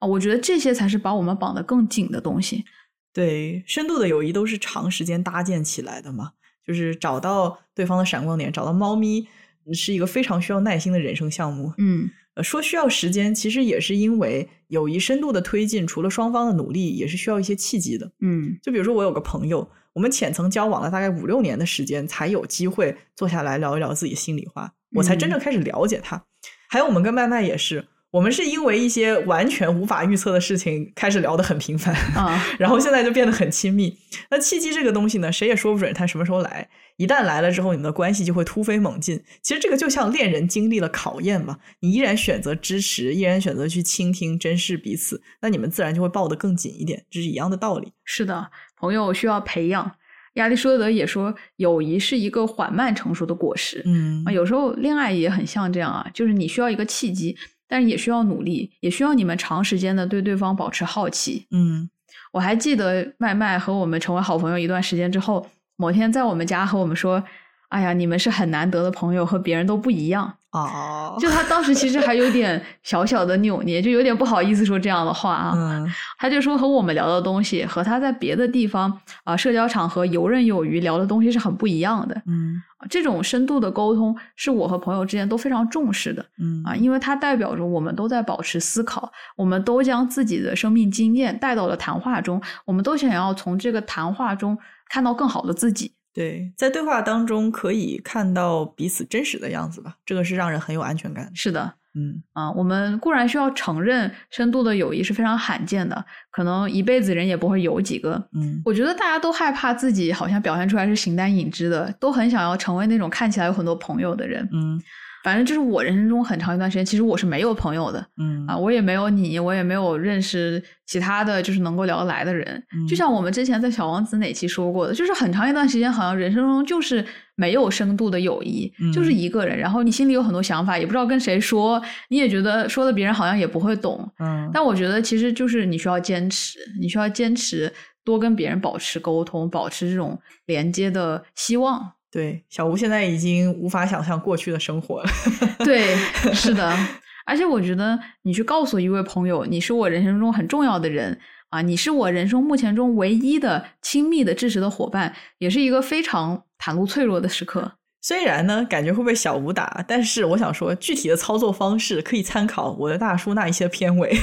[0.00, 2.64] 啊，我觉得这些才是把我们绑得更紧的东西。
[3.12, 6.32] 对，深度的友谊都是长时间搭建起来的嘛，
[6.66, 9.28] 就是找到对方的闪光点，找到猫咪
[9.72, 11.72] 是一个非常需要耐心的人生项目。
[11.78, 18.10] 嗯呃，说需要时间，其实也是因为友谊深度的推进，除了双方的努力，也是需要一些契机的。
[18.20, 26.24] 嗯就比如说，我有个朋友，我们浅层交往了大概五六年的时间，才有机会坐下来聊一聊自己心里话，我才真正开始了解他。
[26.68, 33.96] 还有我们跟麦麦也是，我们是因为一些完全无法预测的事情开始聊得很频繁，啊，然后现在就变得很亲密。
[34.30, 36.68] 那契机这个东西呢，谁也说不准它什么时候来。
[36.96, 39.22] 一旦来了之后，你们的关系就会突飞猛进。
[39.40, 47.92] 其实这个就像恋人经历了考验嘛，你依然选择支持，依然选择去倾听、珍视彼此，那你们自然就会抱得更紧一点，这是一样的道理。
[48.04, 49.92] 是的，朋友需要培养。
[50.34, 53.82] 亚里士多德也说，友谊是一个缓慢成熟的果实。
[53.86, 57.36] 嗯啊，有时候恋爱也很像这样啊，就是你需要一个契机，
[57.70, 61.46] 但是也需要努力，也需要你们长时间的对对方保持好奇。
[61.52, 61.88] 嗯
[62.32, 67.22] 我还记得麦麦和我们成为好朋友一段时间之后，某天在我们家和我们说
[67.70, 75.52] ：“哎呀，你们是很难得的朋友，和别人都不一样。”哦，就他当时其实还有点小小的扭捏，就有点不好意思说这样的话啊。
[75.54, 82.14] 嗯他就说和我们聊的东西和他在别的地方啊、社交场合游刃有余聊的东西是很不一样的。
[82.26, 94.58] 嗯这种深度的沟通是我和朋友之间都非常重视的嗯啊，因为它代表着我们都在保持思考，我们都将自己的生命经验带到了谈话中，我们都想要从这个谈话中
[94.88, 95.94] 看到更好的自己。
[96.12, 101.30] 对，在对话当中可以看到彼此真实的样子吧，这个是让人很有安全感。
[101.34, 108.28] 是的，嗯啊，我们固然需要承认深度的友谊是非常罕见的，可能一辈子人也不会有几个。
[108.34, 114.48] 嗯我觉得大家都害怕自己好像表现出来是形单影只的，都很想要成为那种看起来有很多朋友的人。
[114.52, 114.80] 嗯
[115.22, 122.46] 反正就是我人生中很长一段时间，其实我是没有朋友的嗯啊，我也没有你，我也没有认识其他的就是能够聊得来的人。
[122.74, 127.04] 嗯就像我们之前在《小王子》哪期说过的，就是很长一段时间，好像人生中就是
[127.36, 134.10] 没有深度的友谊，就是嗯一个人，然后你心里有很多想法，也不知道跟谁说，你也觉得说的别人好像也不会懂。
[134.18, 137.70] 嗯但我觉得其实就是你需要坚持，你需要坚持
[138.04, 141.92] 多跟别人保持沟通，保持这种连接的希望。
[142.12, 145.10] 对，小吴现在已经无法想象过去的生活了。
[145.64, 145.94] 对，
[146.34, 146.76] 是的。
[147.24, 151.16] 而且我觉得你去告诉一位朋友，你是我人生中很重要的人
[151.50, 157.74] 啊，你是我人生目前中唯一的亲密的支持的伙伴，也是一个非常袒露脆弱的时刻。
[158.02, 164.18] 虽然呢，感觉会被小吴打，但是我想说，具体的操作方式可以参考我的大叔那一些片尾。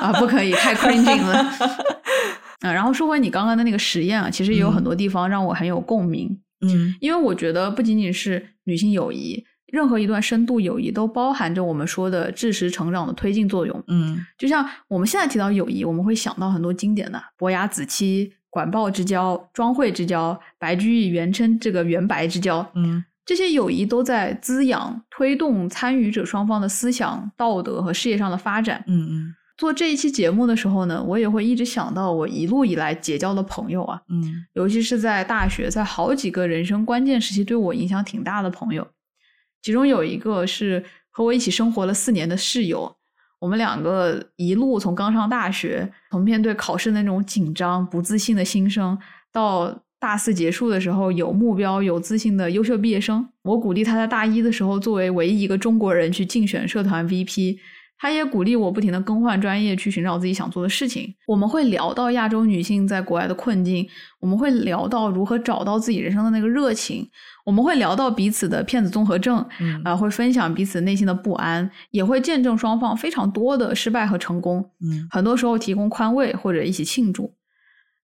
[0.00, 1.38] 啊，不可以，太 cringing 了。
[2.62, 6.28] 啊，然后说回你刚刚的那个实验啊，其实也有很多地方让我很有共鸣。
[6.30, 6.40] 嗯
[7.00, 13.84] 因为我觉得不仅仅是女性友谊，任何一段深度友谊都包含着我们说的知识成长的推进作用。
[13.88, 14.24] 嗯。
[14.36, 23.04] 就像我们现在提到友谊，我们会想到很多经典的伯牙子期、管鲍之交、庄惠之交、白居易原称这个元白之交，嗯。
[23.26, 28.82] 这些友谊都在滋养、推动参与者双方的思想、道德和事业上的发展。
[28.88, 38.88] 嗯嗯做这一期节目的时候呢，我也会一直想到我一路以来结交的朋友啊，嗯尤其是在大学，在好几个人生关键时期对我影响挺大的朋友，
[39.60, 42.96] 其中有一个是和我一起生活了四年的室友。
[43.38, 48.98] 我们两个一路从刚上大学，从面对考试那种紧张、不自信的新生，
[49.30, 53.28] 到大四结束的时候有目标、有自信的优秀毕业生。
[53.42, 57.58] 我鼓励他在大一的时候作为唯一一个中国人去竞选社团 VP，
[58.00, 61.14] 他也鼓励我不停的更换专业，去寻找自己想做的事情。
[61.26, 63.86] 我们会聊到亚洲女性在国外的困境，
[64.20, 67.06] 我们会聊到如何找到自己人生的那个热情，
[67.44, 74.70] 我们会聊到彼此的骗子综合症，嗯啊、会分享彼此内心的不安，也会见证双方非常多的失败和成功。
[74.82, 77.34] 嗯很多时候提供宽慰或者一起庆祝。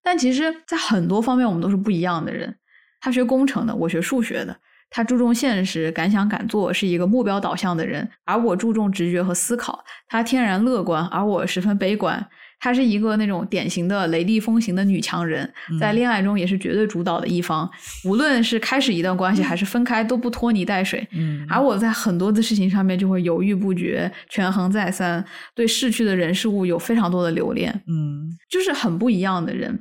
[0.03, 2.57] 但其实，在很多方面我们都是不一样的人。
[3.01, 4.57] 他学工程的，我学数学的。
[4.91, 9.85] 他注重现实，敢想敢做，是一个目标导向的人，而我注重直觉和思考。
[10.09, 12.27] 他天然乐观，而我十分悲观。
[12.59, 17.71] 她是一个那种典型的雷厉风行的女强人，在恋爱中也是绝对主导的一方，
[18.07, 21.07] 无论是开始一段关系还是分开，都不拖泥带水。
[21.13, 25.23] 嗯而我在很多的事情上面就会犹豫不决，权衡再三，
[25.55, 29.79] 对逝去的人事物有非常多的留恋，嗯就是很不一样的人。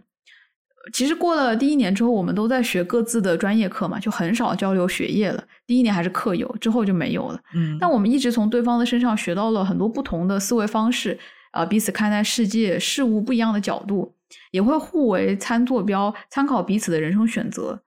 [0.94, 5.44] 其实过了第一年之后，我们都在学各自的专业课嘛，就很少交流学业了。
[5.66, 7.40] 第一年还是课友，之后就没有了。
[7.56, 11.18] 嗯，但我们一直从对方的身上学到了很多不同的思维方式，
[11.52, 14.14] 啊、彼此看待世界事物不一样的角度，
[14.52, 17.82] 也会互为参坐标，参考彼此的人生选择。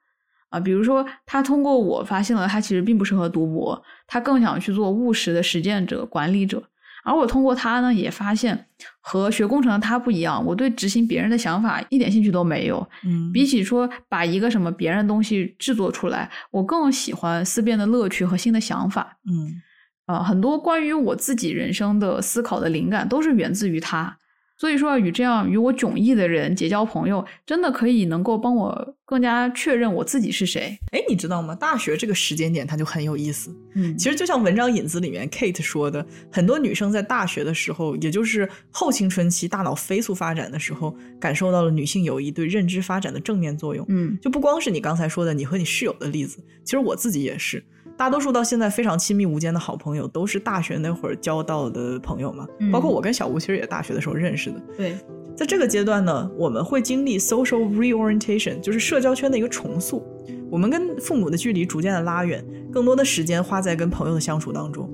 [0.50, 6.62] 啊，比如说，他通过我发现了他其实并不适合读博，他更想去做务实的实践者、管理者。
[7.08, 8.66] 而我通过他呢，也发现
[9.00, 12.86] 和学工程的他不一样，我对执行别人的想法一点兴趣都没有。
[13.04, 19.16] 嗯比起说把一个什么别人的东西制作出来，我更喜欢思辨的乐趣和新的想法。
[19.26, 19.62] 嗯
[20.06, 24.16] 啊、很多关于我自己人生的思考的灵感都是源自于他。
[24.58, 30.76] 所以说，与这样与我迥异的人结交朋友，真的可以能够帮我更加确认我自己是谁。
[30.90, 31.54] 哎，你知道吗？
[31.54, 33.54] 大学这个时间点它就很有意思。
[33.76, 43.86] 嗯其实就像文章引子里面 Kate 说的，很多女生在大学的时候，也就是后青春期大脑飞速发展的时候，感受到了女性友谊对认知发展的正面作用。
[43.88, 47.62] 嗯就不光是你刚才说的你和你室友的例子，其实我自己也是。
[47.98, 52.46] 大多数到现在非常亲密无间的好朋友，都是大学那会儿交到的朋友嘛。
[52.60, 54.62] 嗯包括我跟小吴，其实也大学的时候认识的。
[54.76, 54.96] 对，
[55.34, 60.06] 在这个阶段呢，我们会经历 social reorientation，就是社交圈的一个重塑。
[60.48, 62.42] 我们跟父母的距离逐渐的拉远，
[62.72, 64.88] 更多的时间花在跟朋友的相处当中。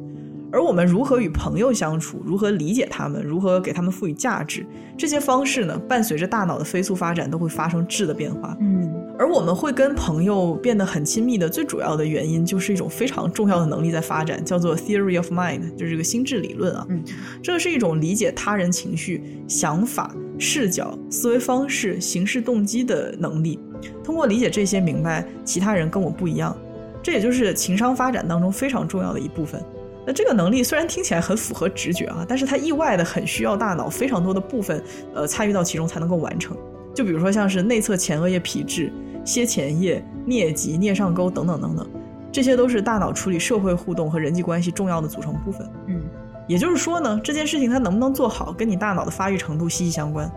[0.54, 4.64] 而我们如何与朋友相处，如何理解他们，如何给他们赋予价值，
[4.96, 8.56] 这些方式呢，伴随着大脑的飞速发展，都会发生质的变化。
[8.60, 16.86] 嗯而我们会跟朋友变得很亲密的最主要的原因，就是一种非常重要的能力在发展，叫做 theory of mind，就是这个心智理论啊。
[16.88, 17.02] 嗯
[17.42, 23.58] 这是一种理解他人情绪、想法、视角、思维方式、行事动机的能力。
[24.02, 26.56] 通过理解这些，明白其他人跟我不一样，
[27.00, 29.62] 这也就是情商发展当中非常重要的一部分。
[30.06, 34.82] 那这个能力虽然听起来很符合直觉啊，但是它意外的很需要大脑非常多的部分，
[35.14, 36.56] 呃，参与到其中才能够完成。
[36.94, 38.92] 就比如说像是内侧前额叶皮质、
[39.24, 41.86] 楔前叶、颞棘、颞上沟等等等等，
[42.30, 45.68] 这些都是大脑处理社会互动和人际关系重要的组成部分。
[45.86, 46.02] 嗯
[46.46, 50.30] 也就是说呢，这件事情它能不能做好，跟你大脑的发育程度息息相关。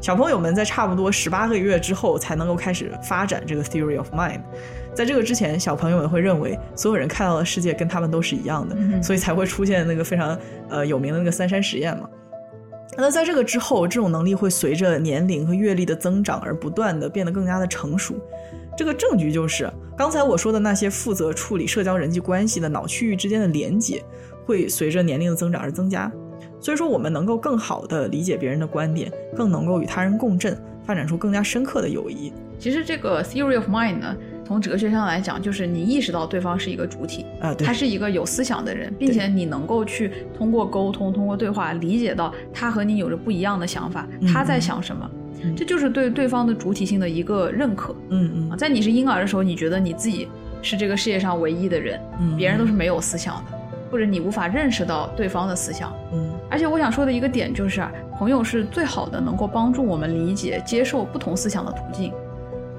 [0.00, 4.40] 小朋友们在差不多十八个月之后才能够开始发展这个 theory of mind，
[4.94, 10.38] 在这个之前，小朋友们会认为所有人看到的世界跟他们都是一样的，嗯所以才会出现那个非常
[10.68, 12.08] 呃有名的那个三山实验嘛。
[12.96, 18.14] 那在这个之后，这种能力会随着年龄和阅历的增长而不断的变得更加的成熟。
[18.76, 24.02] 这个证据就是刚才我说的那些负责处理社交人际关系的脑区域之间的连接，
[24.44, 26.10] 会随着年龄的增长而增加。
[26.60, 32.32] 所以说，我们能够更好的理解别人的观点，更能够与他人共振，发展出更加深刻的友谊。
[32.58, 34.14] 其实这个 theory of mind 呢，
[34.52, 45.10] 从哲学上来讲，就是你意识到对方是一个主体，啊，对他，是一个有思想的人，并且你能够去通过沟通、通过对话理解到他和你有着不一样的想法，嗯他在想什么。
[45.42, 48.56] 嗯这就是对对方的主体性的一个认可嗯嗯啊。
[48.56, 50.28] 在你是婴儿的时候，你觉得你自己
[50.60, 53.58] 是这个世界上唯一的人，嗯，别人都是没有思想的，
[53.90, 55.90] 或者你无法认识到对方的思想。
[56.12, 62.12] 嗯而且我想说的一个点就是啊，朋友是最好的能够帮助我们理解、接受不同思想的途径。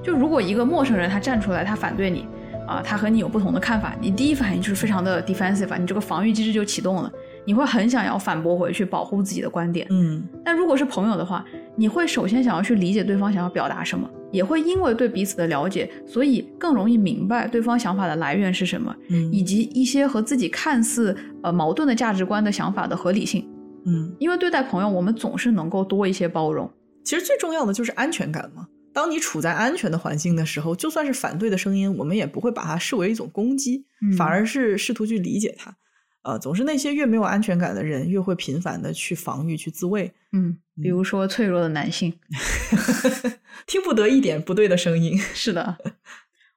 [0.03, 2.27] 就如果一个陌生人他站出来，他反对你，
[2.67, 7.11] 啊，他和你有不同的看法，你第一反应就是非常的 defensive，啊你这个防御机制就启动了，
[7.45, 9.87] 你会很想要反驳回去，保护自己的观点。
[9.89, 11.45] 嗯但如果是朋友的话，
[11.77, 23.47] 你会首先想要去理解对方想要表达什么，也会因为对彼此的了解，所以更容易明白对方想法的来源是什么，嗯以及一些和自己看似呃矛盾的价值观的想法的合理性。
[23.85, 26.69] 嗯，因为对待朋友，我们总是能够多一些包容。
[27.03, 28.65] 其实最重要的就是安全感嘛。
[28.93, 35.75] 当你处在安全的环境的时候，就算是反对的声音，我们也不会把它视为一种攻击，嗯反而是试图去理解它。
[36.23, 42.13] 呃，总是那些越没有安全感的人，越会频繁的去防御、去自卫，嗯，比如说脆弱的男性。
[43.67, 45.17] 听不得一点不对的声音。
[45.35, 45.77] 是的，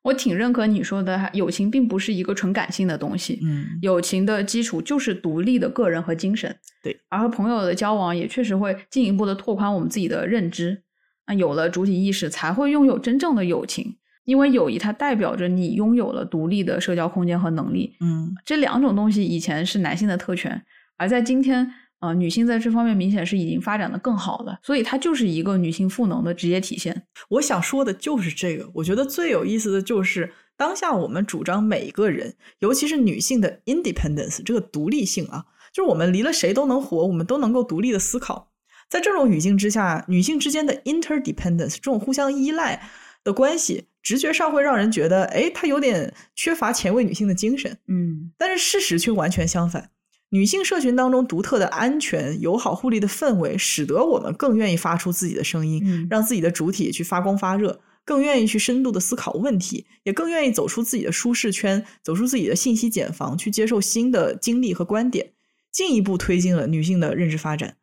[0.03, 3.41] 我挺认可你说的，友情并不是一个纯感性的东西。
[3.43, 6.57] 嗯，友情的基础就是独立的个人和精神。
[6.81, 10.85] 对，而和朋友的交往也确实会进一步的拓宽我们自己的认知。
[11.27, 13.97] 那有了主体意识，才会拥有真正的友情。
[14.25, 17.95] 因为友谊它代表着你拥有了独立的社交空间和能力。
[18.01, 20.61] 嗯，这两种东西以前是男性的特权，
[20.97, 24.59] 而在今天，呃，女性在这方面明显是已经发展的更好了。
[24.65, 27.05] 所以它就是一个女性赋能的直接体现。
[27.29, 28.69] 我想说的就是这个。
[28.75, 38.51] 我觉得最有意思的就是当下我们主张每个人，尤其是女性的 independence 这个独立性啊，就是我们离了谁都能活，我们都能够独立的思考。
[38.89, 42.89] 在这种语境之下，女性之间的 interdependence 这种互相依赖
[43.25, 47.77] 的关系，直觉上会让人觉得，哎，她有点缺乏前卫女性的精神。
[47.89, 49.91] 嗯但是事实却完全相反。
[50.31, 65.33] 女性社群当中独特的安全、友好、互利的氛围，使得我们更愿意发出自己的声音，嗯让自己的主体去发光发热，更愿意去深度的思考问题，也更愿意走出自己的舒适圈，走出自己的信息茧房，去接受新的经历和观点，
[65.71, 67.77] 进一步推进了女性的认知发展。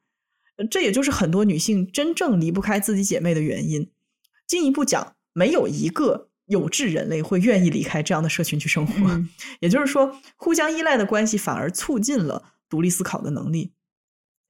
[0.57, 3.89] 呃这也就是很多女性真正离不开自己姐妹的原因。
[4.47, 8.93] 进一步讲，没有一个有志人类会愿意离开这样的社群去生活。
[9.09, 9.30] 嗯
[9.61, 13.73] 也就是说，互相依赖的关系反而促进了独立思考的能力。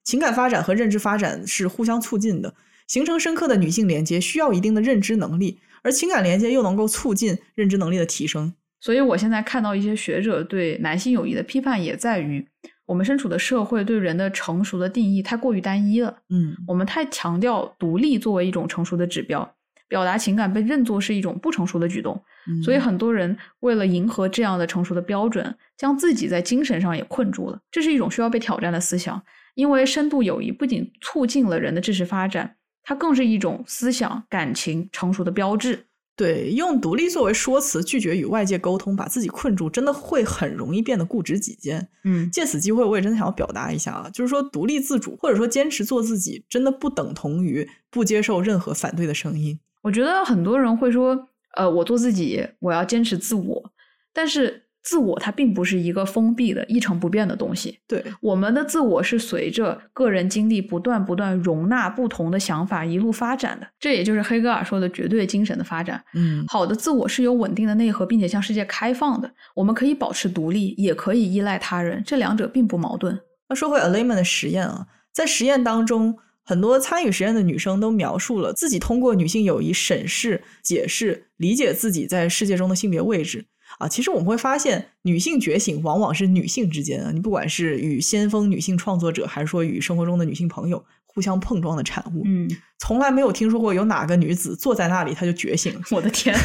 [0.04, 2.56] 情感发展和认知发展是互相促进的，
[2.88, 8.54] 形成深刻的女性连接需要一定的认知能力，而情感连接又能够促进认知能力的提升。
[8.82, 12.46] 所以我现在看到一些学者对男性友谊的批判，也在于
[12.86, 16.18] 我们身处的社会对人的成熟的定义太过于单一了。
[16.30, 19.56] 嗯我们太强调独立作为一种成熟的指标，
[19.88, 22.22] 表达情感被认作是一种不成熟的举动。
[22.62, 27.58] 所以很多人为了迎合这样的成熟的标准，将自己在精神上也困住了。
[27.72, 29.24] 这是一种需要被挑战的思想，
[29.56, 35.86] 因为深度友谊不仅促进了人的知识发展，它更是一种思想、感情成熟的标志。
[36.16, 41.90] 对，用独立作为说辞拒绝与外界沟通，把自己困住，真的会很容易变得固执己见。
[42.04, 49.60] 嗯借此机会，我也真的想要表达一下啊，就是说独立自主或者说坚持做自己，真的不等同于不接受任何反对的声音。
[49.82, 53.72] 我觉得很多人会说，呃，我做自己，我要坚持自我，
[54.14, 57.80] 但是自我它并不是一个封闭的、一成不变的东西。
[57.88, 66.04] 对，我们的自我是随着个人经历不断不断容纳不同的想法一路发展的，这也就是黑格尔说的绝对精神的发展。
[66.14, 69.32] 嗯好的自我是有稳定的内核，并且向世界开放的。
[69.56, 73.18] 我们可以保持独立，也可以依赖他人，这两者并不矛盾。
[73.48, 83.46] 那说回 Alayman 的实验啊，在实验当中，很多参与实验的女生都描述了自己通过女性友谊审视、解释、理解自己在世界中的性别位置
[83.80, 83.88] 啊。
[83.88, 92.24] 其实我们会发现，女性觉醒往往是女性之间啊，你不管是与先锋女性创作者，还是说与生活中的女性朋友互相碰撞的产物。
[92.26, 95.82] 嗯，从来没有听说过有哪个女子坐在那里她就觉醒了。
[95.92, 96.36] 我的天，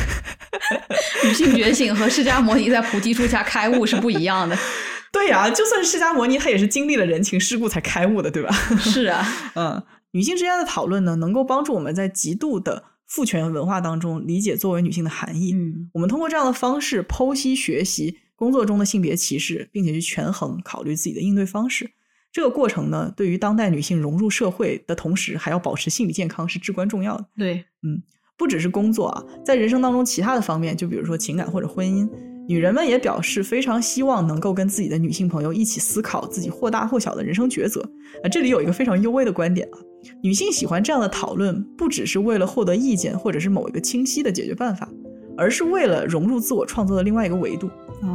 [1.25, 4.57] 女性觉醒和释迦摩尼在菩提树下开悟是不一样的。
[5.11, 8.53] 对呀、就算是释迦摩尼，他也是经历了人情世故才开悟的，对吧？
[8.79, 9.27] 是啊，
[9.57, 15.53] 嗯，女性之间的讨论呢，能够帮助我们在极度的父权文化当中理解作为女性的含义。
[15.55, 21.91] 嗯我们通过这样的方式剖析学习工作中的性别歧视，并且去权衡考虑自己的应对方式。
[22.31, 27.27] 这个过程呢，对于当代女性融入社会的同时，还要保持心理健康是至关重要的。
[27.37, 28.03] 对，嗯
[28.37, 32.09] 不只是工作啊，在人生当中其他的方面，就比如说情感或者婚姻，
[32.49, 37.83] 女人们也表示非常希望能够跟自己的女性朋友一起思考自己或大或小的人生抉择。
[38.23, 39.77] 啊，这里有一个非常优微的观点啊，
[40.23, 44.89] 女性喜欢这样的讨论，不只是为了获得意见或者是某一个清晰的解决办法，
[45.37, 47.69] 而是为了融入自我创作的另外一个维度。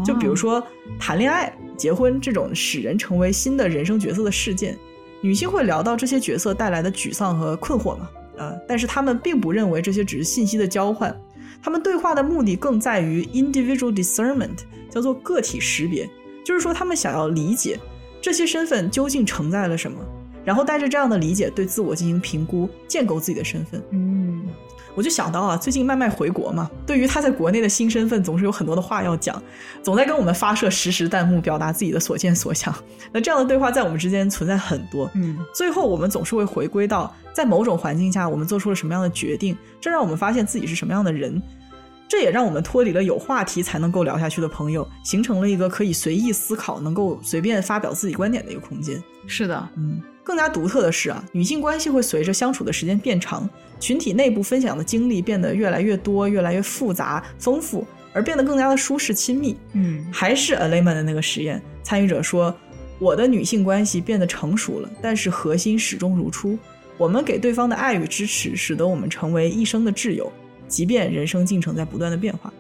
[0.03, 0.63] 就比如说
[0.99, 4.75] 谈恋爱、结婚这种使人成为新的人生角色的事件，
[5.21, 8.09] 女性会聊到这些角色带来的沮丧和困惑嘛？
[8.37, 11.15] 呃，但是她们并不认为这些只是信息的交换，
[11.63, 14.57] 他们对话的目的更在于 individual discernment，
[14.89, 16.09] 叫做个体识别，
[16.45, 17.79] 就是说他们想要理解
[18.21, 19.97] 这些身份究竟承载了什么，
[20.43, 23.81] 然后带着这样的理解对自我进行评估，建构自己的身份。
[23.91, 24.45] 嗯
[24.95, 29.41] 我就想到啊，最近麦麦回国嘛，对于他在国内的新身份，总是有很多的话要讲，
[29.81, 32.73] 总在跟我们发射实时弹幕，表达自己的所见所想。
[33.11, 41.41] 那这样的对话在我们之间存在很多，嗯，最后我们总是会回归到在某种环境下我们做出了什么样的决定，这让我们发现自己是什么样的人。
[42.07, 49.01] 这也让我们脱离了有话题才能够聊下去的朋友，形成了一个可以随意思考、能够随便发表自己观点的一个空间。
[49.25, 59.55] 是的，嗯，更加独特的是啊，女性关系会随着相处的时间变长，群体内部分享的经历变得越来越多、越来越复杂、丰富，而变得更加的舒适亲密。
[59.73, 62.55] 嗯，还是 a l e m a n 的那个实验，参与者说，
[62.99, 66.57] 我的女性关系变得成熟了，但是核心始终如初。
[66.97, 70.31] 我们给对方的爱与支持，使得我们成为一生的挚友。
[70.67, 72.51] 即便人生进程在不断的变化，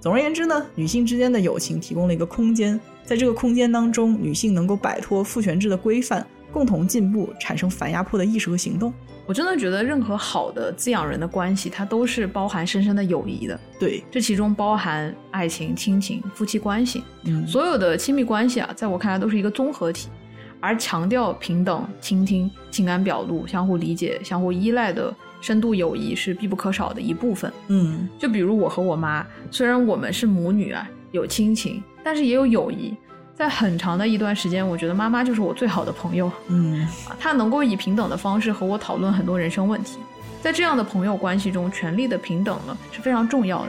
[0.00, 8.92] 总而言之呢，女性之间的友情提供了一个空间，在这个空间当中，女性能够摆脱父权制的规范，共同进步，产生反压迫的意识和行动。
[9.26, 13.60] 我真的觉得任何好的滋养人的关系，它都是包含深深的友谊的。
[13.78, 20.08] 对，这其中包含爱情、亲情、夫妻关系，嗯，所有的亲密关系啊，在我看来都是一个综合体，
[20.60, 25.14] 而强调平等、倾听、情感表露、相互理解、相互依赖的。
[25.40, 27.52] 深度友谊是必不可少的一部分。
[27.68, 32.92] 嗯，就比如我和我妈，虽然我们是母女啊，有亲情，但是也有友谊。
[33.38, 36.30] 在很长的一段时间，我觉得妈妈就是我最好的朋友。
[36.48, 39.98] 嗯，啊，她能够以平等的方式和我讨论很多人生问题。
[40.42, 43.68] 在这样的朋友关系中，权力的平等呢是非常重要的。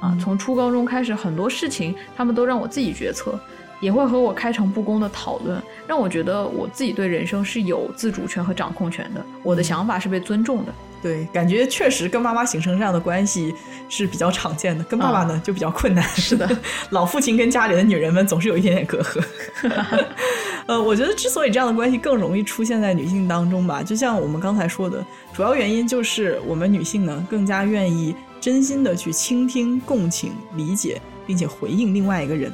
[0.00, 3.38] 啊，从初高中开始，很多事情他们都让我自己决策，
[3.78, 10.72] 也会和我开诚布公的讨论，让我觉得我自己对人生是有自主权和掌控权的，我的想法是被尊重的。
[11.02, 13.54] 对，感觉确实跟妈妈形成这样的关系
[13.88, 16.04] 是比较常见的，跟爸爸呢就比较困难。
[16.10, 16.48] 是的，
[16.90, 19.22] 老父亲跟家里的女人们总是有一点点隔阂。
[20.66, 32.52] 呃，我觉得之所以这样的关系更容易出现在女性当中吧，就像我们刚才说的，主要原因就是我们女性呢更加愿意真心的去倾听、共情、理解，并且回应另外一个人。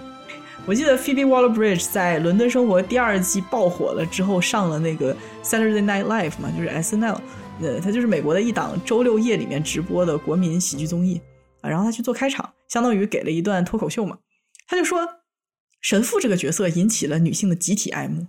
[0.65, 5.15] 我记得 Phoebe Waller-Bridge 在《伦敦生活》第二季爆火了之后，上了那个
[5.45, 7.17] Saturday Night Live 嘛，就是 SNL。
[7.63, 11.21] 呃，它就是美国的一档周六夜里面直播的国民喜剧综艺
[11.63, 14.19] 啊，然后他去做开场，相当于给了一段脱口秀嘛。
[14.69, 15.09] 他就说，
[15.81, 18.27] 神父这个角色引起了女性的集体爱慕，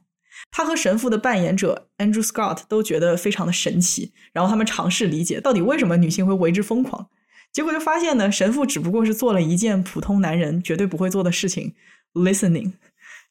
[0.50, 7.10] 他和神父的扮演者 Andrew Scott 都觉得非常的神奇，然后他们尝试理解到底为什么女性会为之疯狂，
[7.52, 11.76] 结果就发现呢，神父只不过是做了一件普通男人绝对不会做的事情
[12.14, 12.74] ，listening，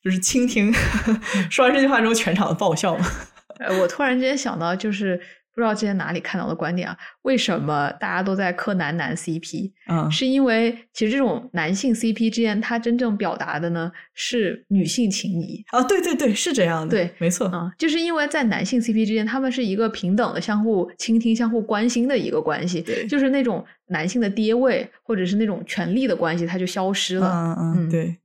[0.04, 0.70] 就是倾听。
[1.50, 3.06] 说完这句话之后，全场的爆笑嘛。
[3.60, 5.20] 呃， 我突然间想到，就是。
[5.56, 6.94] 不知道之前哪里看到的观点啊？
[7.22, 9.72] 为什么大家都在磕男男 CP？
[9.88, 15.82] 嗯，是因为其实这种男性 CP 之间，它真正表达的呢是女性情谊啊。
[15.84, 27.56] 对对对，是这样的，对，没错啊，就是因为在男性 CP 之间，他们是一个平等的、相互倾听、相互关心的一个关系，对，就是那种男性的爹位或者是那种权力的关系，它就消失了。
[27.56, 28.18] 嗯嗯，对。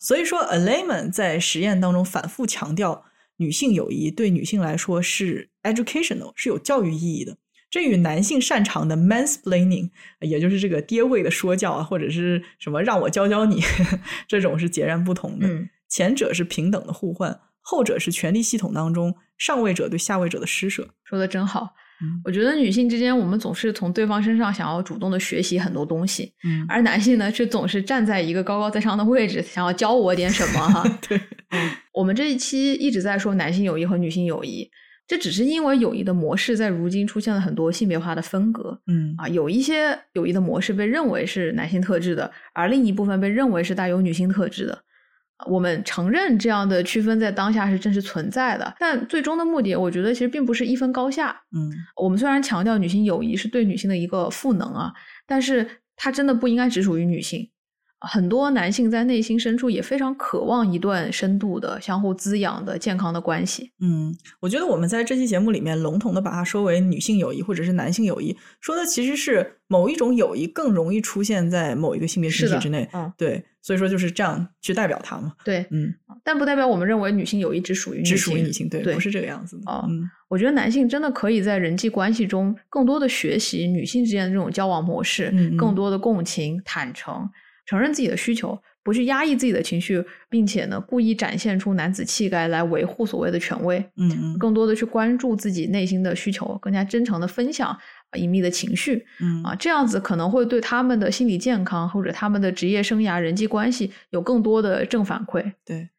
[0.00, 3.04] 所以说 a l e m a n 在实验当中反复强调。
[3.38, 7.36] 女性友谊对女性来说是 educational，是有教育意义的。
[7.70, 9.90] 这与男性擅长的 mansplaining，
[10.20, 13.60] 也就是这个爹味的说教啊，或者是什么让我教教你，
[14.26, 15.48] 这种是截然不同的。
[15.88, 20.94] 前者是平等的互换，后者是权力系统当中上位者对下位者的施舍。
[21.04, 21.74] 说的真好。
[22.24, 30.84] 我觉得女性之间，我们总是从对方身上想要主动的学习很多东西，嗯，而男性呢，却总是站在一个高高在上的位置，想要教我点什么哈。
[31.08, 31.20] 对，
[31.92, 34.70] 我们这一期一直在说男性友谊和女性友谊，
[35.06, 44.78] 这只是因为友谊的模式在如今出现了很多性别化的分隔，嗯啊，有一些友谊的模式被认为是男性特质的，而另一部分被认为是带有女性特质的。
[45.46, 51.40] 我们承认这样的区分在当下是真实存在的，但最终的目的，我觉得其实并不是一分高下。
[51.54, 54.92] 嗯，我们虽然强调女性友谊是对女性的一个赋能啊，
[55.26, 55.66] 但是
[55.96, 57.48] 它真的不应该只属于女性。
[58.00, 63.72] 很多男性在内心深处也非常渴望一段深度的、相互滋养的、健康的关系。
[63.80, 72.88] 嗯，我觉得我们在这期节目里面笼统的把它说为女性友谊或者是男性友谊，说的其实是某一种友谊更容易出现在某一个性别群体之内。
[72.92, 75.34] 嗯，对，所以说就是这样去代表它嘛。
[75.44, 79.70] 对，嗯，但不代表我们认为女性友谊只属于只属于女性，对，不是这个样子的。
[79.70, 87.28] 哦，嗯，我觉得男性真的可以在人际关系中更多的学习女性之间的这种交往模式，嗯，更多的共情、坦诚。
[87.66, 93.78] 承认自己的需求，不去压抑自己的情绪，并且呢，故意展现出男子气概来维护所谓的权威。
[93.98, 97.78] 嗯嗯，更多的去关注自己内心的需求，更加真诚的分享
[98.14, 99.04] 隐秘的情绪。
[99.20, 105.52] 嗯啊，这样子可能会对他们的心理健康或者他们的职业生涯、人际关系有更多的正反馈。
[105.64, 105.90] 对，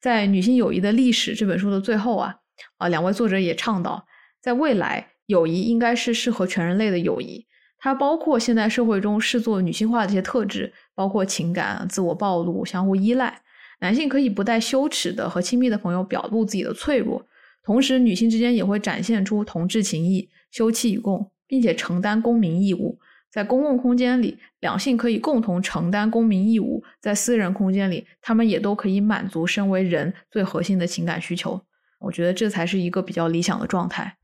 [0.00, 2.36] 在《女性友谊的历史》这本书的最后啊，
[2.78, 4.06] 啊，两位作者也倡导，
[4.42, 7.46] 在未来，友谊应该是适合全人类的友谊。
[7.80, 13.42] 它包括现代社会中视作女性化的一些特质，包括情感、自我暴露、相互依赖。
[13.80, 17.24] 男性可以不带羞耻的和亲密的朋友表露自己的脆弱，
[17.62, 22.98] 同时女性之间也会展现出同志情谊、休戚与共，并且承担公民义务。
[23.30, 31.60] 在公共空间里，两性可以共同承担公民义务；在私人空间里，他们也都可以满足身为人最核心的情感需求。
[32.00, 34.16] 我觉得这才是一个比较理想的状态。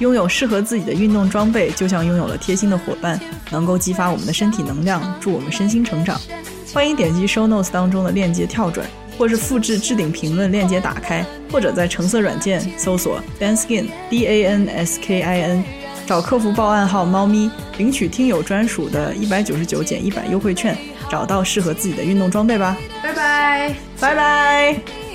[0.00, 3.18] 拥有适合自己的运动装备，就像拥有了贴心的伙伴，
[3.52, 6.20] 能够激发我们的身体能量，助我们身心成长。
[6.74, 8.84] 欢迎点击 Show Notes 当中的链接跳转，
[9.18, 15.64] 或是复制置顶评论链接打开，或者在橙色软件搜索 Danskin D A N S K I N，
[16.06, 20.76] 找客服报暗号“猫咪”，领取听友专属的一百九十九减一百优惠券，
[21.10, 22.76] 找到适合自己的运动装备吧。
[23.02, 25.05] 拜拜，拜拜。